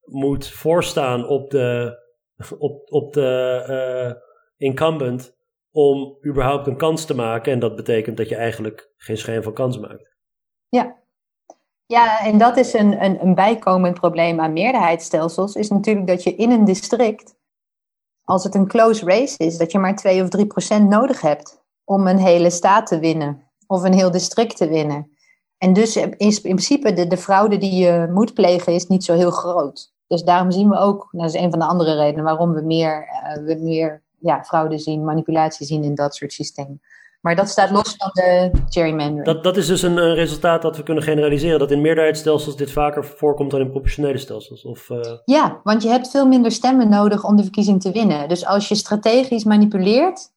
moet 0.03 0.47
voorstaan 0.47 1.27
op 1.27 1.49
de, 1.49 1.97
op, 2.57 2.91
op 2.91 3.13
de 3.13 4.21
incumbent 4.57 5.35
om 5.71 6.17
überhaupt 6.27 6.67
een 6.67 6.77
kans 6.77 7.05
te 7.05 7.15
maken. 7.15 7.51
En 7.51 7.59
dat 7.59 7.75
betekent 7.75 8.17
dat 8.17 8.29
je 8.29 8.35
eigenlijk 8.35 8.91
geen 8.97 9.17
schijn 9.17 9.43
van 9.43 9.53
kans 9.53 9.79
maakt. 9.79 10.15
Ja, 10.67 11.02
ja, 11.85 12.19
en 12.19 12.37
dat 12.37 12.57
is 12.57 12.73
een, 12.73 13.03
een, 13.03 13.21
een 13.21 13.35
bijkomend 13.35 13.99
probleem 13.99 14.39
aan 14.39 14.53
meerderheidsstelsels, 14.53 15.55
is 15.55 15.69
natuurlijk 15.69 16.07
dat 16.07 16.23
je 16.23 16.35
in 16.35 16.51
een 16.51 16.65
district, 16.65 17.35
als 18.23 18.43
het 18.43 18.55
een 18.55 18.67
close 18.67 19.05
race 19.05 19.37
is, 19.37 19.57
dat 19.57 19.71
je 19.71 19.79
maar 19.79 19.95
2 19.95 20.21
of 20.21 20.29
3 20.29 20.47
procent 20.47 20.89
nodig 20.89 21.21
hebt 21.21 21.61
om 21.83 22.07
een 22.07 22.19
hele 22.19 22.49
staat 22.49 22.87
te 22.87 22.99
winnen 22.99 23.51
of 23.67 23.83
een 23.83 23.93
heel 23.93 24.11
district 24.11 24.57
te 24.57 24.67
winnen. 24.67 25.11
En 25.57 25.73
dus 25.73 25.95
in 25.95 26.15
principe 26.41 26.93
de, 26.93 27.07
de 27.07 27.17
fraude 27.17 27.57
die 27.57 27.75
je 27.75 28.09
moet 28.13 28.33
plegen 28.33 28.73
is 28.73 28.87
niet 28.87 29.03
zo 29.03 29.13
heel 29.13 29.31
groot. 29.31 29.93
Dus 30.07 30.23
daarom 30.23 30.51
zien 30.51 30.69
we 30.69 30.77
ook, 30.77 31.07
dat 31.11 31.25
is 31.25 31.33
een 31.33 31.49
van 31.49 31.59
de 31.59 31.65
andere 31.65 31.95
redenen 31.95 32.23
waarom 32.23 32.53
we 32.53 32.61
meer, 32.61 33.07
uh, 33.07 33.45
we 33.45 33.55
meer 33.61 34.01
ja, 34.19 34.43
fraude 34.43 34.77
zien, 34.77 35.03
manipulatie 35.03 35.65
zien 35.65 35.83
in 35.83 35.95
dat 35.95 36.15
soort 36.15 36.33
systemen. 36.33 36.81
Maar 37.23 37.35
dat 37.35 37.49
staat 37.49 37.71
los 37.71 37.95
van 37.97 38.09
de 38.13 38.51
gerrymandering. 38.69 39.25
Dat, 39.25 39.43
dat 39.43 39.57
is 39.57 39.67
dus 39.67 39.81
een, 39.81 39.97
een, 39.97 40.13
resultaat 40.13 40.61
dat 40.61 40.77
we 40.77 40.83
kunnen 40.83 41.03
generaliseren. 41.03 41.59
Dat 41.59 41.71
in 41.71 41.81
meerderheidsstelsels 41.81 42.57
dit 42.57 42.71
vaker 42.71 43.05
voorkomt 43.05 43.51
dan 43.51 43.59
in 43.59 43.69
proportionele 43.69 44.17
stelsels. 44.17 44.63
Of, 44.63 44.89
uh... 44.89 44.99
Ja, 45.25 45.59
want 45.63 45.83
je 45.83 45.89
hebt 45.89 46.09
veel 46.09 46.27
minder 46.27 46.51
stemmen 46.51 46.89
nodig 46.89 47.23
om 47.23 47.35
de 47.35 47.43
verkiezing 47.43 47.81
te 47.81 47.91
winnen. 47.91 48.29
Dus 48.29 48.45
als 48.45 48.67
je 48.67 48.75
strategisch 48.75 49.43
manipuleert, 49.43 50.31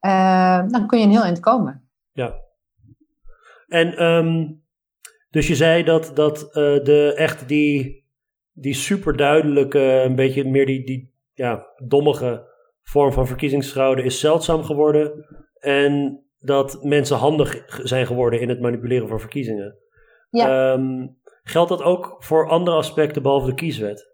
uh, 0.00 0.68
dan 0.68 0.86
kun 0.86 0.98
je 0.98 1.04
een 1.04 1.10
heel 1.10 1.22
eind 1.22 1.40
komen. 1.40 1.88
Ja. 2.12 2.34
En 3.68 4.04
um, 4.04 4.62
dus 5.30 5.46
je 5.46 5.56
zei 5.56 5.84
dat, 5.84 6.10
dat 6.14 6.42
uh, 6.42 6.52
de 6.84 7.12
echt 7.16 7.48
die, 7.48 8.04
die 8.52 8.74
superduidelijke, 8.74 9.80
een 9.80 10.14
beetje 10.14 10.48
meer 10.48 10.66
die, 10.66 10.84
die 10.84 11.14
ja, 11.32 11.66
dommige 11.84 12.50
vorm 12.82 13.12
van 13.12 13.26
verkiezingsfraude 13.26 14.02
is 14.02 14.20
zeldzaam 14.20 14.62
geworden. 14.62 15.26
En 15.62 16.24
dat 16.38 16.78
mensen 16.82 17.16
handig 17.16 17.64
zijn 17.82 18.06
geworden 18.06 18.40
in 18.40 18.48
het 18.48 18.60
manipuleren 18.60 19.08
van 19.08 19.20
verkiezingen. 19.20 19.76
Ja. 20.30 20.72
Um, 20.72 21.16
geldt 21.42 21.68
dat 21.68 21.82
ook 21.82 22.16
voor 22.18 22.48
andere 22.48 22.76
aspecten 22.76 23.22
behalve 23.22 23.46
de 23.46 23.54
kieswet? 23.54 24.10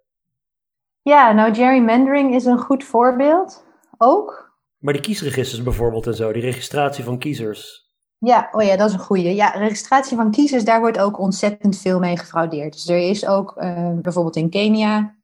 Ja, 1.03 1.33
nou 1.33 1.55
gerrymandering 1.55 2.35
is 2.35 2.45
een 2.45 2.59
goed 2.59 2.85
voorbeeld 2.85 3.65
ook. 3.99 4.57
Maar 4.79 4.93
die 4.93 5.03
kiesregisters 5.03 5.63
bijvoorbeeld 5.63 6.07
en 6.07 6.15
zo, 6.15 6.33
die 6.33 6.43
registratie 6.43 7.05
van 7.05 7.19
kiezers. 7.19 7.87
Ja, 8.19 8.49
oh 8.53 8.63
ja, 8.63 8.77
dat 8.77 8.89
is 8.89 8.95
een 8.95 9.01
goede. 9.01 9.35
Ja, 9.35 9.49
registratie 9.49 10.17
van 10.17 10.31
kiezers, 10.31 10.65
daar 10.65 10.81
wordt 10.81 10.99
ook 10.99 11.19
ontzettend 11.19 11.79
veel 11.79 11.99
mee 11.99 12.17
gefraudeerd. 12.17 12.73
Dus 12.73 12.89
er 12.89 13.09
is 13.09 13.27
ook 13.27 13.55
uh, 13.57 13.91
bijvoorbeeld 14.03 14.37
in 14.37 14.51
Kenia 14.51 15.18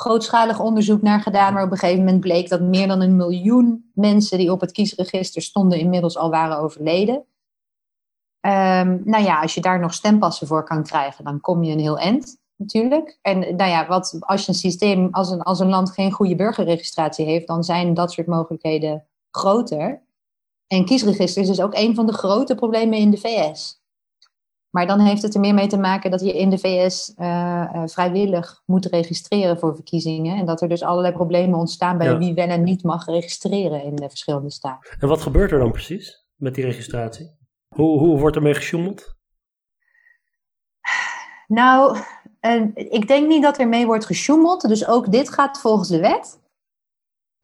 grootschalig 0.00 0.60
onderzoek 0.60 1.02
naar 1.02 1.20
gedaan, 1.20 1.54
waar 1.54 1.64
op 1.64 1.70
een 1.70 1.78
gegeven 1.78 2.04
moment 2.04 2.20
bleek 2.20 2.48
dat 2.48 2.60
meer 2.60 2.88
dan 2.88 3.00
een 3.00 3.16
miljoen 3.16 3.90
mensen 3.94 4.38
die 4.38 4.52
op 4.52 4.60
het 4.60 4.72
kiesregister 4.72 5.42
stonden 5.42 5.78
inmiddels 5.78 6.16
al 6.16 6.30
waren 6.30 6.58
overleden. 6.58 7.14
Um, 8.46 9.02
nou 9.04 9.22
ja, 9.22 9.40
als 9.40 9.54
je 9.54 9.60
daar 9.60 9.80
nog 9.80 9.94
stempassen 9.94 10.46
voor 10.46 10.64
kan 10.64 10.82
krijgen, 10.82 11.24
dan 11.24 11.40
kom 11.40 11.62
je 11.62 11.72
een 11.72 11.80
heel 11.80 11.98
eind 11.98 12.36
natuurlijk. 12.56 13.18
En 13.22 13.38
nou 13.38 13.70
ja, 13.70 13.86
wat, 13.86 14.16
als 14.20 14.44
je 14.44 14.48
een 14.48 14.58
systeem, 14.58 15.08
als 15.10 15.30
een, 15.30 15.42
als 15.42 15.60
een 15.60 15.68
land 15.68 15.90
geen 15.90 16.12
goede 16.12 16.34
burgerregistratie 16.34 17.26
heeft, 17.26 17.46
dan 17.46 17.64
zijn 17.64 17.94
dat 17.94 18.12
soort 18.12 18.26
mogelijkheden 18.26 19.06
groter. 19.30 20.02
En 20.66 20.84
kiesregisters 20.84 21.48
is 21.48 21.60
ook 21.60 21.74
een 21.74 21.94
van 21.94 22.06
de 22.06 22.12
grote 22.12 22.54
problemen 22.54 22.98
in 22.98 23.10
de 23.10 23.16
VS. 23.16 23.79
Maar 24.70 24.86
dan 24.86 25.00
heeft 25.00 25.22
het 25.22 25.34
er 25.34 25.40
meer 25.40 25.54
mee 25.54 25.66
te 25.66 25.78
maken 25.78 26.10
dat 26.10 26.20
je 26.20 26.38
in 26.38 26.50
de 26.50 26.58
VS 26.58 27.12
uh, 27.16 27.26
uh, 27.74 27.82
vrijwillig 27.86 28.62
moet 28.66 28.86
registreren 28.86 29.58
voor 29.58 29.74
verkiezingen. 29.74 30.38
En 30.38 30.46
dat 30.46 30.60
er 30.60 30.68
dus 30.68 30.82
allerlei 30.82 31.14
problemen 31.14 31.58
ontstaan 31.58 31.98
bij 31.98 32.06
ja. 32.06 32.18
wie 32.18 32.34
wel 32.34 32.48
en 32.48 32.64
niet 32.64 32.82
mag 32.82 33.06
registreren 33.06 33.82
in 33.82 33.96
de 33.96 34.08
verschillende 34.08 34.50
staten. 34.50 34.96
En 34.98 35.08
wat 35.08 35.22
gebeurt 35.22 35.52
er 35.52 35.58
dan 35.58 35.72
precies 35.72 36.24
met 36.36 36.54
die 36.54 36.64
registratie? 36.64 37.38
Hoe, 37.68 37.98
hoe 37.98 38.18
wordt 38.18 38.36
ermee 38.36 38.54
gesjoemeld? 38.54 39.18
Nou, 41.46 41.98
uh, 42.40 42.62
ik 42.74 43.08
denk 43.08 43.28
niet 43.28 43.42
dat 43.42 43.58
er 43.58 43.68
mee 43.68 43.86
wordt 43.86 44.06
gesjoemeld. 44.06 44.68
Dus 44.68 44.86
ook 44.88 45.12
dit 45.12 45.30
gaat 45.30 45.60
volgens 45.60 45.88
de 45.88 46.00
wet. 46.00 46.39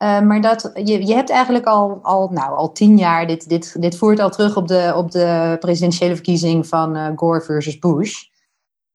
Uh, 0.02 0.20
maar 0.20 0.40
dat, 0.40 0.70
je, 0.74 1.06
je 1.06 1.14
hebt 1.14 1.30
eigenlijk 1.30 1.66
al, 1.66 1.98
al, 2.02 2.28
nou, 2.28 2.56
al 2.56 2.72
tien 2.72 2.98
jaar, 2.98 3.26
dit, 3.26 3.48
dit, 3.48 3.82
dit 3.82 3.96
voert 3.96 4.20
al 4.20 4.30
terug 4.30 4.56
op 4.56 4.68
de, 4.68 4.92
op 4.96 5.10
de 5.10 5.56
presidentiële 5.60 6.14
verkiezing 6.14 6.66
van 6.66 6.96
uh, 6.96 7.08
Gore 7.14 7.40
versus 7.40 7.78
Bush. 7.78 8.24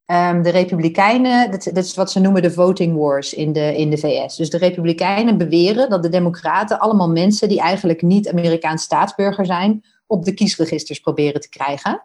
Um, 0.06 0.42
de 0.42 0.50
Republikeinen, 0.50 1.52
dat, 1.52 1.64
dat, 1.64 1.84
is 1.84 1.96
wat 1.96 2.12
ze 2.12 2.20
noemen 2.20 2.42
de 2.42 2.52
voting 2.52 2.98
wars 2.98 3.34
in 3.34 3.54
de, 3.54 3.78
in 3.78 3.90
de 3.90 3.98
VS. 3.98 4.36
Dus 4.36 4.50
de 4.50 4.58
Republikeinen 4.58 5.38
beweren 5.38 5.90
dat 5.90 6.04
de 6.04 6.10
Democraten 6.10 6.80
allemaal 6.80 7.10
mensen 7.10 7.50
die 7.50 7.60
eigenlijk 7.60 8.02
niet 8.02 8.30
Amerikaans 8.30 8.84
staatsburger 8.84 9.46
zijn, 9.46 9.84
op 10.08 10.26
de 10.26 10.34
kiesregisters 10.34 11.00
proberen 11.00 11.42
te 11.42 11.50
krijgen. 11.50 12.04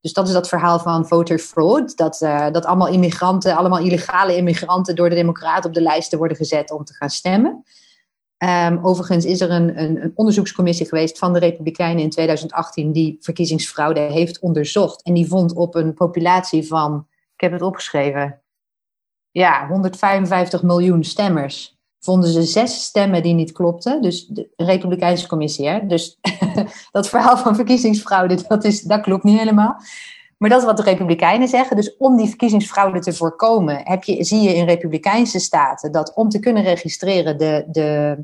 Dus 0.00 0.12
dat 0.12 0.26
is 0.26 0.32
dat 0.32 0.48
verhaal 0.48 0.78
van 0.78 1.06
voter 1.06 1.38
fraud. 1.38 1.96
Dat, 1.96 2.20
uh, 2.20 2.50
dat 2.50 2.64
allemaal 2.64 2.88
immigranten, 2.88 3.56
allemaal 3.56 3.78
illegale 3.84 4.36
immigranten 4.36 4.96
door 4.96 5.08
de 5.08 5.14
Democraten 5.14 5.68
op 5.68 5.74
de 5.74 5.82
lijsten 5.82 6.18
worden 6.18 6.36
gezet 6.36 6.70
om 6.70 6.84
te 6.84 6.94
gaan 6.94 7.10
stemmen. 7.10 7.64
Um, 8.44 8.78
overigens 8.82 9.24
is 9.24 9.40
er 9.40 9.50
een, 9.50 9.82
een, 9.82 10.02
een, 10.02 10.12
onderzoekscommissie 10.14 10.86
geweest 10.86 11.18
van 11.18 11.32
de 11.32 11.38
Republikeinen 11.38 12.02
in 12.02 12.10
2018 12.10 12.92
die 12.92 13.16
verkiezingsfraude 13.20 14.00
heeft 14.00 14.38
onderzocht. 14.38 15.02
En 15.02 15.14
die 15.14 15.26
vond 15.26 15.54
op 15.54 15.74
een 15.74 15.94
populatie 15.94 16.66
van, 16.66 17.06
ik 17.34 17.40
heb 17.40 17.52
het 17.52 17.62
opgeschreven, 17.62 18.42
ja, 19.30 19.66
155 19.66 20.62
miljoen 20.62 21.04
stemmers. 21.04 21.76
Vonden 22.00 22.30
ze 22.30 22.42
zes 22.42 22.82
stemmen 22.82 23.22
die 23.22 23.34
niet 23.34 23.52
klopten. 23.52 24.02
Dus 24.02 24.26
de 24.26 24.52
Republikeinse 24.56 25.26
commissie, 25.26 25.68
hè? 25.68 25.86
Dus 25.86 26.18
dat 26.90 27.08
verhaal 27.08 27.36
van 27.36 27.54
verkiezingsfraude, 27.54 28.46
dat, 28.48 28.64
is, 28.64 28.82
dat 28.82 29.00
klopt 29.00 29.24
niet 29.24 29.38
helemaal. 29.38 29.80
Maar 30.38 30.50
dat 30.50 30.58
is 30.60 30.64
wat 30.66 30.76
de 30.76 30.82
Republikeinen 30.82 31.48
zeggen. 31.48 31.76
Dus 31.76 31.96
om 31.96 32.16
die 32.16 32.28
verkiezingsfraude 32.28 32.98
te 32.98 33.12
voorkomen, 33.12 33.80
heb 33.84 34.04
je, 34.04 34.24
zie 34.24 34.40
je 34.40 34.54
in 34.54 34.64
Republikeinse 34.64 35.38
staten 35.38 35.92
dat 35.92 36.14
om 36.14 36.28
te 36.28 36.38
kunnen 36.38 36.62
registreren 36.62 37.38
de, 37.38 37.64
de, 37.68 38.18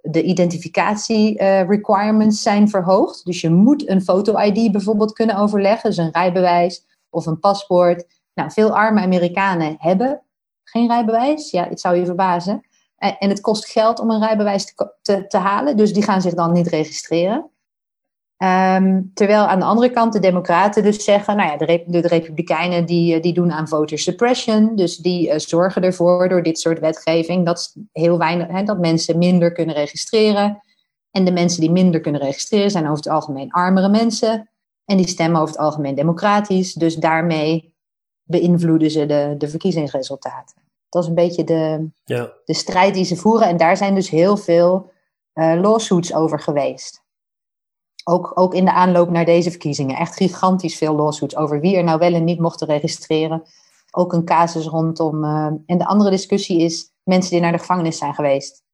de 0.00 0.22
identificatie 0.22 1.40
uh, 1.40 1.68
requirements 1.68 2.42
zijn 2.42 2.68
verhoogd. 2.68 3.24
Dus 3.24 3.40
je 3.40 3.50
moet 3.50 3.88
een 3.88 4.02
foto-ID 4.02 4.72
bijvoorbeeld 4.72 5.12
kunnen 5.12 5.36
overleggen, 5.36 5.90
dus 5.90 5.98
een 5.98 6.12
rijbewijs 6.12 6.86
of 7.10 7.26
een 7.26 7.40
paspoort. 7.40 8.06
Nou, 8.34 8.50
veel 8.50 8.76
arme 8.76 9.00
Amerikanen 9.00 9.74
hebben 9.78 10.22
geen 10.64 10.88
rijbewijs. 10.88 11.50
Ja, 11.50 11.68
het 11.68 11.80
zou 11.80 11.96
je 11.96 12.04
verbazen. 12.04 12.60
En 12.96 13.28
het 13.28 13.40
kost 13.40 13.66
geld 13.66 14.00
om 14.00 14.10
een 14.10 14.20
rijbewijs 14.20 14.74
te, 15.02 15.26
te 15.26 15.38
halen, 15.38 15.76
dus 15.76 15.92
die 15.92 16.02
gaan 16.02 16.20
zich 16.20 16.34
dan 16.34 16.52
niet 16.52 16.66
registreren. 16.66 17.50
Ehm, 18.36 19.02
terwijl 19.14 19.46
aan 19.46 19.58
de 19.58 19.64
andere 19.64 19.90
kant 19.90 20.12
de 20.12 20.18
Democraten 20.18 20.82
dus 20.82 21.04
zeggen, 21.04 21.36
nou 21.36 21.50
ja, 21.50 21.56
de, 21.56 21.84
de, 21.86 22.00
Republikeinen 22.00 22.86
die, 22.86 23.14
eh, 23.14 23.22
die 23.22 23.32
doen 23.32 23.52
aan 23.52 23.68
voter 23.68 23.98
suppression, 23.98 24.76
dus 24.76 24.96
die 24.96 25.28
uh, 25.28 25.38
zorgen 25.38 25.82
ervoor 25.82 26.28
door 26.28 26.42
dit 26.42 26.58
soort 26.58 26.78
wetgeving 26.78 27.46
dat, 27.46 27.74
heel 27.92 28.18
weinig, 28.18 28.48
hè, 28.48 28.62
dat 28.62 28.78
mensen 28.78 29.18
minder 29.18 29.52
kunnen 29.52 29.74
registreren. 29.74 30.60
En 31.10 31.24
de 31.24 31.32
mensen 31.32 31.60
die 31.60 31.70
minder 31.70 32.00
kunnen 32.00 32.20
registreren 32.20 32.70
zijn 32.70 32.84
over 32.84 32.96
het 32.96 33.08
algemeen 33.08 33.50
armere 33.50 33.88
mensen. 33.88 34.50
En 34.84 34.96
die 34.96 35.08
stemmen 35.08 35.40
over 35.40 35.54
het 35.54 35.64
algemeen 35.64 35.94
democratisch. 35.94 36.72
Dus 36.72 36.96
daarmee 36.96 37.74
beïnvloeden 38.22 38.90
ze 38.90 39.06
de, 39.06 39.34
de 39.38 39.48
verkiezingsresultaten. 39.48 40.62
Dat 40.88 41.02
is 41.02 41.08
een 41.08 41.14
beetje 41.14 41.44
de, 41.44 41.88
ja. 42.04 42.32
de 42.44 42.54
strijd 42.54 42.94
die 42.94 43.04
ze 43.04 43.16
voeren. 43.16 43.48
En 43.48 43.56
daar 43.56 43.76
zijn 43.76 43.94
dus 43.94 44.10
heel 44.10 44.36
veel 44.36 44.90
uh, 45.34 45.60
lawsuits 45.60 46.14
over 46.14 46.40
geweest. 46.40 47.04
Ook, 48.08 48.32
ook 48.34 48.54
in 48.54 48.64
de 48.64 48.72
aanloop 48.72 49.10
naar 49.10 49.24
deze 49.24 49.50
verkiezingen. 49.50 49.96
Echt 49.96 50.16
gigantisch 50.16 50.76
veel 50.76 50.94
lawsuits 50.94 51.36
over 51.36 51.60
wie 51.60 51.76
er 51.76 51.84
nou 51.84 51.98
wel 51.98 52.12
en 52.12 52.24
niet 52.24 52.40
mochten 52.40 52.66
registreren. 52.66 53.42
Ook 53.90 54.12
een 54.12 54.24
casus 54.24 54.66
rondom. 54.66 55.24
Uh, 55.24 55.46
en 55.66 55.78
de 55.78 55.86
andere 55.86 56.10
discussie 56.10 56.60
is 56.60 56.92
mensen 57.02 57.30
die 57.30 57.40
naar 57.40 57.52
de 57.52 57.58
gevangenis 57.58 57.98
zijn 57.98 58.14
geweest. 58.14 58.64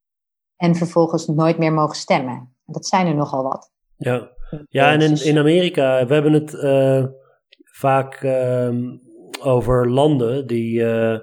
En 0.56 0.74
vervolgens 0.74 1.26
nooit 1.26 1.58
meer 1.58 1.72
mogen 1.72 1.96
stemmen. 1.96 2.54
Dat 2.64 2.86
zijn 2.86 3.06
er 3.06 3.14
nogal 3.14 3.42
wat. 3.42 3.72
Ja, 3.96 4.30
ja 4.68 4.92
en 4.92 5.00
in, 5.00 5.24
in 5.24 5.38
Amerika, 5.38 6.06
we 6.06 6.14
hebben 6.14 6.32
het 6.32 6.52
uh, 6.52 7.04
vaak 7.62 8.22
uh, 8.22 8.68
over 9.42 9.90
landen 9.90 10.46
die 10.46 10.80
uh, 10.80 11.18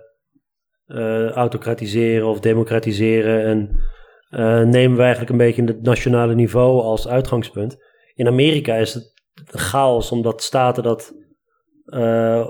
autocratiseren 1.30 2.28
of 2.28 2.40
democratiseren. 2.40 3.46
En 3.46 4.70
nemen 4.70 4.98
we 4.98 5.02
eigenlijk 5.02 5.32
een 5.32 5.38
beetje 5.38 5.64
het 5.64 5.82
nationale 5.82 6.36
niveau 6.36 6.82
als 6.82 7.08
uitgangspunt. 7.08 7.88
In 8.20 8.28
Amerika 8.28 8.76
is 8.76 8.94
het 8.94 9.14
chaos 9.46 10.12
omdat 10.12 10.44
staten 10.44 10.84
dat 10.84 11.14
uh, 11.86 12.48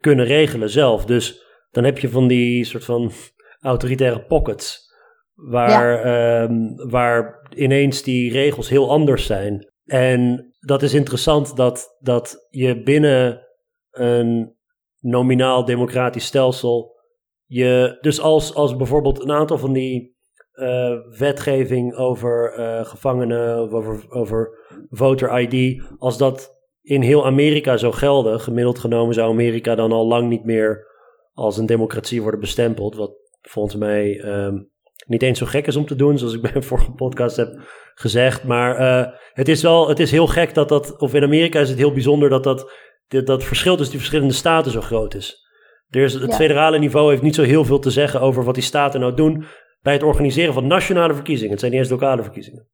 kunnen 0.00 0.24
regelen 0.24 0.70
zelf. 0.70 1.04
Dus 1.04 1.44
dan 1.70 1.84
heb 1.84 1.98
je 1.98 2.08
van 2.08 2.28
die 2.28 2.64
soort 2.64 2.84
van 2.84 3.10
autoritaire 3.60 4.24
pockets. 4.24 4.88
Waar, 5.34 6.06
ja. 6.06 6.42
um, 6.42 6.90
waar 6.90 7.48
ineens 7.54 8.02
die 8.02 8.32
regels 8.32 8.68
heel 8.68 8.90
anders 8.90 9.26
zijn. 9.26 9.72
En 9.84 10.52
dat 10.60 10.82
is 10.82 10.94
interessant 10.94 11.56
dat, 11.56 11.96
dat 12.00 12.46
je 12.50 12.82
binnen 12.82 13.46
een 13.90 14.56
nominaal 14.98 15.64
democratisch 15.64 16.24
stelsel. 16.24 16.96
Je, 17.44 17.98
dus 18.00 18.20
als, 18.20 18.54
als 18.54 18.76
bijvoorbeeld 18.76 19.22
een 19.22 19.32
aantal 19.32 19.58
van 19.58 19.72
die 19.72 20.18
uh, 20.60 21.18
wetgeving 21.18 21.94
over 21.94 22.54
uh, 22.58 22.84
gevangenen, 22.84 23.62
of 23.62 23.72
over, 23.72 24.04
over 24.08 24.58
voter 24.90 25.40
ID, 25.40 25.82
als 25.98 26.18
dat 26.18 26.58
in 26.82 27.02
heel 27.02 27.26
Amerika 27.26 27.76
zou 27.76 27.92
gelden, 27.92 28.40
gemiddeld 28.40 28.78
genomen 28.78 29.14
zou 29.14 29.30
Amerika 29.30 29.74
dan 29.74 29.92
al 29.92 30.06
lang 30.06 30.28
niet 30.28 30.44
meer 30.44 30.86
als 31.32 31.58
een 31.58 31.66
democratie 31.66 32.22
worden 32.22 32.40
bestempeld. 32.40 32.96
Wat 32.96 33.12
volgens 33.40 33.76
mij 33.76 34.24
um, 34.24 34.70
niet 35.06 35.22
eens 35.22 35.38
zo 35.38 35.46
gek 35.46 35.66
is 35.66 35.76
om 35.76 35.86
te 35.86 35.96
doen, 35.96 36.18
zoals 36.18 36.34
ik 36.34 36.42
bij 36.42 36.54
een 36.54 36.62
vorige 36.62 36.92
podcast 36.92 37.36
heb 37.36 37.48
gezegd. 37.94 38.44
Maar 38.44 38.80
uh, 38.80 39.12
het 39.32 39.48
is 39.48 39.62
wel, 39.62 39.88
het 39.88 39.98
is 39.98 40.10
heel 40.10 40.26
gek 40.26 40.54
dat 40.54 40.68
dat, 40.68 40.98
of 40.98 41.14
in 41.14 41.22
Amerika 41.22 41.60
is 41.60 41.68
het 41.68 41.78
heel 41.78 41.92
bijzonder 41.92 42.28
dat 42.28 42.44
dat, 42.44 42.72
dat, 43.08 43.26
dat 43.26 43.44
verschil 43.44 43.72
tussen 43.72 43.90
die 43.90 44.00
verschillende 44.00 44.34
staten 44.34 44.72
zo 44.72 44.80
groot 44.80 45.14
is. 45.14 45.48
Er 45.90 46.02
is 46.02 46.14
het 46.14 46.34
federale 46.34 46.78
niveau 46.78 47.10
heeft 47.10 47.22
niet 47.22 47.34
zo 47.34 47.42
heel 47.42 47.64
veel 47.64 47.78
te 47.78 47.90
zeggen 47.90 48.20
over 48.20 48.44
wat 48.44 48.54
die 48.54 48.62
staten 48.62 49.00
nou 49.00 49.14
doen 49.14 49.44
bij 49.82 49.92
het 49.92 50.02
organiseren 50.02 50.54
van 50.54 50.66
nationale 50.66 51.14
verkiezingen. 51.14 51.50
Het 51.50 51.60
zijn 51.60 51.72
niet 51.72 51.80
eens 51.80 51.90
lokale 51.90 52.22
verkiezingen. 52.22 52.66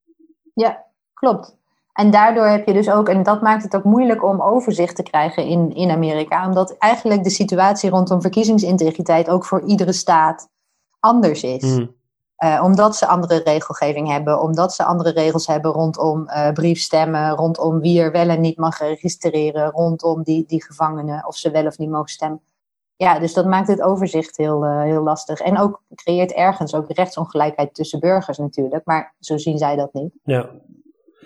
Ja, 0.55 0.85
klopt. 1.15 1.57
En 1.93 2.11
daardoor 2.11 2.47
heb 2.47 2.67
je 2.67 2.73
dus 2.73 2.91
ook, 2.91 3.09
en 3.09 3.23
dat 3.23 3.43
maakt 3.43 3.63
het 3.63 3.77
ook 3.77 3.85
moeilijk 3.85 4.25
om 4.25 4.43
overzicht 4.43 4.97
te 4.97 5.03
krijgen 5.03 5.47
in, 5.47 5.75
in 5.75 5.91
Amerika, 5.91 6.47
omdat 6.47 6.77
eigenlijk 6.79 7.25
de 7.25 7.31
situatie 7.31 7.91
rondom 7.91 8.21
verkiezingsintegriteit 8.21 9.29
ook 9.29 9.45
voor 9.45 9.63
iedere 9.63 9.93
staat 9.93 10.49
anders 11.01 11.43
is. 11.43 11.63
Mm. 11.63 11.95
Uh, 12.45 12.61
omdat 12.65 12.97
ze 12.97 13.07
andere 13.07 13.41
regelgeving 13.45 14.09
hebben, 14.09 14.41
omdat 14.41 14.75
ze 14.75 14.85
andere 14.85 15.11
regels 15.11 15.47
hebben 15.47 15.71
rondom 15.71 16.23
uh, 16.23 16.53
briefstemmen, 16.53 17.31
rondom 17.31 17.81
wie 17.81 18.01
er 18.01 18.13
wel 18.13 18.29
en 18.29 18.41
niet 18.41 18.57
mag 18.57 18.79
registreren, 18.79 19.71
rondom 19.71 20.23
die, 20.23 20.45
die 20.47 20.65
gevangenen, 20.65 21.27
of 21.27 21.37
ze 21.37 21.51
wel 21.51 21.67
of 21.67 21.79
niet 21.79 21.91
mogen 21.91 22.09
stemmen. 22.09 22.41
Ja, 22.97 23.19
dus 23.19 23.35
dat 23.35 23.47
maakt 23.47 23.69
het 23.69 23.83
overzicht 23.83 24.37
heel, 24.37 24.65
uh, 24.65 24.83
heel 24.83 25.03
lastig. 25.03 25.41
En 25.41 25.59
ook 25.59 25.83
creëert 25.95 26.33
ergens 26.33 26.75
ook 26.75 26.93
rechtsongelijkheid 26.93 27.75
tussen 27.75 28.01
burgers 28.01 28.39
natuurlijk, 28.39 28.85
maar 28.85 29.15
zo 29.19 29.37
zien 29.37 29.59
zij 29.59 29.77
dat 29.77 29.93
niet. 29.93 30.13
Ja. 30.23 30.51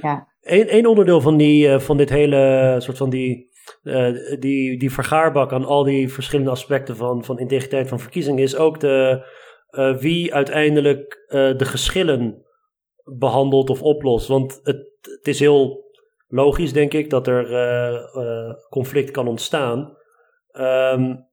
ja. 0.00 0.28
Eén, 0.40 0.68
één 0.68 0.86
onderdeel 0.86 1.20
van, 1.20 1.36
die, 1.36 1.78
van 1.78 1.96
dit 1.96 2.10
hele 2.10 2.76
soort 2.78 2.96
van 2.96 3.10
die, 3.10 3.50
die, 4.38 4.78
die 4.78 4.92
vergaarbak 4.92 5.52
aan 5.52 5.64
al 5.64 5.84
die 5.84 6.12
verschillende 6.12 6.50
aspecten 6.50 6.96
van, 6.96 7.24
van 7.24 7.38
integriteit 7.38 7.88
van 7.88 8.00
verkiezingen 8.00 8.42
is 8.42 8.56
ook 8.56 8.80
de 8.80 9.26
wie 10.00 10.34
uiteindelijk 10.34 11.24
de 11.28 11.64
geschillen 11.64 12.44
behandelt 13.04 13.70
of 13.70 13.82
oplost. 13.82 14.28
Want 14.28 14.60
het, 14.62 14.88
het 15.00 15.26
is 15.28 15.40
heel 15.40 15.84
logisch, 16.28 16.72
denk 16.72 16.92
ik, 16.92 17.10
dat 17.10 17.26
er 17.26 17.48
conflict 18.70 19.10
kan 19.10 19.28
ontstaan. 19.28 19.96
Um, 20.52 21.28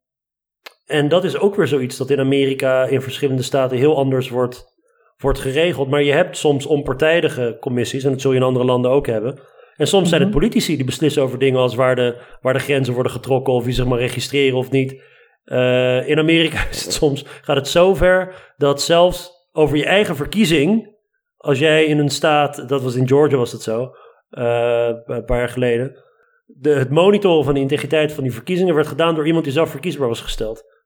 en 0.88 1.08
dat 1.08 1.24
is 1.24 1.38
ook 1.38 1.56
weer 1.56 1.68
zoiets 1.68 1.98
dat 1.98 2.10
in 2.10 2.20
Amerika 2.20 2.86
in 2.86 3.02
verschillende 3.02 3.42
staten 3.42 3.78
heel 3.78 3.98
anders 3.98 4.30
wordt, 4.30 4.76
wordt 5.18 5.40
geregeld. 5.40 5.90
Maar 5.90 6.04
je 6.04 6.12
hebt 6.12 6.38
soms 6.38 6.66
onpartijdige 6.66 7.58
commissies, 7.60 8.04
en 8.04 8.12
dat 8.12 8.22
zul 8.22 8.32
je 8.32 8.38
in 8.38 8.44
andere 8.44 8.66
landen 8.66 8.92
ook 8.92 9.08
hebben. 9.08 9.40
En 9.76 9.88
soms 9.88 10.10
zijn 10.10 10.22
het 10.22 10.30
mhm. 10.30 10.40
politici 10.40 10.76
die 10.76 10.86
beslissen 10.86 11.24
over 11.24 11.40
dingen 11.40 11.60
als 11.60 11.76
waar 11.76 11.96
de, 11.96 12.22
waar 12.42 12.54
de 12.54 12.60
grenzen 12.60 12.94
worden 12.94 13.12
getrokken 13.12 13.54
of 13.54 13.64
wie 13.64 13.74
zich 13.74 13.86
maar 13.86 14.00
registreren 14.00 14.58
of 14.58 14.72
niet. 14.72 15.02
Uh, 15.46 16.10
in 16.10 16.20
Amerika 16.20 16.68
is 16.70 16.84
het 16.84 16.94
soms, 16.94 17.26
gaat 17.42 17.56
het 17.56 17.68
zo 17.68 17.94
ver 17.94 18.54
dat 18.58 18.82
zelfs 18.82 19.32
over 19.52 19.78
je 19.78 19.86
eigen 19.86 20.16
verkiezing, 20.16 20.96
als 21.38 21.60
jij 21.60 21.86
in 21.86 22.00
een 22.00 22.10
staat, 22.10 22.70
dat 22.70 22.82
was 22.82 22.96
in 22.96 23.08
Georgia 23.08 23.38
was 23.38 23.52
het 23.52 23.62
zo, 23.62 23.96
uh, 24.32 24.90
een 25.06 25.26
paar 25.26 25.38
jaar 25.38 25.50
geleden, 25.50 26.04
de, 26.46 26.70
het 26.70 26.90
monitoren 26.90 27.46
van 27.46 27.54
de 27.54 27.60
integriteit 27.60 28.12
van 28.12 28.24
die 28.24 28.34
verkiezingen 28.34 28.76
werd 28.76 28.88
gedaan 28.88 29.16
door 29.16 29.26
iemand 29.26 29.44
die 29.44 29.54
zelf 29.54 29.70
verkiesbaar 29.70 30.08
was 30.08 30.22
gesteld. 30.22 30.77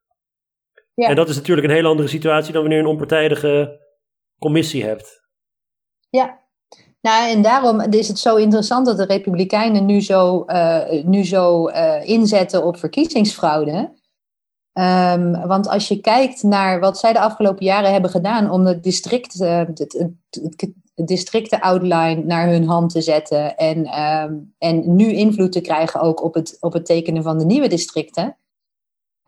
Ja. 0.93 1.07
En 1.07 1.15
dat 1.15 1.29
is 1.29 1.35
natuurlijk 1.35 1.67
een 1.67 1.73
hele 1.73 1.87
andere 1.87 2.07
situatie 2.07 2.51
dan 2.51 2.61
wanneer 2.61 2.79
je 2.79 2.85
een 2.85 2.91
onpartijdige 2.91 3.79
commissie 4.39 4.83
hebt. 4.83 5.21
Ja, 6.09 6.41
nou, 7.01 7.29
en 7.29 7.41
daarom 7.41 7.79
is 7.79 8.07
het 8.07 8.19
zo 8.19 8.35
interessant 8.35 8.85
dat 8.85 8.97
de 8.97 9.05
Republikeinen 9.05 9.85
nu 9.85 10.01
zo, 10.01 10.43
uh, 10.47 11.03
nu 11.03 11.25
zo 11.25 11.69
uh, 11.69 12.07
inzetten 12.09 12.65
op 12.65 12.77
verkiezingsfraude. 12.77 13.99
Um, 14.73 15.47
want 15.47 15.67
als 15.67 15.87
je 15.87 16.01
kijkt 16.01 16.43
naar 16.43 16.79
wat 16.79 16.97
zij 16.97 17.13
de 17.13 17.19
afgelopen 17.19 17.65
jaren 17.65 17.91
hebben 17.91 18.11
gedaan 18.11 18.49
om 18.49 18.65
het 18.65 18.83
district, 18.83 19.41
uh, 19.41 19.57
het, 19.57 19.79
het, 19.79 19.93
het, 20.55 20.73
districten 21.07 21.59
outline 21.59 22.23
naar 22.23 22.47
hun 22.47 22.67
hand 22.67 22.91
te 22.91 23.01
zetten 23.01 23.57
en, 23.57 23.99
um, 24.01 24.53
en 24.57 24.95
nu 24.95 25.11
invloed 25.11 25.51
te 25.51 25.61
krijgen 25.61 26.01
ook 26.01 26.23
op 26.23 26.33
het, 26.33 26.57
op 26.59 26.73
het 26.73 26.85
tekenen 26.85 27.23
van 27.23 27.37
de 27.37 27.45
nieuwe 27.45 27.67
districten. 27.67 28.37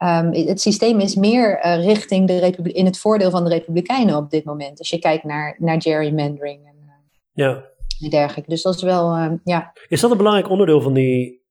Um, 0.04 0.34
het 0.34 0.62
systeem 0.62 1.00
is 1.00 1.16
meer 1.16 1.66
uh, 1.66 1.86
richting 1.86 2.28
de 2.28 2.72
in 2.74 2.86
het 2.86 3.00
voordeel 3.00 3.30
van 3.30 3.44
de 3.44 3.50
Republikeinen 3.50 4.16
op 4.16 4.30
dit 4.30 4.46
moment. 4.46 4.80
Als 4.80 4.90
je 4.90 5.00
kijkt 5.00 5.24
naar, 5.24 5.56
naar 5.60 5.82
gerrymandering 5.82 6.66
en, 6.66 6.76
uh, 6.86 6.92
ja. 7.34 7.64
en 8.00 8.10
dergelijke. 8.10 8.50
Dus 8.50 8.62
dat 8.62 8.76
is 8.76 8.82
wel, 8.82 9.40
ja. 9.44 9.74
Is 9.88 10.02
dat 10.02 10.12
een 10.12 10.18
belangrijk 10.18 10.50
onderdeel 10.50 10.82
van 10.82 10.94
die 10.94 11.42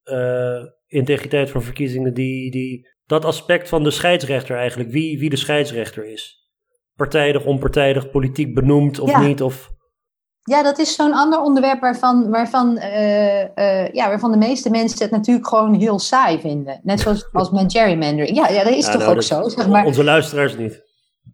integriteit 0.86 1.50
van 1.50 1.62
verkiezingen 1.62 2.14
die, 2.14 2.50
die 2.50 2.88
dat 3.06 3.24
aspect 3.24 3.68
van 3.68 3.82
de 3.82 3.90
scheidsrechter 3.90 4.56
eigenlijk, 4.56 4.90
wie, 4.90 5.18
wie 5.18 5.30
de 5.30 5.36
scheidsrechter 5.36 6.04
is. 6.12 6.48
Partijdig, 6.96 7.44
onpartijdig, 7.44 8.10
politiek 8.10 8.54
benoemd 8.54 8.98
of 8.98 9.20
niet? 9.20 9.42
Of... 9.42 9.71
Ja, 10.44 10.62
dat 10.62 10.78
is 10.78 10.94
zo'n 10.94 11.12
ander 11.12 11.40
onderwerp 11.40 11.80
waarvan, 11.80 12.30
waarvan, 12.30 12.76
uh, 12.76 13.40
uh, 13.40 13.88
ja, 13.88 14.08
waarvan 14.08 14.30
de 14.30 14.38
meeste 14.38 14.70
mensen 14.70 14.98
het 14.98 15.10
natuurlijk 15.10 15.48
gewoon 15.48 15.74
heel 15.74 15.98
saai 15.98 16.40
vinden. 16.40 16.80
Net 16.82 17.00
zoals 17.00 17.28
als 17.32 17.50
met 17.50 17.72
gerrymandering. 17.72 18.36
Ja, 18.36 18.48
ja 18.48 18.64
dat 18.64 18.72
is 18.72 18.84
toch 18.84 18.98
nou, 18.98 19.14
ook 19.14 19.22
zo. 19.22 19.48
Zeg 19.48 19.68
maar. 19.68 19.84
Onze 19.84 20.04
luisteraars 20.04 20.56
niet. 20.56 20.82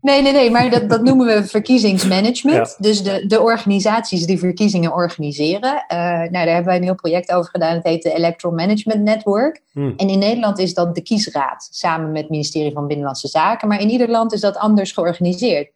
Nee, 0.00 0.22
nee, 0.22 0.32
nee, 0.32 0.50
maar 0.50 0.70
dat, 0.70 0.88
dat 0.90 1.02
noemen 1.02 1.26
we 1.26 1.46
verkiezingsmanagement. 1.46 2.76
Dus 2.80 3.02
de, 3.02 3.26
de 3.26 3.40
organisaties 3.40 4.26
die 4.26 4.38
verkiezingen 4.38 4.92
organiseren. 4.92 5.84
Uh, 5.92 5.98
nou, 5.98 6.30
daar 6.30 6.46
hebben 6.46 6.64
wij 6.64 6.76
een 6.76 6.82
heel 6.82 6.94
project 6.94 7.32
over 7.32 7.50
gedaan. 7.50 7.74
Het 7.74 7.84
heet 7.84 8.02
de 8.02 8.12
Electoral 8.12 8.56
Management 8.56 9.02
Network. 9.02 9.62
Hmm. 9.72 9.94
En 9.96 10.08
in 10.08 10.18
Nederland 10.18 10.58
is 10.58 10.74
dat 10.74 10.94
de 10.94 11.02
kiesraad, 11.02 11.68
samen 11.70 12.12
met 12.12 12.20
het 12.20 12.30
ministerie 12.30 12.72
van 12.72 12.86
Binnenlandse 12.86 13.28
Zaken. 13.28 13.68
Maar 13.68 13.80
in 13.80 13.90
ieder 13.90 14.08
land 14.08 14.32
is 14.32 14.40
dat 14.40 14.56
anders 14.56 14.92
georganiseerd. 14.92 15.70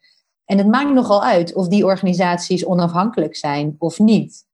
En 0.52 0.58
het 0.58 0.66
maakt 0.66 0.92
nogal 0.92 1.22
uit 1.22 1.54
of 1.54 1.68
die 1.68 1.84
organisaties 1.84 2.66
onafhankelijk 2.66 3.36
zijn 3.36 3.76
of 3.78 3.98
niet. 3.98 4.46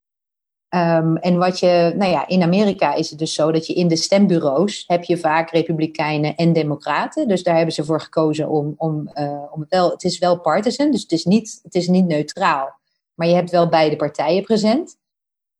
Um, 0.74 1.16
en 1.16 1.38
wat 1.38 1.58
je, 1.58 1.92
nou 1.96 2.10
ja, 2.10 2.28
in 2.28 2.42
Amerika 2.42 2.94
is 2.94 3.10
het 3.10 3.18
dus 3.18 3.34
zo 3.34 3.52
dat 3.52 3.66
je 3.66 3.74
in 3.74 3.88
de 3.88 3.96
stembureaus 3.96 4.84
heb 4.86 5.04
je 5.04 5.16
vaak 5.16 5.50
republikeinen 5.50 6.34
en 6.34 6.52
democraten. 6.52 7.28
Dus 7.28 7.42
daar 7.42 7.56
hebben 7.56 7.74
ze 7.74 7.84
voor 7.84 8.00
gekozen 8.00 8.48
om, 8.48 8.74
om, 8.76 9.10
uh, 9.14 9.42
om 9.50 9.60
het 9.60 9.70
wel, 9.70 9.90
het 9.90 10.04
is 10.04 10.18
wel 10.18 10.40
partisan, 10.40 10.90
dus 10.90 11.02
het 11.02 11.12
is 11.12 11.24
niet, 11.24 11.60
het 11.62 11.74
is 11.74 11.88
niet 11.88 12.06
neutraal. 12.06 12.78
Maar 13.14 13.28
je 13.28 13.34
hebt 13.34 13.50
wel 13.50 13.68
beide 13.68 13.96
partijen 13.96 14.42
present. 14.42 14.96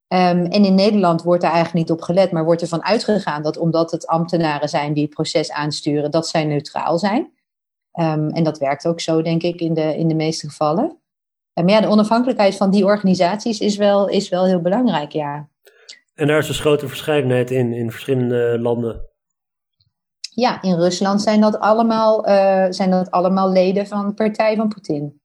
Um, 0.09 0.45
en 0.45 0.65
in 0.65 0.75
Nederland 0.75 1.23
wordt 1.23 1.43
daar 1.43 1.53
eigenlijk 1.53 1.89
niet 1.89 1.99
op 1.99 2.05
gelet, 2.05 2.33
maar 2.33 2.45
wordt 2.45 2.63
ervan 2.63 2.85
uitgegaan 2.85 3.43
dat 3.43 3.57
omdat 3.57 3.91
het 3.91 4.07
ambtenaren 4.07 4.69
zijn 4.69 4.93
die 4.93 5.05
het 5.05 5.15
proces 5.15 5.51
aansturen, 5.51 6.11
dat 6.11 6.29
zij 6.29 6.45
neutraal 6.45 6.99
zijn. 6.99 7.33
Um, 8.01 8.29
en 8.29 8.45
dat 8.45 8.59
werkt 8.59 8.87
ook 8.87 9.01
zo, 9.01 9.23
denk 9.23 9.43
ik, 9.43 9.61
in 9.61 9.75
de, 9.75 9.97
in 9.97 10.09
de 10.09 10.15
meeste 10.15 10.49
gevallen. 10.49 10.99
Maar 11.53 11.69
ja, 11.69 11.81
de 11.81 11.87
onafhankelijkheid 11.87 12.57
van 12.57 12.71
die 12.71 12.85
organisaties 12.85 13.61
is 13.61 13.77
wel, 13.77 14.09
is 14.09 14.29
wel 14.29 14.47
heel 14.47 14.61
belangrijk, 14.61 15.13
ja. 15.13 15.49
En 16.15 16.27
daar 16.27 16.39
is 16.39 16.47
dus 16.47 16.61
grote 16.61 16.89
verscheidenheid 16.89 17.51
in, 17.51 17.73
in 17.73 17.91
verschillende 17.91 18.59
landen. 18.61 19.09
Ja, 20.35 20.63
in 20.63 20.75
Rusland 20.75 21.23
zijn 21.23 21.41
dat 21.41 21.59
allemaal, 21.59 22.29
uh, 22.29 22.67
zijn 22.69 22.91
dat 22.91 23.11
allemaal 23.11 23.53
leden 23.53 23.87
van 23.87 24.07
de 24.07 24.15
partij 24.15 24.57
van 24.57 24.69
Poetin. 24.69 25.21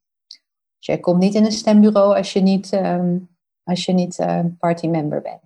Dus 0.78 0.86
jij 0.86 1.00
komt 1.00 1.20
niet 1.20 1.36
in 1.36 1.46
een 1.46 1.52
stembureau 1.52 2.16
als 2.16 2.34
je 2.34 2.42
niet, 2.42 2.74
um, 2.74 3.30
als 3.64 3.86
je 3.86 3.94
niet 3.94 4.20
uh, 4.20 4.40
party 4.58 4.88
member 4.88 5.22
bent. 5.22 5.42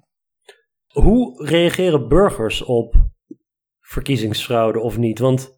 Hoe 0.88 1.46
reageren 1.46 2.08
burgers 2.08 2.64
op 2.64 2.96
verkiezingsfraude 3.80 4.80
of 4.80 4.98
niet? 4.98 5.20
Want 5.20 5.57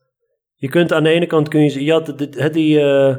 je 0.59 0.69
kunt 0.69 0.93
aan 0.93 1.03
de 1.03 1.09
ene 1.09 1.25
kant 1.25 1.47
kun 1.47 1.63
je, 1.63 1.83
ja, 1.83 1.99
die, 1.99 2.49
die 2.49 2.79
uh, 2.79 3.17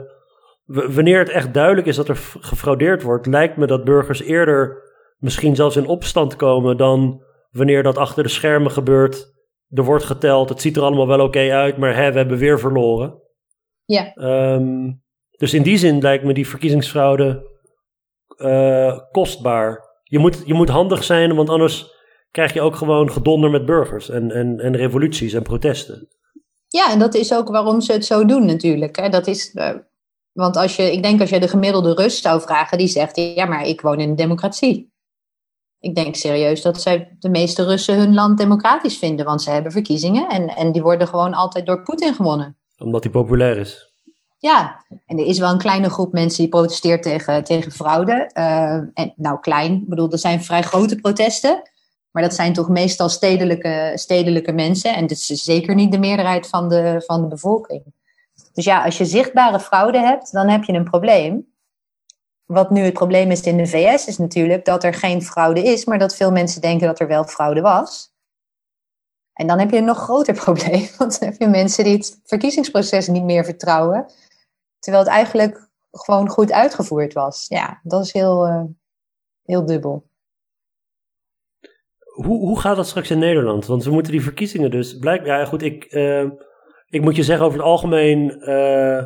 wanneer 0.66 1.18
het 1.18 1.28
echt 1.28 1.54
duidelijk 1.54 1.86
is 1.86 1.96
dat 1.96 2.08
er 2.08 2.16
gefraudeerd 2.40 3.02
wordt, 3.02 3.26
lijkt 3.26 3.56
me 3.56 3.66
dat 3.66 3.84
burgers 3.84 4.22
eerder 4.22 4.82
misschien 5.18 5.56
zelfs 5.56 5.76
in 5.76 5.86
opstand 5.86 6.36
komen 6.36 6.76
dan 6.76 7.22
wanneer 7.50 7.82
dat 7.82 7.98
achter 7.98 8.22
de 8.22 8.28
schermen 8.28 8.70
gebeurt. 8.70 9.38
Er 9.68 9.84
wordt 9.84 10.04
geteld, 10.04 10.48
het 10.48 10.60
ziet 10.60 10.76
er 10.76 10.82
allemaal 10.82 11.06
wel 11.06 11.20
oké 11.20 11.52
uit, 11.52 11.76
maar 11.76 11.96
hè, 11.96 12.12
we 12.12 12.18
hebben 12.18 12.38
weer 12.38 12.58
verloren. 12.58 13.22
Ja. 13.84 14.16
Um, 14.54 15.02
dus 15.30 15.54
in 15.54 15.62
die 15.62 15.76
zin 15.76 16.00
lijkt 16.00 16.24
me 16.24 16.34
die 16.34 16.48
verkiezingsfraude 16.48 17.48
uh, 18.36 18.98
kostbaar. 19.10 19.88
Je 20.02 20.18
moet, 20.18 20.42
je 20.46 20.54
moet 20.54 20.68
handig 20.68 21.04
zijn, 21.04 21.34
want 21.34 21.48
anders 21.48 21.98
krijg 22.30 22.52
je 22.52 22.60
ook 22.60 22.76
gewoon 22.76 23.10
gedonder 23.10 23.50
met 23.50 23.64
burgers 23.64 24.10
en, 24.10 24.30
en, 24.30 24.60
en 24.60 24.76
revoluties 24.76 25.32
en 25.32 25.42
protesten. 25.42 26.08
Ja, 26.72 26.90
en 26.90 26.98
dat 26.98 27.14
is 27.14 27.34
ook 27.34 27.48
waarom 27.48 27.80
ze 27.80 27.92
het 27.92 28.04
zo 28.04 28.24
doen 28.24 28.44
natuurlijk. 28.44 28.96
Hè. 28.96 29.08
Dat 29.08 29.26
is, 29.26 29.54
uh, 29.54 29.70
want 30.32 30.56
als 30.56 30.76
je, 30.76 30.92
ik 30.92 31.02
denk 31.02 31.20
als 31.20 31.30
je 31.30 31.40
de 31.40 31.48
gemiddelde 31.48 31.94
Rus 31.94 32.20
zou 32.20 32.40
vragen, 32.40 32.78
die 32.78 32.88
zegt, 32.88 33.16
ja, 33.16 33.44
maar 33.44 33.66
ik 33.66 33.80
woon 33.80 34.00
in 34.00 34.08
een 34.08 34.16
democratie. 34.16 34.92
Ik 35.78 35.94
denk 35.94 36.14
serieus 36.14 36.62
dat 36.62 36.82
zij 36.82 37.16
de 37.18 37.28
meeste 37.28 37.64
Russen 37.64 37.98
hun 37.98 38.14
land 38.14 38.38
democratisch 38.38 38.98
vinden, 38.98 39.26
want 39.26 39.42
ze 39.42 39.50
hebben 39.50 39.72
verkiezingen 39.72 40.28
en, 40.28 40.48
en 40.48 40.72
die 40.72 40.82
worden 40.82 41.08
gewoon 41.08 41.34
altijd 41.34 41.66
door 41.66 41.82
Poetin 41.82 42.14
gewonnen. 42.14 42.56
Omdat 42.78 43.02
hij 43.02 43.12
populair 43.12 43.56
is. 43.56 43.88
Ja, 44.38 44.84
en 45.06 45.18
er 45.18 45.26
is 45.26 45.38
wel 45.38 45.50
een 45.50 45.58
kleine 45.58 45.90
groep 45.90 46.12
mensen 46.12 46.38
die 46.38 46.48
protesteert 46.48 47.02
tegen, 47.02 47.44
tegen 47.44 47.72
fraude. 47.72 48.30
Uh, 48.34 48.72
en, 48.72 49.12
nou, 49.16 49.40
klein, 49.40 49.72
ik 49.72 49.88
bedoel, 49.88 50.10
er 50.10 50.18
zijn 50.18 50.42
vrij 50.42 50.62
grote 50.62 50.96
protesten. 50.96 51.62
Maar 52.10 52.22
dat 52.22 52.34
zijn 52.34 52.52
toch 52.52 52.68
meestal 52.68 53.08
stedelijke, 53.08 53.92
stedelijke 53.94 54.52
mensen. 54.52 54.94
En 54.94 55.06
dat 55.06 55.10
is 55.10 55.26
zeker 55.26 55.74
niet 55.74 55.92
de 55.92 55.98
meerderheid 55.98 56.46
van 56.46 56.68
de, 56.68 57.02
van 57.06 57.20
de 57.20 57.28
bevolking. 57.28 57.82
Dus 58.52 58.64
ja, 58.64 58.84
als 58.84 58.98
je 58.98 59.04
zichtbare 59.04 59.60
fraude 59.60 59.98
hebt, 59.98 60.32
dan 60.32 60.48
heb 60.48 60.64
je 60.64 60.72
een 60.72 60.90
probleem. 60.90 61.52
Wat 62.44 62.70
nu 62.70 62.80
het 62.80 62.92
probleem 62.92 63.30
is 63.30 63.40
in 63.40 63.56
de 63.56 63.66
VS, 63.66 64.06
is 64.06 64.18
natuurlijk 64.18 64.64
dat 64.64 64.84
er 64.84 64.94
geen 64.94 65.22
fraude 65.22 65.62
is, 65.62 65.84
maar 65.84 65.98
dat 65.98 66.16
veel 66.16 66.32
mensen 66.32 66.60
denken 66.60 66.86
dat 66.86 67.00
er 67.00 67.06
wel 67.06 67.24
fraude 67.24 67.60
was. 67.60 68.12
En 69.32 69.46
dan 69.46 69.58
heb 69.58 69.70
je 69.70 69.76
een 69.76 69.84
nog 69.84 69.98
groter 69.98 70.34
probleem, 70.44 70.88
want 70.98 71.20
dan 71.20 71.28
heb 71.28 71.40
je 71.40 71.48
mensen 71.48 71.84
die 71.84 71.96
het 71.96 72.20
verkiezingsproces 72.24 73.08
niet 73.08 73.24
meer 73.24 73.44
vertrouwen, 73.44 74.06
terwijl 74.78 75.04
het 75.04 75.12
eigenlijk 75.12 75.68
gewoon 75.90 76.28
goed 76.28 76.52
uitgevoerd 76.52 77.12
was. 77.12 77.44
Ja, 77.48 77.80
dat 77.82 78.04
is 78.04 78.12
heel, 78.12 78.48
uh, 78.48 78.62
heel 79.42 79.66
dubbel. 79.66 80.09
Hoe, 82.24 82.38
hoe 82.38 82.60
gaat 82.60 82.76
dat 82.76 82.86
straks 82.86 83.10
in 83.10 83.18
Nederland? 83.18 83.66
Want 83.66 83.84
we 83.84 83.90
moeten 83.90 84.12
die 84.12 84.22
verkiezingen 84.22 84.70
dus 84.70 84.98
blijkbaar. 84.98 85.38
Ja, 85.38 85.44
goed, 85.44 85.62
ik. 85.62 85.92
Uh 85.92 86.24
ik 86.90 87.02
moet 87.02 87.16
je 87.16 87.22
zeggen, 87.22 87.46
over 87.46 87.58
het 87.58 87.66
algemeen 87.66 88.42
uh, 88.48 89.04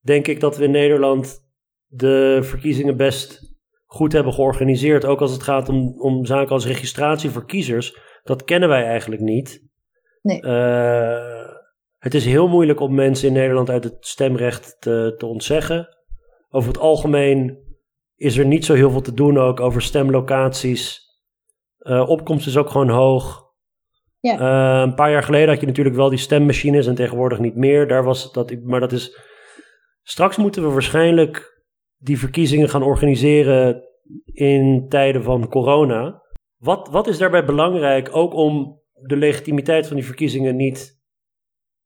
denk 0.00 0.26
ik 0.26 0.40
dat 0.40 0.56
we 0.56 0.64
in 0.64 0.70
Nederland 0.70 1.46
de 1.86 2.38
verkiezingen 2.42 2.96
best 2.96 3.56
goed 3.86 4.12
hebben 4.12 4.32
georganiseerd. 4.32 5.04
Ook 5.04 5.20
als 5.20 5.32
het 5.32 5.42
gaat 5.42 5.68
om, 5.68 6.00
om 6.00 6.24
zaken 6.24 6.52
als 6.52 6.66
registratie 6.66 7.30
voor 7.30 7.46
kiezers. 7.46 7.98
Dat 8.22 8.44
kennen 8.44 8.68
wij 8.68 8.84
eigenlijk 8.84 9.22
niet. 9.22 9.66
Nee. 10.22 10.42
Uh, 10.42 11.48
het 11.98 12.14
is 12.14 12.24
heel 12.24 12.48
moeilijk 12.48 12.80
om 12.80 12.94
mensen 12.94 13.28
in 13.28 13.34
Nederland 13.34 13.70
uit 13.70 13.84
het 13.84 13.96
stemrecht 14.00 14.76
te, 14.80 15.14
te 15.18 15.26
ontzeggen. 15.26 15.88
Over 16.50 16.68
het 16.68 16.80
algemeen 16.80 17.58
is 18.16 18.36
er 18.36 18.46
niet 18.46 18.64
zo 18.64 18.74
heel 18.74 18.90
veel 18.90 19.00
te 19.00 19.14
doen 19.14 19.38
ook 19.38 19.60
over 19.60 19.82
stemlocaties. 19.82 21.07
Uh, 21.78 22.08
opkomst 22.08 22.46
is 22.46 22.56
ook 22.56 22.70
gewoon 22.70 22.88
hoog. 22.88 23.46
Ja. 24.20 24.38
Uh, 24.40 24.82
een 24.82 24.94
paar 24.94 25.10
jaar 25.10 25.22
geleden 25.22 25.48
had 25.48 25.60
je 25.60 25.66
natuurlijk 25.66 25.96
wel 25.96 26.08
die 26.08 26.18
stemmachines 26.18 26.86
en 26.86 26.94
tegenwoordig 26.94 27.38
niet 27.38 27.56
meer. 27.56 27.88
Daar 27.88 28.04
was 28.04 28.32
dat, 28.32 28.56
maar 28.62 28.80
dat 28.80 28.92
is. 28.92 29.18
Straks 30.02 30.36
moeten 30.36 30.62
we 30.62 30.68
waarschijnlijk 30.68 31.62
die 31.96 32.18
verkiezingen 32.18 32.68
gaan 32.68 32.82
organiseren 32.82 33.82
in 34.24 34.86
tijden 34.88 35.22
van 35.22 35.48
corona. 35.48 36.22
Wat, 36.56 36.88
wat 36.88 37.06
is 37.06 37.18
daarbij 37.18 37.44
belangrijk, 37.44 38.08
ook 38.12 38.34
om 38.34 38.80
de 38.92 39.16
legitimiteit 39.16 39.86
van 39.86 39.96
die 39.96 40.06
verkiezingen 40.06 40.56
niet 40.56 41.00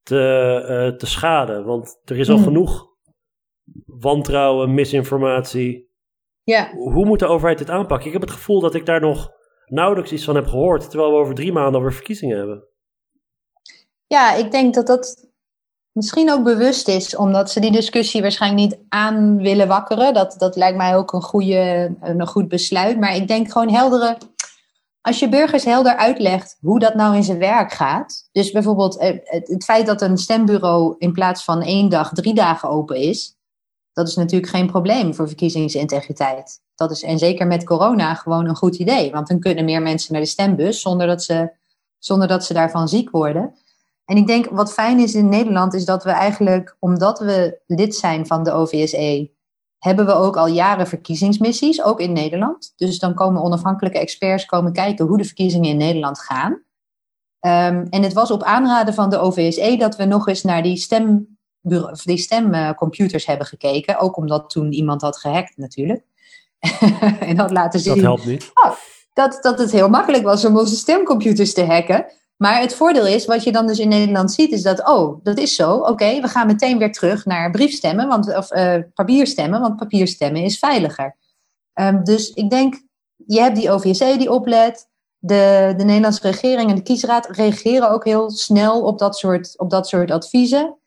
te, 0.03 0.89
uh, 0.91 0.97
te 0.97 1.05
schaden? 1.05 1.65
Want 1.65 2.01
er 2.03 2.17
is 2.17 2.29
al 2.29 2.37
mm. 2.37 2.43
genoeg 2.43 2.87
wantrouwen, 3.85 4.73
misinformatie. 4.73 5.91
Ja. 6.43 6.71
Hoe 6.71 7.05
moet 7.05 7.19
de 7.19 7.27
overheid 7.27 7.57
dit 7.57 7.69
aanpakken? 7.69 8.07
Ik 8.07 8.13
heb 8.13 8.21
het 8.21 8.31
gevoel 8.31 8.59
dat 8.59 8.75
ik 8.75 8.85
daar 8.85 9.01
nog 9.01 9.31
nauwelijks 9.65 10.11
iets 10.11 10.23
van 10.23 10.35
heb 10.35 10.47
gehoord, 10.47 10.89
terwijl 10.89 11.11
we 11.11 11.17
over 11.17 11.35
drie 11.35 11.51
maanden 11.51 11.75
alweer 11.75 11.93
verkiezingen 11.93 12.37
hebben. 12.37 12.63
Ja, 14.07 14.33
ik 14.33 14.51
denk 14.51 14.73
dat 14.73 14.87
dat 14.87 15.27
misschien 15.91 16.31
ook 16.31 16.43
bewust 16.43 16.87
is, 16.87 17.15
omdat 17.15 17.51
ze 17.51 17.59
die 17.59 17.71
discussie 17.71 18.21
waarschijnlijk 18.21 18.61
niet 18.61 18.79
aan 18.89 19.37
willen 19.37 19.67
wakkeren. 19.67 20.13
Dat, 20.13 20.35
dat 20.37 20.55
lijkt 20.55 20.77
mij 20.77 20.95
ook 20.95 21.13
een, 21.13 21.21
goede, 21.21 21.95
een 22.01 22.27
goed 22.27 22.47
besluit. 22.47 22.99
Maar 22.99 23.15
ik 23.15 23.27
denk 23.27 23.51
gewoon 23.51 23.69
heldere. 23.69 24.17
Als 25.01 25.19
je 25.19 25.29
burgers 25.29 25.65
helder 25.65 25.95
uitlegt 25.95 26.57
hoe 26.61 26.79
dat 26.79 26.95
nou 26.95 27.15
in 27.15 27.23
zijn 27.23 27.39
werk 27.39 27.71
gaat. 27.71 28.29
Dus 28.31 28.51
bijvoorbeeld 28.51 28.97
eh, 28.97 29.17
het 29.25 29.63
feit 29.63 29.85
dat 29.85 30.01
een 30.01 30.17
stembureau 30.17 30.95
in 30.97 31.11
plaats 31.11 31.43
van 31.43 31.61
één 31.61 31.89
dag 31.89 32.13
drie 32.13 32.33
dagen 32.33 32.69
open 32.69 32.95
is. 32.95 33.37
Dat 33.93 34.07
is 34.07 34.15
natuurlijk 34.15 34.51
geen 34.51 34.67
probleem 34.67 35.13
voor 35.13 35.27
verkiezingsintegriteit. 35.27 36.61
Dat 36.75 36.91
is, 36.91 37.03
en 37.03 37.17
zeker 37.17 37.47
met 37.47 37.63
corona, 37.63 38.13
gewoon 38.13 38.47
een 38.47 38.55
goed 38.55 38.75
idee. 38.75 39.11
Want 39.11 39.27
dan 39.27 39.39
kunnen 39.39 39.65
meer 39.65 39.81
mensen 39.81 40.13
naar 40.13 40.21
de 40.21 40.27
stembus 40.27 40.81
zonder 40.81 41.07
dat 41.07 41.23
ze, 41.23 41.51
zonder 41.97 42.27
dat 42.27 42.45
ze 42.45 42.53
daarvan 42.53 42.87
ziek 42.87 43.09
worden. 43.09 43.53
En 44.05 44.17
ik 44.17 44.27
denk 44.27 44.49
wat 44.49 44.73
fijn 44.73 44.99
is 44.99 45.15
in 45.15 45.29
Nederland, 45.29 45.73
is 45.73 45.85
dat 45.85 46.03
we 46.03 46.09
eigenlijk, 46.09 46.75
omdat 46.79 47.19
we 47.19 47.61
lid 47.67 47.95
zijn 47.95 48.27
van 48.27 48.43
de 48.43 48.51
OVSE, 48.51 49.31
hebben 49.77 50.05
we 50.05 50.13
ook 50.13 50.37
al 50.37 50.47
jaren 50.47 50.87
verkiezingsmissies, 50.87 51.83
ook 51.83 51.99
in 51.99 52.11
Nederland. 52.11 52.73
Dus 52.75 52.99
dan 52.99 53.13
komen 53.13 53.41
onafhankelijke 53.41 53.99
experts 53.99 54.45
komen 54.45 54.73
kijken 54.73 55.05
hoe 55.05 55.17
de 55.17 55.23
verkiezingen 55.23 55.69
in 55.69 55.77
Nederland 55.77 56.19
gaan. 56.19 56.51
Um, 56.51 57.87
en 57.89 58.03
het 58.03 58.13
was 58.13 58.31
op 58.31 58.43
aanraden 58.43 58.93
van 58.93 59.09
de 59.09 59.19
OVSE 59.19 59.75
dat 59.79 59.95
we 59.95 60.05
nog 60.05 60.27
eens 60.27 60.43
naar 60.43 60.63
die, 60.63 60.77
stem, 60.77 61.37
die 62.03 62.17
stemcomputers 62.17 63.25
hebben 63.25 63.47
gekeken. 63.47 63.99
Ook 63.99 64.17
omdat 64.17 64.49
toen 64.49 64.71
iemand 64.71 65.01
had 65.01 65.17
gehackt 65.17 65.57
natuurlijk. 65.57 66.05
en 67.19 67.37
had 67.37 67.51
laten 67.51 67.79
zien. 67.79 67.95
Dat 67.95 68.03
helpt 68.03 68.25
niet. 68.25 68.51
Oh, 68.53 68.71
dat, 69.13 69.39
dat 69.41 69.59
het 69.59 69.71
heel 69.71 69.89
makkelijk 69.89 70.23
was 70.23 70.45
om 70.45 70.57
onze 70.57 70.75
stemcomputers 70.75 71.53
te 71.53 71.65
hacken. 71.65 72.05
Maar 72.37 72.59
het 72.59 72.75
voordeel 72.75 73.07
is, 73.07 73.25
wat 73.25 73.43
je 73.43 73.51
dan 73.51 73.67
dus 73.67 73.79
in 73.79 73.87
Nederland 73.87 74.31
ziet, 74.31 74.51
is 74.51 74.61
dat, 74.61 74.87
oh, 74.87 75.23
dat 75.23 75.37
is 75.37 75.55
zo. 75.55 75.77
Oké, 75.77 76.21
we 76.21 76.27
gaan 76.27 76.47
meteen 76.47 76.77
weer 76.77 76.91
terug 76.91 77.25
naar 77.25 77.51
briefstemmen, 77.51 78.07
want, 78.07 78.37
of 78.37 78.51
uh, 78.51 78.75
papierstemmen, 78.93 79.61
want 79.61 79.75
papierstemmen 79.75 80.43
is 80.43 80.59
veiliger. 80.59 81.15
Um, 81.73 82.03
dus 82.03 82.29
ik 82.29 82.49
denk, 82.49 82.81
je 83.25 83.39
hebt 83.39 83.55
die 83.55 83.71
OVSE 83.71 84.15
die 84.17 84.31
oplet. 84.31 84.91
De, 85.17 85.73
de 85.77 85.83
Nederlandse 85.83 86.27
regering 86.27 86.69
en 86.69 86.75
de 86.75 86.81
kiesraad 86.81 87.27
reageren 87.29 87.89
ook 87.89 88.05
heel 88.05 88.29
snel 88.29 88.81
op 88.81 88.99
dat 88.99 89.17
soort, 89.17 89.59
op 89.59 89.69
dat 89.69 89.87
soort 89.87 90.11
adviezen. 90.11 90.77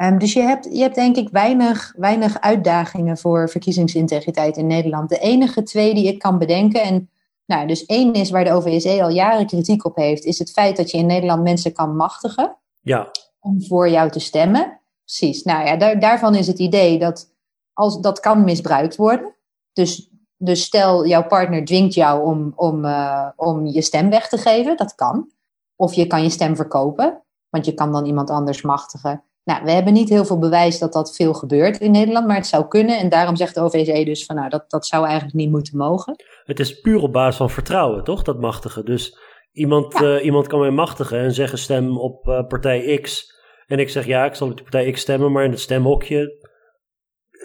Ehm, 0.00 0.18
dus 0.18 0.32
je 0.32 0.40
hebt, 0.40 0.68
je 0.72 0.80
hebt 0.80 0.94
denk 0.94 1.16
ik 1.16 1.28
weinig, 1.28 1.92
weinig 1.96 2.40
uitdagingen 2.40 3.18
voor 3.18 3.48
verkiezingsintegriteit 3.48 4.56
in 4.56 4.66
Nederland. 4.66 5.08
De 5.08 5.18
enige 5.18 5.62
twee 5.62 5.94
die 5.94 6.06
ik 6.06 6.18
kan 6.18 6.38
bedenken, 6.38 6.82
en 6.82 7.10
nou, 7.46 7.66
dus 7.66 7.86
één 7.86 8.12
is 8.12 8.30
waar 8.30 8.44
de 8.44 8.52
OVSE 8.52 9.02
al 9.02 9.10
jaren 9.10 9.46
kritiek 9.46 9.84
op 9.84 9.96
heeft, 9.96 10.24
is 10.24 10.38
het 10.38 10.50
feit 10.50 10.76
dat 10.76 10.90
je 10.90 10.98
in 10.98 11.06
Nederland 11.06 11.42
mensen 11.42 11.72
kan 11.72 11.96
machtigen 11.96 12.56
ja. 12.80 13.10
om 13.40 13.62
voor 13.62 13.88
jou 13.88 14.10
te 14.10 14.20
stemmen. 14.20 14.80
Precies. 15.04 15.42
Nou 15.42 15.66
ja, 15.66 15.76
daar, 15.76 16.00
daarvan 16.00 16.34
is 16.34 16.46
het 16.46 16.58
idee 16.58 16.98
dat 16.98 17.32
als, 17.72 18.00
dat 18.00 18.20
kan 18.20 18.44
misbruikt 18.44 18.96
worden. 18.96 19.34
Dus, 19.72 20.10
dus 20.36 20.62
stel, 20.62 21.06
jouw 21.06 21.26
partner 21.26 21.64
dwingt 21.64 21.94
jou 21.94 22.24
om, 22.24 22.52
om, 22.56 22.84
uh, 22.84 23.28
om 23.36 23.66
je 23.66 23.82
stem 23.82 24.10
weg 24.10 24.28
te 24.28 24.38
geven. 24.38 24.76
Dat 24.76 24.94
kan. 24.94 25.30
Of 25.76 25.94
je 25.94 26.06
kan 26.06 26.22
je 26.22 26.30
stem 26.30 26.56
verkopen, 26.56 27.22
want 27.48 27.64
je 27.64 27.74
kan 27.74 27.92
dan 27.92 28.06
iemand 28.06 28.30
anders 28.30 28.62
machtigen. 28.62 29.24
Nou, 29.44 29.64
we 29.64 29.70
hebben 29.70 29.92
niet 29.92 30.08
heel 30.08 30.24
veel 30.24 30.38
bewijs 30.38 30.78
dat 30.78 30.92
dat 30.92 31.16
veel 31.16 31.34
gebeurt 31.34 31.80
in 31.80 31.90
Nederland, 31.90 32.26
maar 32.26 32.36
het 32.36 32.46
zou 32.46 32.68
kunnen. 32.68 32.98
En 32.98 33.08
daarom 33.08 33.36
zegt 33.36 33.54
de 33.54 33.60
OVC 33.60 34.06
dus 34.06 34.24
van 34.24 34.36
nou, 34.36 34.48
dat, 34.48 34.70
dat 34.70 34.86
zou 34.86 35.04
eigenlijk 35.04 35.34
niet 35.34 35.50
moeten 35.50 35.76
mogen. 35.76 36.14
Het 36.44 36.60
is 36.60 36.80
puur 36.80 37.02
op 37.02 37.12
basis 37.12 37.36
van 37.36 37.50
vertrouwen, 37.50 38.04
toch? 38.04 38.22
Dat 38.22 38.40
machtigen. 38.40 38.84
Dus 38.84 39.18
iemand, 39.52 39.98
ja. 39.98 40.02
uh, 40.02 40.24
iemand 40.24 40.46
kan 40.46 40.60
mij 40.60 40.70
machtigen 40.70 41.18
en 41.18 41.32
zeggen 41.32 41.58
stem 41.58 41.98
op 41.98 42.26
uh, 42.26 42.46
partij 42.46 42.98
X. 42.98 43.38
En 43.66 43.78
ik 43.78 43.88
zeg 43.88 44.06
ja, 44.06 44.24
ik 44.24 44.34
zal 44.34 44.50
op 44.50 44.56
de 44.56 44.62
partij 44.62 44.90
X 44.90 45.00
stemmen, 45.00 45.32
maar 45.32 45.44
in 45.44 45.50
het 45.50 45.60
stemhokje 45.60 46.48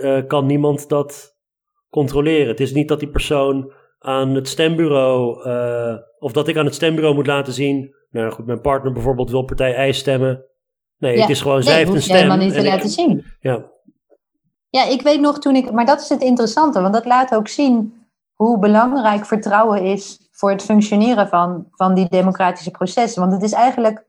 uh, 0.02 0.28
kan 0.28 0.46
niemand 0.46 0.90
dat 0.90 1.36
controleren. 1.90 2.48
Het 2.48 2.60
is 2.60 2.74
niet 2.74 2.88
dat 2.88 3.00
die 3.00 3.10
persoon 3.10 3.74
aan 4.00 4.36
het 4.36 4.48
stembureau, 4.48 5.44
of 6.20 6.32
dat 6.32 6.48
ik 6.48 6.58
aan 6.58 6.66
het 6.66 6.76
stembureau 6.76 7.16
moet 7.16 7.28
laten 7.28 7.54
zien. 7.54 7.96
Nou 8.10 8.32
goed, 8.32 8.46
mijn 8.46 8.62
partner 8.62 8.94
bijvoorbeeld 8.94 9.30
wil 9.30 9.44
partij 9.44 9.90
Y 9.90 9.92
stemmen. 9.92 10.46
Nee, 10.98 11.16
ja. 11.16 11.22
het 11.22 11.30
is 11.30 11.42
gewoon, 11.42 11.64
zij 11.64 11.76
heeft 11.76 11.94
een 11.94 12.02
stem. 12.02 12.16
helemaal 12.16 12.38
niet 12.38 12.54
te 12.54 12.60
ik, 12.60 12.66
laten 12.66 12.90
zien. 12.90 13.26
Ja. 13.40 13.66
ja, 14.70 14.86
ik 14.86 15.02
weet 15.02 15.20
nog 15.20 15.40
toen 15.40 15.56
ik, 15.56 15.72
maar 15.72 15.86
dat 15.86 16.02
is 16.02 16.10
het 16.10 16.22
interessante, 16.22 16.82
want 16.82 16.94
dat 16.94 17.06
laat 17.06 17.36
ook 17.36 17.48
zien 17.48 17.94
hoe 18.34 18.60
belangrijk 18.60 19.26
vertrouwen 19.26 19.82
is 19.82 20.30
voor 20.32 20.52
het 20.52 20.64
functioneren 20.64 21.28
van, 21.28 21.68
van 21.72 21.94
die 21.94 22.10
democratische 22.10 22.72
processen. 22.72 23.22
Want 23.22 23.34
het 23.34 23.44
is 23.44 23.52
eigenlijk 23.52 24.06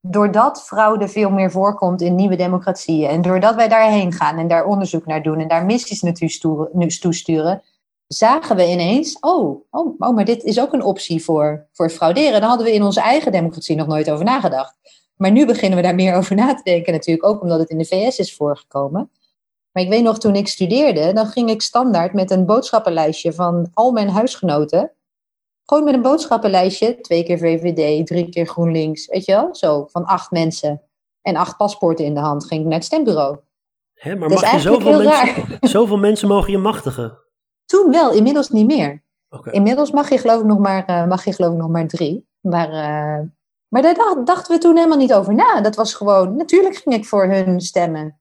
doordat 0.00 0.62
fraude 0.62 1.08
veel 1.08 1.30
meer 1.30 1.50
voorkomt 1.50 2.00
in 2.00 2.14
nieuwe 2.14 2.36
democratieën 2.36 3.08
en 3.08 3.22
doordat 3.22 3.54
wij 3.54 3.68
daarheen 3.68 4.12
gaan 4.12 4.38
en 4.38 4.48
daar 4.48 4.64
onderzoek 4.64 5.06
naar 5.06 5.22
doen 5.22 5.38
en 5.38 5.48
daar 5.48 5.64
missies 5.64 6.02
naartoe 6.02 6.98
toesturen, 7.00 7.62
zagen 8.06 8.56
we 8.56 8.70
ineens, 8.70 9.20
oh, 9.20 9.64
oh, 9.70 9.94
oh, 9.98 10.14
maar 10.14 10.24
dit 10.24 10.42
is 10.42 10.60
ook 10.60 10.72
een 10.72 10.82
optie 10.82 11.24
voor, 11.24 11.66
voor 11.72 11.90
frauderen. 11.90 12.40
Daar 12.40 12.48
hadden 12.48 12.66
we 12.66 12.74
in 12.74 12.82
onze 12.82 13.00
eigen 13.00 13.32
democratie 13.32 13.76
nog 13.76 13.86
nooit 13.86 14.10
over 14.10 14.24
nagedacht. 14.24 14.76
Maar 15.18 15.30
nu 15.30 15.46
beginnen 15.46 15.78
we 15.78 15.84
daar 15.84 15.94
meer 15.94 16.14
over 16.14 16.36
na 16.36 16.54
te 16.54 16.62
denken 16.62 16.92
natuurlijk, 16.92 17.26
ook 17.26 17.42
omdat 17.42 17.58
het 17.58 17.70
in 17.70 17.78
de 17.78 17.84
VS 17.84 18.18
is 18.18 18.36
voorgekomen. 18.36 19.10
Maar 19.72 19.82
ik 19.82 19.88
weet 19.88 20.02
nog, 20.02 20.18
toen 20.18 20.34
ik 20.34 20.48
studeerde, 20.48 21.12
dan 21.12 21.26
ging 21.26 21.50
ik 21.50 21.62
standaard 21.62 22.12
met 22.12 22.30
een 22.30 22.46
boodschappenlijstje 22.46 23.32
van 23.32 23.70
al 23.74 23.92
mijn 23.92 24.08
huisgenoten. 24.08 24.92
Gewoon 25.64 25.84
met 25.84 25.94
een 25.94 26.02
boodschappenlijstje, 26.02 27.00
twee 27.00 27.24
keer 27.24 27.38
VVD, 27.38 28.06
drie 28.06 28.28
keer 28.28 28.46
GroenLinks, 28.46 29.06
weet 29.06 29.24
je 29.24 29.32
wel? 29.32 29.54
Zo, 29.54 29.86
van 29.90 30.04
acht 30.04 30.30
mensen 30.30 30.82
en 31.22 31.36
acht 31.36 31.56
paspoorten 31.56 32.04
in 32.04 32.14
de 32.14 32.20
hand 32.20 32.46
ging 32.46 32.60
ik 32.60 32.66
naar 32.66 32.76
het 32.76 32.84
stembureau. 32.84 33.38
Hè, 33.94 34.16
maar 34.16 34.28
mag 34.28 34.52
je 34.52 34.58
zoveel 34.58 35.02
mensen, 35.02 35.58
zoveel 35.68 35.98
mensen 35.98 36.28
mogen 36.28 36.50
je 36.50 36.58
machtigen? 36.58 37.18
Toen 37.64 37.90
wel, 37.90 38.12
inmiddels 38.12 38.48
niet 38.48 38.66
meer. 38.66 39.02
Okay. 39.28 39.52
Inmiddels 39.52 39.90
mag 39.90 40.08
je 40.08 40.18
geloof 40.18 40.40
ik 40.40 40.46
nog 40.46 40.58
maar, 40.58 40.90
uh, 40.90 41.06
mag 41.06 41.24
je, 41.24 41.32
geloof 41.32 41.52
ik 41.52 41.58
nog 41.58 41.70
maar 41.70 41.86
drie. 41.86 42.28
Maar, 42.40 42.70
uh, 42.70 43.26
maar 43.68 43.82
daar 43.82 44.24
dachten 44.24 44.54
we 44.54 44.60
toen 44.60 44.76
helemaal 44.76 44.98
niet 44.98 45.14
over 45.14 45.34
na. 45.34 45.60
Dat 45.60 45.76
was 45.76 45.94
gewoon, 45.94 46.36
natuurlijk 46.36 46.76
ging 46.76 46.94
ik 46.94 47.04
voor 47.04 47.26
hun 47.26 47.60
stemmen. 47.60 48.20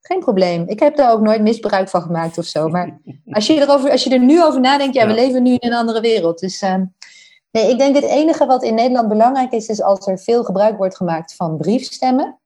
Geen 0.00 0.20
probleem. 0.20 0.64
Ik 0.68 0.80
heb 0.80 0.96
daar 0.96 1.12
ook 1.12 1.20
nooit 1.20 1.42
misbruik 1.42 1.88
van 1.88 2.02
gemaakt 2.02 2.38
of 2.38 2.44
zo. 2.44 2.68
Maar 2.68 3.00
als 3.30 3.46
je, 3.46 3.54
erover, 3.54 3.90
als 3.90 4.04
je 4.04 4.10
er 4.10 4.24
nu 4.24 4.44
over 4.44 4.60
nadenkt, 4.60 4.94
ja, 4.94 5.06
we 5.06 5.12
leven 5.12 5.42
nu 5.42 5.50
in 5.50 5.72
een 5.72 5.78
andere 5.78 6.00
wereld. 6.00 6.38
Dus 6.38 6.62
uh, 6.62 6.74
nee, 7.50 7.70
ik 7.70 7.78
denk 7.78 7.94
het 7.94 8.04
enige 8.04 8.46
wat 8.46 8.62
in 8.62 8.74
Nederland 8.74 9.08
belangrijk 9.08 9.52
is, 9.52 9.68
is 9.68 9.82
als 9.82 10.06
er 10.06 10.18
veel 10.18 10.44
gebruik 10.44 10.76
wordt 10.76 10.96
gemaakt 10.96 11.34
van 11.34 11.56
briefstemmen. 11.56 12.38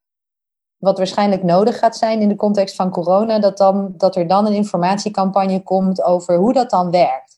Wat 0.76 0.98
waarschijnlijk 0.98 1.42
nodig 1.42 1.78
gaat 1.78 1.96
zijn 1.96 2.20
in 2.20 2.28
de 2.28 2.36
context 2.36 2.74
van 2.74 2.90
corona, 2.90 3.38
dat, 3.38 3.56
dan, 3.56 3.94
dat 3.96 4.16
er 4.16 4.26
dan 4.26 4.46
een 4.46 4.52
informatiecampagne 4.52 5.62
komt 5.62 6.02
over 6.02 6.36
hoe 6.36 6.52
dat 6.52 6.70
dan 6.70 6.90
werkt. 6.90 7.33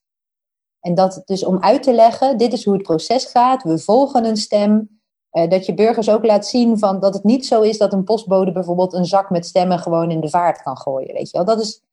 En 0.87 0.95
dat 0.95 1.23
dus 1.25 1.45
om 1.45 1.63
uit 1.63 1.83
te 1.83 1.95
leggen, 1.95 2.39
dit 2.39 2.53
is 2.53 2.65
hoe 2.65 2.75
het 2.75 2.83
proces 2.83 3.25
gaat, 3.25 3.63
we 3.63 3.79
volgen 3.79 4.25
een 4.25 4.37
stem. 4.37 5.01
Uh, 5.33 5.49
dat 5.49 5.67
je 5.67 5.75
burgers 5.75 6.11
ook 6.11 6.25
laat 6.25 6.47
zien 6.47 6.79
van 6.79 7.01
dat 7.01 7.15
het 7.15 7.25
niet 7.25 7.47
zo 7.47 7.63
is 7.63 7.79
dat 7.79 7.93
een 7.93 8.05
postbode 8.05 8.53
bijvoorbeeld 8.53 8.93
een 8.93 9.05
zak 9.05 9.31
met 9.31 9.47
stemmen 9.47 9.79
gewoon 9.79 10.11
in 10.11 10.21
de 10.21 10.29
vaart 10.29 10.63
kan 10.63 10.77
gooien. 10.77 11.15
Weet 11.15 11.31
je 11.31 11.37
wel? 11.37 11.47
Dat, 11.47 11.61
is, 11.61 11.85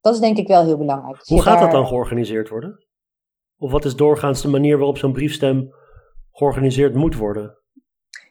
dat 0.00 0.14
is 0.14 0.20
denk 0.20 0.36
ik 0.36 0.48
wel 0.48 0.64
heel 0.64 0.76
belangrijk. 0.76 1.18
Dus 1.18 1.28
hoe 1.28 1.42
gaat 1.42 1.52
daar... 1.52 1.62
dat 1.62 1.70
dan 1.70 1.86
georganiseerd 1.86 2.48
worden? 2.48 2.84
Of 3.58 3.70
wat 3.70 3.84
is 3.84 3.96
doorgaans 3.96 4.42
de 4.42 4.48
manier 4.48 4.76
waarop 4.76 4.98
zo'n 4.98 5.12
briefstem 5.12 5.74
georganiseerd 6.32 6.94
moet 6.94 7.16
worden? 7.16 7.58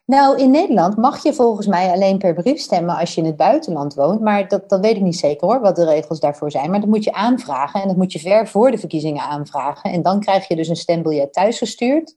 Nou, 0.06 0.38
in 0.38 0.52
Nederland 0.52 0.98
mag 0.98 1.24
je 1.24 1.34
volgens 1.34 1.68
mij 1.68 1.92
alleen 1.92 2.18
per 2.18 2.34
brief 2.34 2.60
stemmen 2.60 2.98
als 2.98 3.16
je 3.16 3.22
in 3.22 3.28
het 3.28 3.36
buitenland 3.36 3.94
woont. 3.94 4.22
Maar 4.22 4.48
dat, 4.48 4.70
dat 4.70 4.80
weet 4.80 4.96
ik 4.96 5.02
niet 5.02 5.16
zeker 5.16 5.48
hoor, 5.48 5.62
wat 5.62 5.76
de 5.76 5.86
regels 5.86 6.20
daarvoor 6.20 6.52
zijn. 6.52 6.70
Maar 6.70 6.80
dat 6.80 6.90
moet 6.90 7.04
je 7.04 7.14
aanvragen 7.14 7.82
en 7.82 7.88
dat 7.88 7.98
moet 7.98 8.12
je 8.12 8.20
ver 8.20 8.48
voor 8.48 8.72
de 8.72 8.78
verkiezingen 8.78 9.24
aanvragen. 9.24 9.92
En 9.92 10.02
dan 10.02 10.20
krijg 10.20 10.48
je 10.48 10.56
dus 10.56 10.68
een 10.68 10.76
stembiljet 10.76 11.34
thuisgestuurd. 11.34 12.16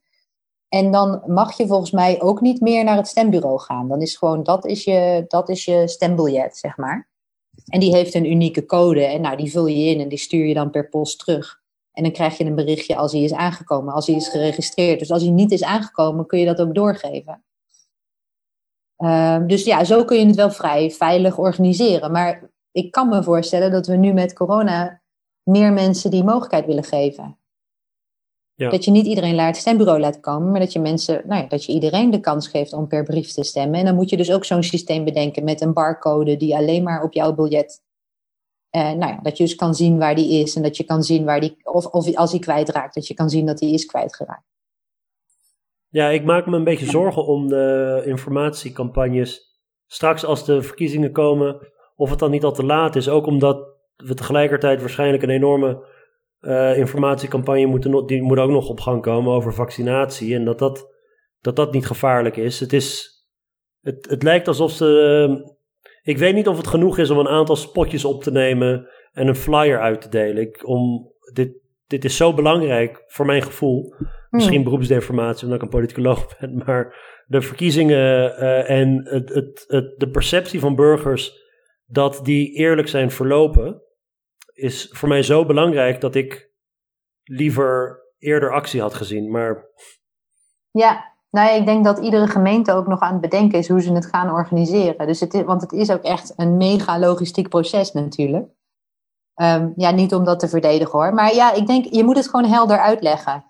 En 0.68 0.90
dan 0.90 1.22
mag 1.26 1.56
je 1.56 1.66
volgens 1.66 1.90
mij 1.90 2.20
ook 2.20 2.40
niet 2.40 2.60
meer 2.60 2.84
naar 2.84 2.96
het 2.96 3.08
stembureau 3.08 3.60
gaan. 3.60 3.88
Dan 3.88 4.00
is 4.00 4.16
gewoon, 4.16 4.42
dat 4.42 4.66
is 4.66 4.84
je, 4.84 5.24
dat 5.28 5.48
is 5.48 5.64
je 5.64 5.88
stembiljet, 5.88 6.56
zeg 6.56 6.76
maar. 6.76 7.08
En 7.66 7.80
die 7.80 7.94
heeft 7.94 8.14
een 8.14 8.30
unieke 8.30 8.66
code. 8.66 9.04
En 9.04 9.20
nou, 9.20 9.36
die 9.36 9.50
vul 9.50 9.66
je 9.66 9.84
in 9.84 10.00
en 10.00 10.08
die 10.08 10.18
stuur 10.18 10.46
je 10.46 10.54
dan 10.54 10.70
per 10.70 10.88
post 10.88 11.18
terug. 11.18 11.60
En 11.92 12.02
dan 12.02 12.12
krijg 12.12 12.38
je 12.38 12.44
een 12.44 12.54
berichtje 12.54 12.96
als 12.96 13.12
hij 13.12 13.22
is 13.22 13.32
aangekomen, 13.32 13.94
als 13.94 14.06
hij 14.06 14.16
is 14.16 14.28
geregistreerd. 14.28 14.98
Dus 14.98 15.10
als 15.10 15.22
hij 15.22 15.30
niet 15.30 15.52
is 15.52 15.62
aangekomen, 15.62 16.26
kun 16.26 16.38
je 16.38 16.46
dat 16.46 16.60
ook 16.60 16.74
doorgeven. 16.74 17.42
Uh, 18.98 19.46
dus 19.46 19.64
ja, 19.64 19.84
zo 19.84 20.04
kun 20.04 20.18
je 20.18 20.26
het 20.26 20.36
wel 20.36 20.50
vrij 20.50 20.90
veilig 20.90 21.38
organiseren. 21.38 22.12
Maar 22.12 22.50
ik 22.72 22.90
kan 22.90 23.08
me 23.08 23.22
voorstellen 23.22 23.70
dat 23.70 23.86
we 23.86 23.96
nu 23.96 24.12
met 24.12 24.32
corona 24.32 25.02
meer 25.42 25.72
mensen 25.72 26.10
die 26.10 26.24
mogelijkheid 26.24 26.66
willen 26.66 26.84
geven. 26.84 27.38
Ja. 28.54 28.70
Dat 28.70 28.84
je 28.84 28.90
niet 28.90 29.06
iedereen 29.06 29.34
naar 29.34 29.46
het 29.46 29.56
stembureau 29.56 30.00
laat 30.00 30.20
komen, 30.20 30.50
maar 30.50 30.60
dat 30.60 30.72
je 30.72 30.78
mensen, 30.78 31.22
nou 31.26 31.42
ja, 31.42 31.48
dat 31.48 31.64
je 31.64 31.72
iedereen 31.72 32.10
de 32.10 32.20
kans 32.20 32.48
geeft 32.48 32.72
om 32.72 32.86
per 32.86 33.04
brief 33.04 33.32
te 33.32 33.42
stemmen. 33.42 33.78
En 33.78 33.84
dan 33.84 33.94
moet 33.94 34.10
je 34.10 34.16
dus 34.16 34.32
ook 34.32 34.44
zo'n 34.44 34.62
systeem 34.62 35.04
bedenken 35.04 35.44
met 35.44 35.60
een 35.60 35.72
barcode 35.72 36.36
die 36.36 36.56
alleen 36.56 36.82
maar 36.82 37.02
op 37.02 37.12
jouw 37.12 37.34
biljet. 37.34 37.82
Uh, 38.76 38.82
nou 38.82 39.12
ja, 39.12 39.20
dat 39.22 39.36
je 39.36 39.44
dus 39.44 39.54
kan 39.54 39.74
zien 39.74 39.98
waar 39.98 40.14
die 40.14 40.42
is 40.42 40.56
en 40.56 40.62
dat 40.62 40.76
je 40.76 40.84
kan 40.84 41.02
zien 41.02 41.24
waar 41.24 41.40
die, 41.40 41.56
of, 41.62 41.86
of 41.86 42.16
als 42.16 42.30
hij 42.30 42.40
kwijtraakt, 42.40 42.94
dat 42.94 43.06
je 43.06 43.14
kan 43.14 43.30
zien 43.30 43.46
dat 43.46 43.60
hij 43.60 43.70
is 43.70 43.86
kwijtgeraakt. 43.86 44.46
Ja, 45.98 46.10
ik 46.10 46.24
maak 46.24 46.46
me 46.46 46.56
een 46.56 46.64
beetje 46.64 46.90
zorgen 46.90 47.26
om 47.26 47.48
de 47.48 48.02
informatiecampagnes. 48.04 49.60
Straks 49.86 50.24
als 50.24 50.44
de 50.44 50.62
verkiezingen 50.62 51.12
komen, 51.12 51.68
of 51.96 52.10
het 52.10 52.18
dan 52.18 52.30
niet 52.30 52.44
al 52.44 52.52
te 52.52 52.64
laat 52.64 52.96
is. 52.96 53.08
Ook 53.08 53.26
omdat 53.26 53.76
we 53.96 54.14
tegelijkertijd 54.14 54.80
waarschijnlijk 54.80 55.22
een 55.22 55.30
enorme 55.30 55.86
uh, 56.40 56.78
informatiecampagne 56.78 57.66
moeten, 57.66 58.06
die 58.06 58.22
moet 58.22 58.38
ook 58.38 58.50
nog 58.50 58.68
op 58.68 58.80
gang 58.80 59.02
komen 59.02 59.32
over 59.32 59.54
vaccinatie. 59.54 60.34
En 60.34 60.44
dat 60.44 60.58
dat, 60.58 60.94
dat, 61.40 61.56
dat 61.56 61.72
niet 61.72 61.86
gevaarlijk 61.86 62.36
is. 62.36 62.60
Het, 62.60 62.72
is 62.72 63.10
het, 63.80 64.08
het 64.10 64.22
lijkt 64.22 64.48
alsof 64.48 64.70
ze. 64.70 65.26
Uh, 65.28 65.46
ik 66.02 66.18
weet 66.18 66.34
niet 66.34 66.48
of 66.48 66.56
het 66.56 66.66
genoeg 66.66 66.98
is 66.98 67.10
om 67.10 67.18
een 67.18 67.28
aantal 67.28 67.56
spotjes 67.56 68.04
op 68.04 68.22
te 68.22 68.30
nemen 68.30 68.88
en 69.12 69.28
een 69.28 69.34
flyer 69.34 69.80
uit 69.80 70.00
te 70.00 70.08
delen. 70.08 70.42
Ik, 70.42 70.68
om, 70.68 71.12
dit, 71.32 71.52
dit 71.88 72.04
is 72.04 72.16
zo 72.16 72.34
belangrijk 72.34 73.04
voor 73.06 73.26
mijn 73.26 73.42
gevoel. 73.42 73.94
Misschien 74.30 74.54
hmm. 74.54 74.64
beroepsdeformatie, 74.64 75.42
omdat 75.42 75.58
ik 75.58 75.64
een 75.64 75.78
politicoloog 75.78 76.26
ben. 76.38 76.62
Maar 76.66 76.94
de 77.26 77.40
verkiezingen 77.40 78.32
uh, 78.42 78.70
en 78.70 79.08
het, 79.08 79.28
het, 79.28 79.64
het, 79.66 79.98
de 79.98 80.10
perceptie 80.10 80.60
van 80.60 80.74
burgers 80.74 81.46
dat 81.86 82.20
die 82.22 82.52
eerlijk 82.52 82.88
zijn 82.88 83.10
verlopen 83.10 83.82
is 84.52 84.88
voor 84.92 85.08
mij 85.08 85.22
zo 85.22 85.46
belangrijk 85.46 86.00
dat 86.00 86.14
ik 86.14 86.52
liever 87.24 88.00
eerder 88.18 88.52
actie 88.52 88.80
had 88.80 88.94
gezien. 88.94 89.30
Maar... 89.30 89.66
Ja, 90.70 91.16
nou 91.30 91.48
ja, 91.48 91.54
ik 91.54 91.66
denk 91.66 91.84
dat 91.84 91.98
iedere 91.98 92.26
gemeente 92.26 92.72
ook 92.72 92.86
nog 92.86 93.00
aan 93.00 93.12
het 93.12 93.20
bedenken 93.20 93.58
is 93.58 93.68
hoe 93.68 93.80
ze 93.80 93.92
het 93.92 94.06
gaan 94.06 94.30
organiseren. 94.30 95.06
Dus 95.06 95.20
het 95.20 95.34
is, 95.34 95.42
want 95.42 95.62
het 95.62 95.72
is 95.72 95.90
ook 95.90 96.02
echt 96.02 96.32
een 96.36 96.56
mega 96.56 96.98
logistiek 96.98 97.48
proces 97.48 97.92
natuurlijk. 97.92 98.48
Um, 99.40 99.72
ja, 99.76 99.90
niet 99.90 100.14
om 100.14 100.24
dat 100.24 100.40
te 100.40 100.48
verdedigen 100.48 100.98
hoor. 100.98 101.14
Maar 101.14 101.34
ja, 101.34 101.52
ik 101.52 101.66
denk, 101.66 101.84
je 101.84 102.04
moet 102.04 102.16
het 102.16 102.28
gewoon 102.28 102.50
helder 102.50 102.78
uitleggen. 102.78 103.44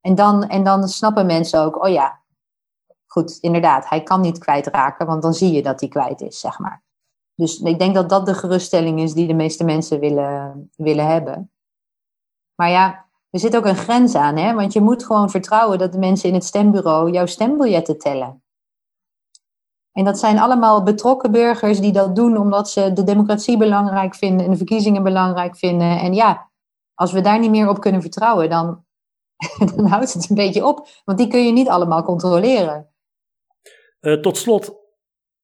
En 0.00 0.14
dan, 0.14 0.48
en 0.48 0.64
dan 0.64 0.88
snappen 0.88 1.26
mensen 1.26 1.60
ook, 1.60 1.84
oh 1.84 1.90
ja, 1.90 2.20
goed, 3.06 3.38
inderdaad, 3.40 3.88
hij 3.88 4.02
kan 4.02 4.20
niet 4.20 4.38
kwijtraken, 4.38 5.06
want 5.06 5.22
dan 5.22 5.34
zie 5.34 5.52
je 5.52 5.62
dat 5.62 5.80
hij 5.80 5.88
kwijt 5.88 6.20
is, 6.20 6.40
zeg 6.40 6.58
maar. 6.58 6.82
Dus 7.34 7.60
ik 7.60 7.78
denk 7.78 7.94
dat 7.94 8.08
dat 8.08 8.26
de 8.26 8.34
geruststelling 8.34 9.00
is 9.00 9.12
die 9.12 9.26
de 9.26 9.34
meeste 9.34 9.64
mensen 9.64 10.00
willen, 10.00 10.70
willen 10.76 11.06
hebben. 11.06 11.50
Maar 12.54 12.70
ja, 12.70 13.06
er 13.30 13.40
zit 13.40 13.56
ook 13.56 13.66
een 13.66 13.76
grens 13.76 14.14
aan, 14.14 14.36
hè? 14.36 14.54
want 14.54 14.72
je 14.72 14.80
moet 14.80 15.04
gewoon 15.04 15.30
vertrouwen 15.30 15.78
dat 15.78 15.92
de 15.92 15.98
mensen 15.98 16.28
in 16.28 16.34
het 16.34 16.44
stembureau 16.44 17.10
jouw 17.10 17.26
stembiljetten 17.26 17.98
tellen. 17.98 18.42
En 19.92 20.04
dat 20.04 20.18
zijn 20.18 20.38
allemaal 20.38 20.82
betrokken 20.82 21.30
burgers 21.30 21.80
die 21.80 21.92
dat 21.92 22.16
doen 22.16 22.36
omdat 22.36 22.70
ze 22.70 22.92
de 22.92 23.04
democratie 23.04 23.56
belangrijk 23.56 24.14
vinden 24.14 24.44
en 24.44 24.50
de 24.50 24.56
verkiezingen 24.56 25.02
belangrijk 25.02 25.56
vinden. 25.56 25.98
En 25.98 26.14
ja, 26.14 26.50
als 26.94 27.12
we 27.12 27.20
daar 27.20 27.38
niet 27.38 27.50
meer 27.50 27.68
op 27.68 27.80
kunnen 27.80 28.00
vertrouwen, 28.00 28.50
dan, 28.50 28.84
dan 29.76 29.86
houdt 29.86 30.12
het 30.12 30.30
een 30.30 30.36
beetje 30.36 30.66
op. 30.66 30.88
Want 31.04 31.18
die 31.18 31.28
kun 31.28 31.44
je 31.44 31.52
niet 31.52 31.68
allemaal 31.68 32.02
controleren. 32.02 32.88
Uh, 34.00 34.20
tot 34.20 34.36
slot, 34.36 34.74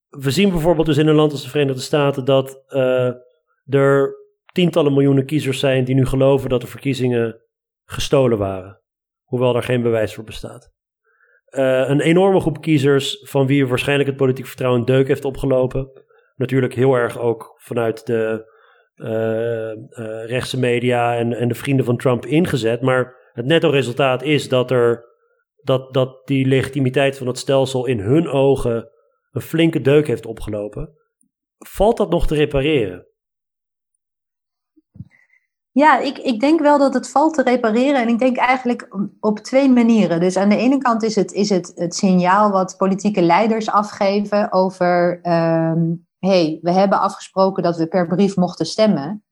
we 0.08 0.30
zien 0.30 0.50
bijvoorbeeld 0.50 0.86
dus 0.86 0.96
in 0.96 1.06
een 1.06 1.14
land 1.14 1.32
als 1.32 1.42
de 1.42 1.48
Verenigde 1.48 1.80
Staten 1.80 2.24
dat 2.24 2.62
uh, 2.68 3.12
er 3.66 4.16
tientallen 4.52 4.92
miljoenen 4.92 5.26
kiezers 5.26 5.58
zijn 5.58 5.84
die 5.84 5.94
nu 5.94 6.06
geloven 6.06 6.48
dat 6.48 6.60
de 6.60 6.66
verkiezingen 6.66 7.40
gestolen 7.84 8.38
waren. 8.38 8.80
Hoewel 9.24 9.52
daar 9.52 9.62
geen 9.62 9.82
bewijs 9.82 10.14
voor 10.14 10.24
bestaat. 10.24 10.74
Uh, 11.56 11.88
een 11.88 12.00
enorme 12.00 12.40
groep 12.40 12.60
kiezers 12.60 13.20
van 13.22 13.46
wie 13.46 13.66
waarschijnlijk 13.66 14.08
het 14.08 14.18
politiek 14.18 14.46
vertrouwen 14.46 14.84
deuk 14.84 15.08
heeft 15.08 15.24
opgelopen. 15.24 15.90
Natuurlijk 16.36 16.74
heel 16.74 16.94
erg 16.94 17.18
ook 17.18 17.54
vanuit 17.56 18.06
de 18.06 18.54
uh, 18.96 20.26
rechtse 20.26 20.58
media 20.58 21.16
en, 21.16 21.32
en 21.32 21.48
de 21.48 21.54
vrienden 21.54 21.84
van 21.84 21.96
Trump 21.96 22.26
ingezet. 22.26 22.80
Maar 22.80 23.30
het 23.32 23.46
netto 23.46 23.70
resultaat 23.70 24.22
is 24.22 24.48
dat, 24.48 24.70
er, 24.70 25.04
dat, 25.62 25.94
dat 25.94 26.26
die 26.26 26.46
legitimiteit 26.46 27.18
van 27.18 27.26
het 27.26 27.38
stelsel 27.38 27.86
in 27.86 28.00
hun 28.00 28.28
ogen 28.28 28.90
een 29.30 29.40
flinke 29.40 29.80
deuk 29.80 30.06
heeft 30.06 30.26
opgelopen. 30.26 30.90
Valt 31.58 31.96
dat 31.96 32.10
nog 32.10 32.26
te 32.26 32.34
repareren? 32.34 33.06
Ja, 35.76 35.98
ik, 35.98 36.18
ik 36.18 36.40
denk 36.40 36.60
wel 36.60 36.78
dat 36.78 36.94
het 36.94 37.10
valt 37.10 37.34
te 37.34 37.42
repareren. 37.42 38.00
En 38.00 38.08
ik 38.08 38.18
denk 38.18 38.36
eigenlijk 38.36 38.96
op 39.20 39.38
twee 39.38 39.70
manieren. 39.70 40.20
Dus 40.20 40.36
aan 40.36 40.48
de 40.48 40.56
ene 40.56 40.78
kant 40.78 41.02
is 41.02 41.14
het, 41.14 41.32
is 41.32 41.50
het, 41.50 41.72
het 41.74 41.94
signaal 41.94 42.50
wat 42.50 42.76
politieke 42.76 43.22
leiders 43.22 43.70
afgeven 43.70 44.52
over. 44.52 45.20
Um, 45.26 46.06
hey, 46.18 46.58
we 46.62 46.72
hebben 46.72 47.00
afgesproken 47.00 47.62
dat 47.62 47.76
we 47.76 47.86
per 47.86 48.06
brief 48.06 48.36
mochten 48.36 48.66
stemmen. 48.66 49.24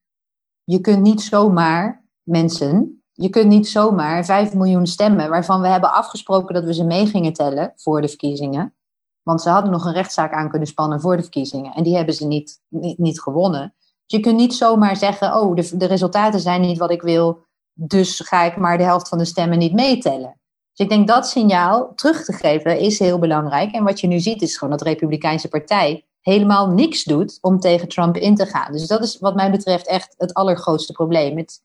Je 0.65 0.81
kunt 0.81 1.03
niet 1.03 1.23
zomaar 1.23 2.05
mensen. 2.23 3.03
Je 3.13 3.29
kunt 3.29 3.49
niet 3.49 3.69
zomaar 3.69 4.25
5 4.25 4.55
miljoen 4.55 4.87
stemmen, 4.87 5.31
waarvan 5.31 5.61
we 5.61 5.69
hebben 5.69 5.93
afgesproken 5.93 6.55
dat 6.55 6.65
we 6.65 6.75
ze 6.75 6.85
mee 6.85 7.07
gingen 7.07 7.33
tellen 7.33 7.73
voor 7.77 8.01
de 8.01 8.09
verkiezingen. 8.09 8.75
Want 9.23 9.43
ze 9.43 9.49
hadden 9.49 9.73
nog 9.73 9.85
een 9.85 9.93
rechtszaak 9.93 10.33
aan 10.33 10.51
kunnen 10.51 10.69
spannen 10.69 11.01
voor 11.01 11.17
de 11.17 11.23
verkiezingen. 11.23 11.75
En 11.75 11.83
die 11.83 11.97
hebben 11.97 12.15
ze 12.15 12.27
niet, 12.27 12.61
niet, 12.69 12.99
niet 12.99 13.21
gewonnen. 13.21 13.75
Je 14.07 14.21
kunt 14.21 14.37
niet 14.37 14.55
zomaar 14.55 14.97
zeggen, 14.97 15.41
oh, 15.41 15.57
de, 15.57 15.77
de 15.77 15.87
resultaten 15.87 16.41
zijn 16.41 16.61
niet 16.61 16.79
wat 16.79 16.91
ik 16.91 17.03
wil, 17.03 17.45
dus 17.73 18.21
ga 18.21 18.43
ik 18.43 18.57
maar 18.57 18.79
de 18.79 18.85
helft 18.85 19.09
van 19.09 19.19
de 19.19 19.25
stemmen 19.25 19.59
niet 19.59 19.73
meetellen. 19.73 20.41
Dus 20.73 20.87
ik 20.87 20.89
denk 20.89 21.09
dat 21.09 21.29
signaal 21.29 21.95
terug 21.95 22.25
te 22.25 22.33
geven 22.33 22.79
is 22.79 22.99
heel 22.99 23.19
belangrijk. 23.19 23.73
En 23.73 23.85
wat 23.85 24.01
je 24.01 24.07
nu 24.07 24.21
ziet 24.21 24.43
is 24.43 24.57
gewoon 24.57 24.71
dat 24.71 24.79
de 24.79 24.91
Republikeinse 24.91 25.49
Partij 25.49 26.05
helemaal 26.21 26.69
niks 26.69 27.05
doet 27.05 27.39
om 27.41 27.61
tegen 27.61 27.89
Trump 27.89 28.17
in 28.17 28.35
te 28.35 28.47
gaan. 28.47 28.73
Dus 28.73 28.87
dat 28.87 29.03
is 29.03 29.19
wat 29.19 29.35
mij 29.35 29.51
betreft 29.51 29.87
echt 29.87 30.15
het 30.19 30.35
allergrootste 30.35 30.93
probleem. 30.93 31.37
Het 31.37 31.63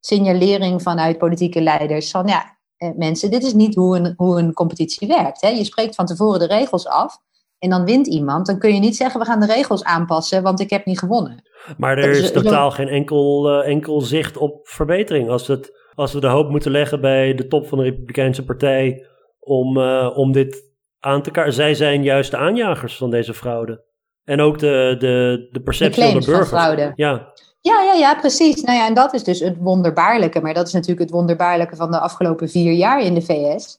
signalering 0.00 0.82
vanuit 0.82 1.18
politieke 1.18 1.60
leiders 1.60 2.10
van 2.10 2.26
ja, 2.26 2.58
eh, 2.76 2.90
mensen, 2.96 3.30
dit 3.30 3.44
is 3.44 3.52
niet 3.52 3.74
hoe 3.74 3.96
een, 3.96 4.14
hoe 4.16 4.38
een 4.38 4.52
competitie 4.52 5.08
werkt. 5.08 5.40
Hè? 5.40 5.48
Je 5.48 5.64
spreekt 5.64 5.94
van 5.94 6.06
tevoren 6.06 6.38
de 6.38 6.46
regels 6.46 6.86
af 6.86 7.18
en 7.58 7.70
dan 7.70 7.84
wint 7.84 8.06
iemand. 8.06 8.46
Dan 8.46 8.58
kun 8.58 8.74
je 8.74 8.80
niet 8.80 8.96
zeggen 8.96 9.20
we 9.20 9.26
gaan 9.26 9.40
de 9.40 9.46
regels 9.46 9.84
aanpassen, 9.84 10.42
want 10.42 10.60
ik 10.60 10.70
heb 10.70 10.84
niet 10.84 10.98
gewonnen. 10.98 11.42
Maar 11.76 11.98
er 11.98 12.10
is 12.10 12.32
totaal 12.32 12.70
geen 12.70 12.88
enkel, 12.88 13.50
uh, 13.50 13.68
enkel 13.68 14.00
zicht 14.00 14.36
op 14.36 14.68
verbetering. 14.68 15.28
Als, 15.28 15.46
het, 15.46 15.72
als 15.94 16.12
we 16.12 16.20
de 16.20 16.26
hoop 16.26 16.50
moeten 16.50 16.70
leggen 16.70 17.00
bij 17.00 17.34
de 17.34 17.46
top 17.46 17.66
van 17.66 17.78
de 17.78 17.84
Republikeinse 17.84 18.44
Partij 18.44 19.06
om, 19.38 19.76
uh, 19.76 20.10
om 20.14 20.32
dit 20.32 20.66
aan 21.00 21.22
te 21.22 21.30
kaarten. 21.30 21.54
Zij 21.54 21.74
zijn 21.74 22.02
juist 22.02 22.30
de 22.30 22.36
aanjagers 22.36 22.96
van 22.96 23.10
deze 23.10 23.34
fraude. 23.34 23.84
En 24.24 24.40
ook 24.40 24.58
de, 24.58 24.96
de, 24.98 25.48
de 25.50 25.60
perceptie 25.60 26.02
de 26.02 26.22
van 26.22 26.40
de 26.40 26.46
fraude. 26.46 26.92
Ja. 26.94 27.32
Ja, 27.60 27.82
ja, 27.82 27.92
ja, 27.92 28.14
precies. 28.14 28.62
Nou 28.62 28.78
ja, 28.78 28.86
en 28.86 28.94
dat 28.94 29.14
is 29.14 29.24
dus 29.24 29.40
het 29.40 29.56
wonderbaarlijke. 29.58 30.40
Maar 30.40 30.54
dat 30.54 30.66
is 30.66 30.72
natuurlijk 30.72 31.00
het 31.00 31.10
wonderbaarlijke 31.10 31.76
van 31.76 31.90
de 31.90 31.98
afgelopen 31.98 32.48
vier 32.48 32.72
jaar 32.72 33.02
in 33.02 33.14
de 33.14 33.22
VS. 33.22 33.78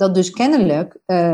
Dat 0.00 0.14
dus 0.14 0.30
kennelijk 0.30 0.94
uh, 1.06 1.32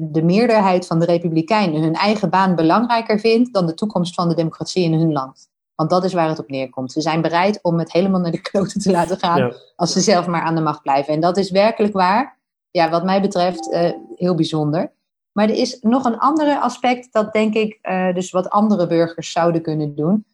de 0.00 0.22
meerderheid 0.22 0.86
van 0.86 0.98
de 0.98 1.04
Republikeinen 1.04 1.82
hun 1.82 1.94
eigen 1.94 2.30
baan 2.30 2.54
belangrijker 2.54 3.20
vindt 3.20 3.52
dan 3.52 3.66
de 3.66 3.74
toekomst 3.74 4.14
van 4.14 4.28
de 4.28 4.34
democratie 4.34 4.84
in 4.84 4.92
hun 4.92 5.12
land. 5.12 5.48
Want 5.74 5.90
dat 5.90 6.04
is 6.04 6.12
waar 6.12 6.28
het 6.28 6.38
op 6.38 6.48
neerkomt. 6.48 6.92
Ze 6.92 7.00
zijn 7.00 7.22
bereid 7.22 7.58
om 7.62 7.78
het 7.78 7.92
helemaal 7.92 8.20
naar 8.20 8.30
de 8.30 8.40
kloten 8.50 8.80
te 8.80 8.90
laten 8.90 9.18
gaan 9.18 9.52
als 9.76 9.92
ze 9.92 10.00
zelf 10.00 10.26
maar 10.26 10.42
aan 10.42 10.54
de 10.54 10.60
macht 10.60 10.82
blijven. 10.82 11.14
En 11.14 11.20
dat 11.20 11.36
is 11.36 11.50
werkelijk 11.50 11.92
waar, 11.92 12.38
ja, 12.70 12.90
wat 12.90 13.04
mij 13.04 13.20
betreft, 13.20 13.72
uh, 13.72 13.90
heel 14.14 14.34
bijzonder. 14.34 14.92
Maar 15.32 15.48
er 15.48 15.56
is 15.56 15.78
nog 15.80 16.04
een 16.04 16.18
ander 16.18 16.58
aspect 16.58 17.12
dat 17.12 17.32
denk 17.32 17.54
ik 17.54 17.78
uh, 17.82 18.14
dus 18.14 18.30
wat 18.30 18.50
andere 18.50 18.86
burgers 18.86 19.32
zouden 19.32 19.62
kunnen 19.62 19.94
doen 19.94 20.24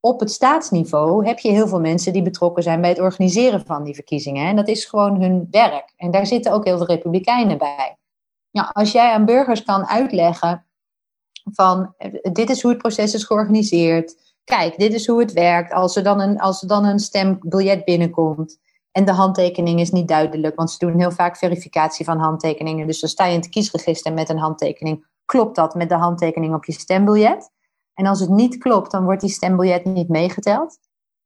op 0.00 0.20
het 0.20 0.32
staatsniveau 0.32 1.26
heb 1.26 1.38
je 1.38 1.50
heel 1.50 1.68
veel 1.68 1.80
mensen 1.80 2.12
die 2.12 2.22
betrokken 2.22 2.62
zijn 2.62 2.80
bij 2.80 2.90
het 2.90 3.00
organiseren 3.00 3.66
van 3.66 3.84
die 3.84 3.94
verkiezingen. 3.94 4.46
En 4.46 4.56
dat 4.56 4.68
is 4.68 4.84
gewoon 4.84 5.20
hun 5.20 5.48
werk. 5.50 5.92
En 5.96 6.10
daar 6.10 6.26
zitten 6.26 6.52
ook 6.52 6.64
heel 6.64 6.76
veel 6.76 6.86
republikeinen 6.86 7.58
bij. 7.58 7.98
Ja, 8.50 8.70
als 8.72 8.92
jij 8.92 9.12
aan 9.12 9.24
burgers 9.24 9.62
kan 9.62 9.86
uitleggen 9.86 10.66
van 11.44 11.94
dit 12.32 12.50
is 12.50 12.62
hoe 12.62 12.70
het 12.70 12.80
proces 12.80 13.14
is 13.14 13.24
georganiseerd. 13.24 14.34
Kijk, 14.44 14.78
dit 14.78 14.92
is 14.94 15.06
hoe 15.06 15.20
het 15.20 15.32
werkt. 15.32 15.72
Als 15.72 15.96
er 15.96 16.02
dan 16.02 16.20
een, 16.20 16.38
als 16.38 16.62
er 16.62 16.68
dan 16.68 16.84
een 16.84 16.98
stembiljet 16.98 17.84
binnenkomt 17.84 18.58
en 18.92 19.04
de 19.04 19.12
handtekening 19.12 19.80
is 19.80 19.90
niet 19.90 20.08
duidelijk, 20.08 20.56
want 20.56 20.70
ze 20.70 20.78
doen 20.78 20.98
heel 20.98 21.10
vaak 21.10 21.36
verificatie 21.36 22.04
van 22.04 22.18
handtekeningen. 22.18 22.86
Dus 22.86 23.00
dan 23.00 23.10
sta 23.10 23.24
je 23.24 23.32
in 23.32 23.40
het 23.40 23.48
kiesregister 23.48 24.12
met 24.12 24.28
een 24.28 24.38
handtekening. 24.38 25.06
Klopt 25.24 25.56
dat 25.56 25.74
met 25.74 25.88
de 25.88 25.94
handtekening 25.94 26.54
op 26.54 26.64
je 26.64 26.72
stembiljet? 26.72 27.50
En 27.98 28.06
als 28.06 28.20
het 28.20 28.28
niet 28.28 28.58
klopt, 28.58 28.90
dan 28.90 29.04
wordt 29.04 29.20
die 29.20 29.30
stembiljet 29.30 29.84
niet 29.84 30.08
meegeteld. 30.08 30.78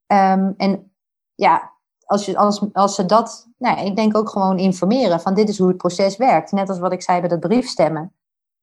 Um, 0.07 0.55
en 0.57 0.93
ja, 1.35 1.73
als, 2.05 2.25
je, 2.25 2.37
als, 2.37 2.73
als 2.73 2.95
ze 2.95 3.07
dat, 3.07 3.49
nou, 3.59 3.87
ik 3.87 3.97
denk 3.97 4.17
ook 4.17 4.29
gewoon 4.29 4.59
informeren 4.59 5.21
van 5.21 5.35
dit 5.35 5.49
is 5.49 5.59
hoe 5.59 5.69
het 5.69 5.77
proces 5.77 6.17
werkt. 6.17 6.53
Net 6.53 6.69
als 6.69 6.79
wat 6.79 6.93
ik 6.93 7.03
zei 7.03 7.21
bij 7.21 7.29
dat 7.29 7.41
briefstemmen. 7.41 8.15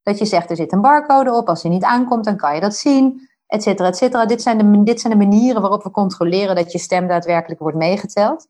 Dat 0.02 0.18
je 0.18 0.26
zegt 0.26 0.50
er 0.50 0.56
zit 0.56 0.72
een 0.72 0.82
barcode 0.82 1.34
op, 1.34 1.50
als 1.50 1.62
die 1.62 1.72
niet 1.72 1.84
aankomt, 1.84 2.26
dan 2.26 2.38
kan 2.38 2.56
je 2.56 2.62
dat 2.62 2.76
zien, 2.76 3.30
et 3.46 3.64
cetera, 3.64 3.88
et 3.88 3.98
cetera. 3.98 4.26
Dit 4.26 4.42
zijn, 4.42 4.58
de, 4.58 4.94
de 4.94 5.16
manieren 5.16 5.62
waarop 5.62 5.84
we 5.84 5.92
controleren 5.92 6.56
dat 6.56 6.72
je 6.72 6.78
stem 6.78 7.08
daadwerkelijk 7.08 7.60
wordt 7.60 7.78
meegeteld. 7.78 8.48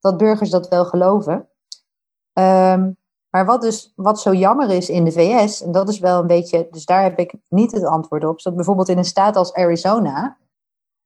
Dat 0.00 0.16
burgers 0.16 0.50
dat 0.50 0.68
wel 0.68 0.84
geloven. 0.84 1.48
Um, 2.32 2.96
maar 3.36 3.44
wat, 3.46 3.60
dus, 3.60 3.92
wat 3.96 4.20
zo 4.20 4.34
jammer 4.34 4.70
is 4.70 4.88
in 4.88 5.04
de 5.04 5.12
VS, 5.12 5.62
en 5.62 5.72
dat 5.72 5.88
is 5.88 5.98
wel 5.98 6.20
een 6.20 6.26
beetje, 6.26 6.68
dus 6.70 6.84
daar 6.84 7.02
heb 7.02 7.18
ik 7.18 7.34
niet 7.48 7.72
het 7.72 7.84
antwoord 7.84 8.24
op, 8.24 8.36
is 8.36 8.54
bijvoorbeeld 8.54 8.88
in 8.88 8.98
een 8.98 9.04
staat 9.04 9.36
als 9.36 9.52
Arizona 9.54 10.38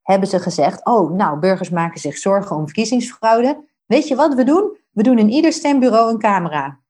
hebben 0.03 0.29
ze 0.29 0.39
gezegd, 0.39 0.85
oh 0.85 1.11
nou, 1.11 1.39
burgers 1.39 1.71
maken 1.71 2.01
zich 2.01 2.19
zorgen 2.19 2.57
om 2.57 2.65
verkiezingsfraude. 2.65 3.65
Weet 3.87 4.09
je 4.09 4.15
wat 4.15 4.35
we 4.35 4.45
doen? 4.45 4.79
We 4.91 5.03
doen 5.03 5.19
in 5.19 5.29
ieder 5.29 5.53
stembureau 5.53 6.11
een 6.11 6.19
camera. 6.19 6.81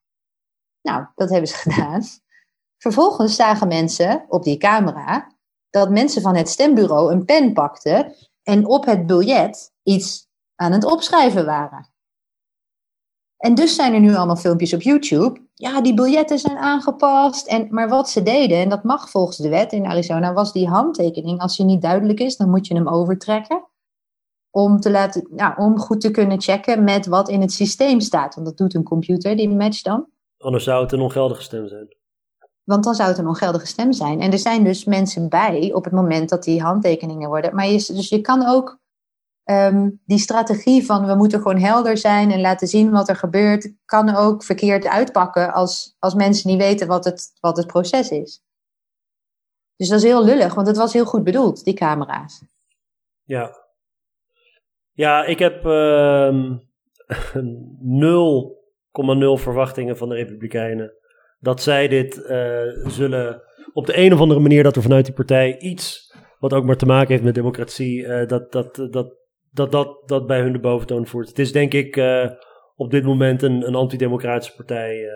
Nou, 0.81 1.05
dat 1.15 1.29
hebben 1.29 1.47
ze 1.47 1.55
gedaan. 1.69 2.01
Vervolgens 2.77 3.35
zagen 3.35 3.67
mensen 3.67 4.25
op 4.27 4.43
die 4.43 4.57
camera 4.57 5.35
dat 5.69 5.89
mensen 5.89 6.21
van 6.21 6.35
het 6.35 6.49
stembureau 6.49 7.11
een 7.11 7.25
pen 7.25 7.53
pakten 7.53 8.15
en 8.43 8.65
op 8.65 8.85
het 8.85 9.05
biljet 9.05 9.73
iets 9.83 10.27
aan 10.55 10.71
het 10.71 10.85
opschrijven 10.85 11.45
waren. 11.45 11.90
En 13.41 13.55
dus 13.55 13.75
zijn 13.75 13.93
er 13.93 13.99
nu 13.99 14.15
allemaal 14.15 14.35
filmpjes 14.35 14.73
op 14.73 14.81
YouTube. 14.81 15.39
Ja, 15.53 15.81
die 15.81 15.93
biljetten 15.93 16.39
zijn 16.39 16.57
aangepast. 16.57 17.47
En, 17.47 17.67
maar 17.69 17.89
wat 17.89 18.09
ze 18.09 18.23
deden, 18.23 18.57
en 18.57 18.69
dat 18.69 18.83
mag 18.83 19.09
volgens 19.09 19.37
de 19.37 19.49
wet 19.49 19.71
in 19.71 19.85
Arizona, 19.85 20.33
was 20.33 20.53
die 20.53 20.67
handtekening. 20.67 21.39
Als 21.39 21.57
die 21.57 21.65
niet 21.65 21.81
duidelijk 21.81 22.19
is, 22.19 22.37
dan 22.37 22.49
moet 22.49 22.67
je 22.67 22.73
hem 22.73 22.87
overtrekken. 22.87 23.65
Om, 24.49 24.79
te 24.79 24.91
laten, 24.91 25.27
nou, 25.29 25.53
om 25.57 25.79
goed 25.79 26.01
te 26.01 26.11
kunnen 26.11 26.41
checken 26.41 26.83
met 26.83 27.05
wat 27.05 27.29
in 27.29 27.41
het 27.41 27.51
systeem 27.51 27.99
staat. 27.99 28.35
Want 28.35 28.47
dat 28.47 28.57
doet 28.57 28.73
een 28.73 28.83
computer, 28.83 29.35
die 29.35 29.49
match 29.49 29.81
dan. 29.81 30.07
Anders 30.37 30.63
zou 30.63 30.83
het 30.83 30.91
een 30.91 31.01
ongeldige 31.01 31.41
stem 31.41 31.67
zijn. 31.67 31.95
Want 32.63 32.83
dan 32.83 32.95
zou 32.95 33.09
het 33.09 33.17
een 33.17 33.27
ongeldige 33.27 33.65
stem 33.65 33.93
zijn. 33.93 34.21
En 34.21 34.31
er 34.31 34.39
zijn 34.39 34.63
dus 34.63 34.85
mensen 34.85 35.29
bij 35.29 35.71
op 35.73 35.83
het 35.83 35.93
moment 35.93 36.29
dat 36.29 36.43
die 36.43 36.61
handtekeningen 36.61 37.29
worden. 37.29 37.55
Maar 37.55 37.67
je, 37.67 37.93
dus 37.93 38.09
je 38.09 38.21
kan 38.21 38.47
ook 38.47 38.79
Ehm, 39.43 39.89
die 40.05 40.17
strategie 40.17 40.85
van 40.85 41.05
we 41.05 41.15
moeten 41.15 41.41
gewoon 41.41 41.59
helder 41.59 41.97
zijn 41.97 42.31
en 42.31 42.41
laten 42.41 42.67
zien 42.67 42.91
wat 42.91 43.09
er 43.09 43.15
gebeurt, 43.15 43.73
kan 43.85 44.15
ook 44.15 44.43
verkeerd 44.43 44.87
uitpakken 44.87 45.53
als, 45.53 45.95
als 45.99 46.13
mensen 46.13 46.49
niet 46.49 46.61
weten 46.61 46.87
wat 46.87 47.05
het, 47.05 47.31
wat 47.39 47.57
het 47.57 47.67
proces 47.67 48.09
is. 48.09 48.43
Dus 49.75 49.89
dat 49.89 49.97
is 49.97 50.03
heel 50.03 50.23
lullig, 50.23 50.53
want 50.53 50.67
het 50.67 50.77
was 50.77 50.93
heel 50.93 51.05
goed 51.05 51.23
bedoeld, 51.23 51.63
die 51.63 51.73
camera's. 51.73 52.43
Ja. 53.23 53.59
Ja, 54.91 55.23
ik 55.23 55.39
heb 55.39 55.65
uh, 55.65 56.33
0,0 59.37 59.41
verwachtingen 59.41 59.97
van 59.97 60.09
de 60.09 60.15
Republikeinen. 60.15 60.93
Dat 61.39 61.61
zij 61.61 61.87
dit 61.87 62.17
uh, 62.17 62.87
zullen 62.87 63.41
op 63.73 63.85
de 63.85 63.97
een 63.97 64.13
of 64.13 64.19
andere 64.19 64.39
manier, 64.39 64.63
dat 64.63 64.75
er 64.75 64.81
vanuit 64.81 65.05
die 65.05 65.13
partij 65.13 65.59
iets 65.59 66.15
wat 66.39 66.53
ook 66.53 66.65
maar 66.65 66.77
te 66.77 66.85
maken 66.85 67.11
heeft 67.11 67.23
met 67.23 67.35
democratie, 67.35 68.01
uh, 68.01 68.27
dat, 68.27 68.51
dat, 68.51 68.87
dat, 68.91 69.13
dat, 69.51 69.71
dat 69.71 70.07
dat 70.07 70.27
bij 70.27 70.41
hun 70.41 70.53
de 70.53 70.59
boventoon 70.59 71.07
voert. 71.07 71.27
Het 71.27 71.39
is 71.39 71.51
denk 71.51 71.73
ik 71.73 71.95
uh, 71.95 72.31
op 72.75 72.91
dit 72.91 73.03
moment 73.03 73.41
een, 73.41 73.67
een 73.67 73.75
antidemocratische 73.75 74.55
partij 74.55 75.03
uh, 75.03 75.11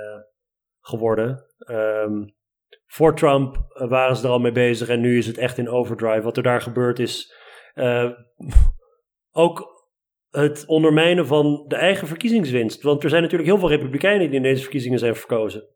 geworden. 0.79 1.45
Um, 1.69 2.33
voor 2.86 3.15
Trump 3.15 3.55
eh, 3.55 3.88
waren 3.88 4.15
ze 4.15 4.25
er 4.25 4.31
al 4.31 4.39
mee 4.39 4.51
bezig 4.51 4.88
en 4.88 4.99
nu 4.99 5.17
is 5.17 5.27
het 5.27 5.38
echt 5.38 5.57
in 5.57 5.69
overdrive. 5.69 6.21
Wat 6.21 6.38
er 6.38 6.43
daar 6.43 6.61
gebeurt 6.61 6.99
is 6.99 7.33
ook 9.31 9.73
het 10.29 10.65
ondermijnen 10.65 11.27
van 11.27 11.65
de 11.67 11.75
eigen 11.75 12.07
verkiezingswinst. 12.07 12.81
Want 12.81 13.03
er 13.03 13.09
zijn 13.09 13.21
natuurlijk 13.21 13.49
heel 13.49 13.59
veel 13.59 13.69
republikeinen 13.69 14.27
die 14.27 14.36
in 14.36 14.43
deze 14.43 14.61
verkiezingen 14.61 14.99
zijn 14.99 15.15
verkozen. 15.15 15.67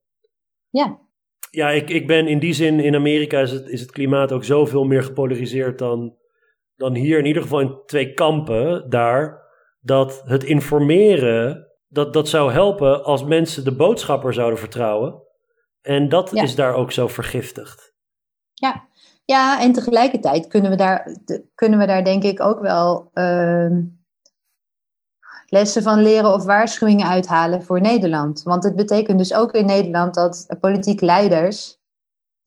Ja. 0.70 1.07
Ja, 1.51 1.70
ik, 1.70 1.89
ik 1.89 2.07
ben 2.07 2.28
in 2.28 2.39
die 2.39 2.53
zin, 2.53 2.80
in 2.80 2.95
Amerika 2.95 3.39
is 3.39 3.51
het, 3.51 3.68
is 3.68 3.82
het 3.82 3.91
klimaat 3.91 4.32
ook 4.32 4.43
zoveel 4.43 4.84
meer 4.84 5.03
gepolariseerd 5.03 5.78
dan, 5.78 6.18
dan 6.80 6.95
hier. 6.95 7.19
In 7.19 7.25
ieder 7.25 7.41
geval 7.41 7.59
in 7.59 7.77
twee 7.86 8.13
kampen 8.13 8.89
daar. 8.89 9.47
Dat 9.82 10.21
het 10.25 10.43
informeren, 10.43 11.67
dat, 11.88 12.13
dat 12.13 12.30
zou 12.30 12.51
helpen 12.51 13.03
als 13.03 13.23
mensen 13.23 13.63
de 13.63 13.75
boodschapper 13.75 14.34
zouden 14.34 14.59
vertrouwen. 14.59 15.21
En 15.82 16.09
dat 16.09 16.34
is 16.34 16.55
daar 16.55 16.73
ook 16.73 16.91
zo 16.91 17.07
vergiftigd. 17.07 17.93
Ja, 18.53 18.88
ja 19.25 19.61
en 19.61 19.71
tegelijkertijd 19.71 20.47
kunnen 20.47 20.71
we 20.71 20.77
daar, 20.77 21.17
kunnen 21.55 21.80
we 21.80 21.86
daar 21.86 22.03
denk 22.03 22.23
ik 22.23 22.41
ook 22.41 22.59
wel 22.59 23.09
uh, 23.13 23.77
lessen 25.45 25.84
van 25.84 26.01
leren 26.01 26.34
of 26.34 26.45
waarschuwingen 26.45 27.07
uithalen 27.07 27.63
voor 27.63 27.82
Nederland. 27.82 28.43
Want 28.43 28.63
het 28.63 28.75
betekent 28.75 29.17
dus 29.17 29.34
ook 29.34 29.51
in 29.51 29.65
Nederland 29.65 30.13
dat 30.13 30.47
politieke 30.59 31.05
leiders, 31.05 31.78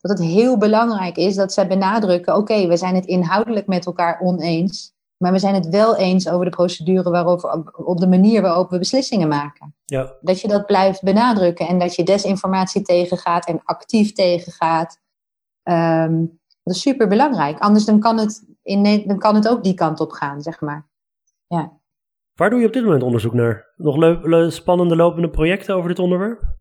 dat 0.03 0.19
het 0.19 0.27
heel 0.27 0.59
belangrijk 0.59 1.17
is 1.17 1.35
dat 1.35 1.53
zij 1.53 1.67
benadrukken, 1.67 2.37
oké, 2.37 2.67
we 2.67 2.77
zijn 2.77 2.95
het 2.95 3.07
inhoudelijk 3.07 3.67
met 3.67 3.87
elkaar 3.87 4.21
oneens. 4.21 4.95
Maar 5.17 5.33
we 5.33 5.39
zijn 5.39 5.55
het 5.55 5.69
wel 5.69 5.97
eens 5.97 6.29
over 6.29 6.45
de 6.45 6.51
procedure 6.51 7.11
waarover, 7.11 7.73
op 7.77 7.99
de 7.99 8.09
manier 8.09 8.43
waarop 8.43 8.71
we 8.71 8.79
beslissingen 8.79 9.29
maken. 9.29 9.75
Ja. 9.85 10.15
Dat 10.21 10.41
je 10.41 10.49
dat 10.49 10.67
blijft 10.67 11.03
benadrukken 11.03 11.69
en 11.69 11.79
dat 11.79 11.95
je 11.95 12.03
desinformatie 12.03 12.83
tegengaat 12.83 13.47
en 13.47 13.61
actief 13.65 14.13
tegengaat. 14.13 15.01
Um, 15.63 16.41
dat 16.63 16.75
is 16.75 16.81
super 16.81 17.09
belangrijk. 17.09 17.59
Anders 17.59 17.85
dan 17.85 18.01
kan, 18.01 18.19
het 18.19 18.47
in, 18.63 19.07
dan 19.07 19.19
kan 19.19 19.35
het 19.35 19.49
ook 19.49 19.65
die 19.65 19.75
kant 19.75 20.01
op 20.01 20.11
gaan, 20.11 20.43
zeg 20.43 20.61
maar. 20.61 20.89
Ja. 21.47 21.81
Waar 22.35 22.51
doe 22.51 22.61
je 22.61 22.67
op 22.67 22.73
dit 22.73 22.85
moment 22.85 23.03
onderzoek 23.03 23.33
naar? 23.33 23.73
Nog 23.77 24.53
spannende 24.53 24.97
lopende 24.97 25.31
projecten 25.31 25.75
over 25.75 25.89
dit 25.89 25.99
onderwerp? 25.99 26.61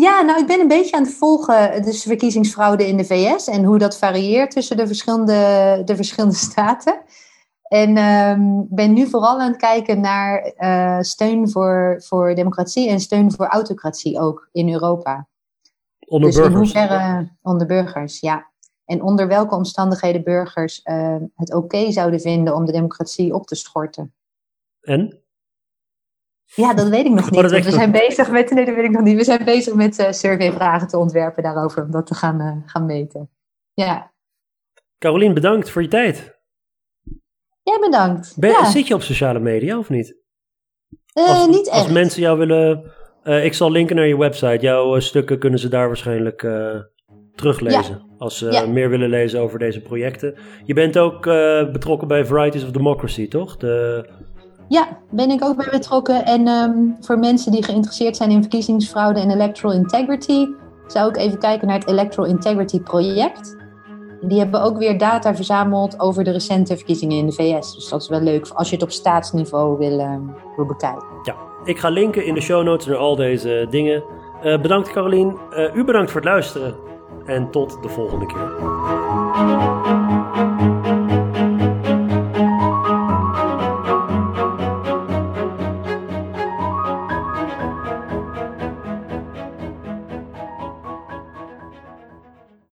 Ja, 0.00 0.22
nou, 0.22 0.40
ik 0.40 0.46
ben 0.46 0.60
een 0.60 0.68
beetje 0.68 0.96
aan 0.96 1.02
het 1.02 1.14
volgen, 1.14 1.82
dus 1.82 2.02
verkiezingsfraude 2.02 2.86
in 2.86 2.96
de 2.96 3.04
VS 3.04 3.48
en 3.48 3.64
hoe 3.64 3.78
dat 3.78 3.98
varieert 3.98 4.50
tussen 4.50 4.76
de 4.76 4.86
verschillende, 4.86 5.82
de 5.84 5.96
verschillende 5.96 6.36
staten. 6.48 7.02
En 7.62 7.96
um, 7.96 8.66
ben 8.70 8.92
nu 8.92 9.06
vooral 9.06 9.40
aan 9.40 9.48
het 9.48 9.56
kijken 9.56 10.00
naar 10.00 10.52
uh, 10.58 11.00
steun 11.00 11.50
voor, 11.50 12.02
voor 12.04 12.34
democratie 12.34 12.88
en 12.88 13.00
steun 13.00 13.32
voor 13.32 13.46
autocratie 13.46 14.20
ook 14.20 14.48
in 14.52 14.72
Europa. 14.72 15.28
Onder 15.98 16.28
dus 16.28 16.38
burgers? 16.38 16.72
in 16.72 16.80
hoeverre, 16.80 17.36
onder 17.42 17.66
burgers, 17.66 18.20
ja. 18.20 18.50
En 18.84 19.02
onder 19.02 19.28
welke 19.28 19.54
omstandigheden 19.54 20.24
burgers 20.24 20.80
uh, 20.84 21.16
het 21.34 21.54
oké 21.54 21.92
zouden 21.92 22.20
vinden 22.20 22.54
om 22.54 22.64
de 22.64 22.72
democratie 22.72 23.34
op 23.34 23.46
te 23.46 23.54
schorten. 23.54 24.14
En? 24.80 25.22
Ja, 26.54 26.74
dat 26.74 26.88
weet 26.88 27.04
ik 27.06 27.12
nog 27.12 27.30
niet. 27.30 27.50
we 27.50 27.70
zijn 27.70 27.90
bezig 27.92 28.30
met. 28.30 28.50
Nee, 28.50 28.64
dat 28.64 28.74
weet 28.74 28.84
ik 28.84 28.90
nog 28.90 29.02
niet. 29.02 29.16
We 29.16 29.24
zijn 29.24 29.44
bezig 29.44 29.74
met 29.74 29.98
uh, 29.98 30.10
surveyvragen 30.10 30.88
te 30.88 30.98
ontwerpen 30.98 31.42
daarover, 31.42 31.82
om 31.84 31.90
dat 31.90 32.06
te 32.06 32.14
gaan, 32.14 32.40
uh, 32.40 32.56
gaan 32.66 32.86
meten. 32.86 33.30
Ja. 33.74 34.12
Carolien, 34.98 35.34
bedankt 35.34 35.70
voor 35.70 35.82
je 35.82 35.88
tijd. 35.88 36.38
Jij 37.62 37.78
bedankt. 37.80 38.34
Ben, 38.36 38.50
ja. 38.50 38.64
Zit 38.70 38.86
je 38.86 38.94
op 38.94 39.02
sociale 39.02 39.38
media 39.38 39.78
of 39.78 39.88
niet? 39.88 40.16
Uh, 41.14 41.28
Als, 41.28 41.46
niet 41.46 41.68
echt. 41.68 41.78
als 41.78 41.88
mensen 41.88 42.22
jou 42.22 42.38
willen. 42.38 42.92
Ik 43.24 43.54
zal 43.54 43.70
linken 43.70 43.96
naar 43.96 44.06
je 44.06 44.16
website. 44.18 44.58
Jouw 44.60 45.00
stukken 45.00 45.38
kunnen 45.38 45.58
ze 45.58 45.68
daar 45.68 45.86
waarschijnlijk 45.86 46.46
teruglezen. 47.34 47.94
Ja. 48.08 48.14
Als 48.18 48.38
ze 48.38 48.50
Ja. 48.50 48.66
meer 48.66 48.90
willen 48.90 49.08
lezen 49.08 49.40
over 49.40 49.58
deze 49.58 49.80
projecten. 49.82 50.34
Je 50.64 50.74
bent 50.74 50.98
ook 50.98 51.22
betrokken 51.72 52.08
bij 52.08 52.24
Varieties 52.24 52.64
of 52.64 52.70
Democracy, 52.70 53.28
toch? 53.28 53.56
De, 53.56 54.04
Ja, 54.68 54.88
ben 55.10 55.30
ik 55.30 55.44
ook 55.44 55.56
bij 55.56 55.68
betrokken. 55.70 56.24
En 56.24 56.46
ehm, 56.46 56.72
voor 57.00 57.18
mensen 57.18 57.52
die 57.52 57.64
geïnteresseerd 57.64 58.16
zijn 58.16 58.30
in 58.30 58.40
verkiezingsfraude 58.40 59.20
en 59.20 59.30
electoral 59.30 59.76
integrity, 59.76 60.46
zou 60.86 61.08
ik 61.08 61.16
even 61.16 61.38
kijken 61.38 61.66
naar 61.66 61.78
het 61.78 61.88
Electoral 61.88 62.30
Integrity 62.30 62.80
Project. 62.80 63.56
Die 64.20 64.38
hebben 64.38 64.62
ook 64.62 64.78
weer 64.78 64.98
data 64.98 65.34
verzameld 65.34 66.00
over 66.00 66.24
de 66.24 66.30
recente 66.30 66.76
verkiezingen 66.76 67.16
in 67.16 67.26
de 67.26 67.32
VS. 67.32 67.74
Dus 67.74 67.88
dat 67.88 68.02
is 68.02 68.08
wel 68.08 68.20
leuk 68.20 68.48
als 68.48 68.68
je 68.68 68.74
het 68.74 68.84
op 68.84 68.90
staatsniveau 68.90 69.78
wil, 69.78 69.98
ehm, 69.98 70.20
wil 70.56 70.66
bekijken. 70.66 71.06
ja, 71.22 71.34
ik 71.64 71.78
ga 71.78 71.88
linken 71.88 72.26
in 72.26 72.34
de 72.34 72.40
show 72.40 72.64
notes 72.64 72.86
naar 72.86 72.96
al 72.96 73.16
deze 73.16 73.66
dingen. 73.70 74.04
Uh, 74.44 74.60
bedankt 74.60 74.90
Carolien. 74.92 75.36
Uh, 75.50 75.74
u 75.74 75.84
bedankt 75.84 76.10
voor 76.10 76.20
het 76.20 76.30
luisteren. 76.30 76.74
En 77.26 77.50
tot 77.50 77.82
de 77.82 77.88
volgende 77.88 78.26
keer. 78.26 79.77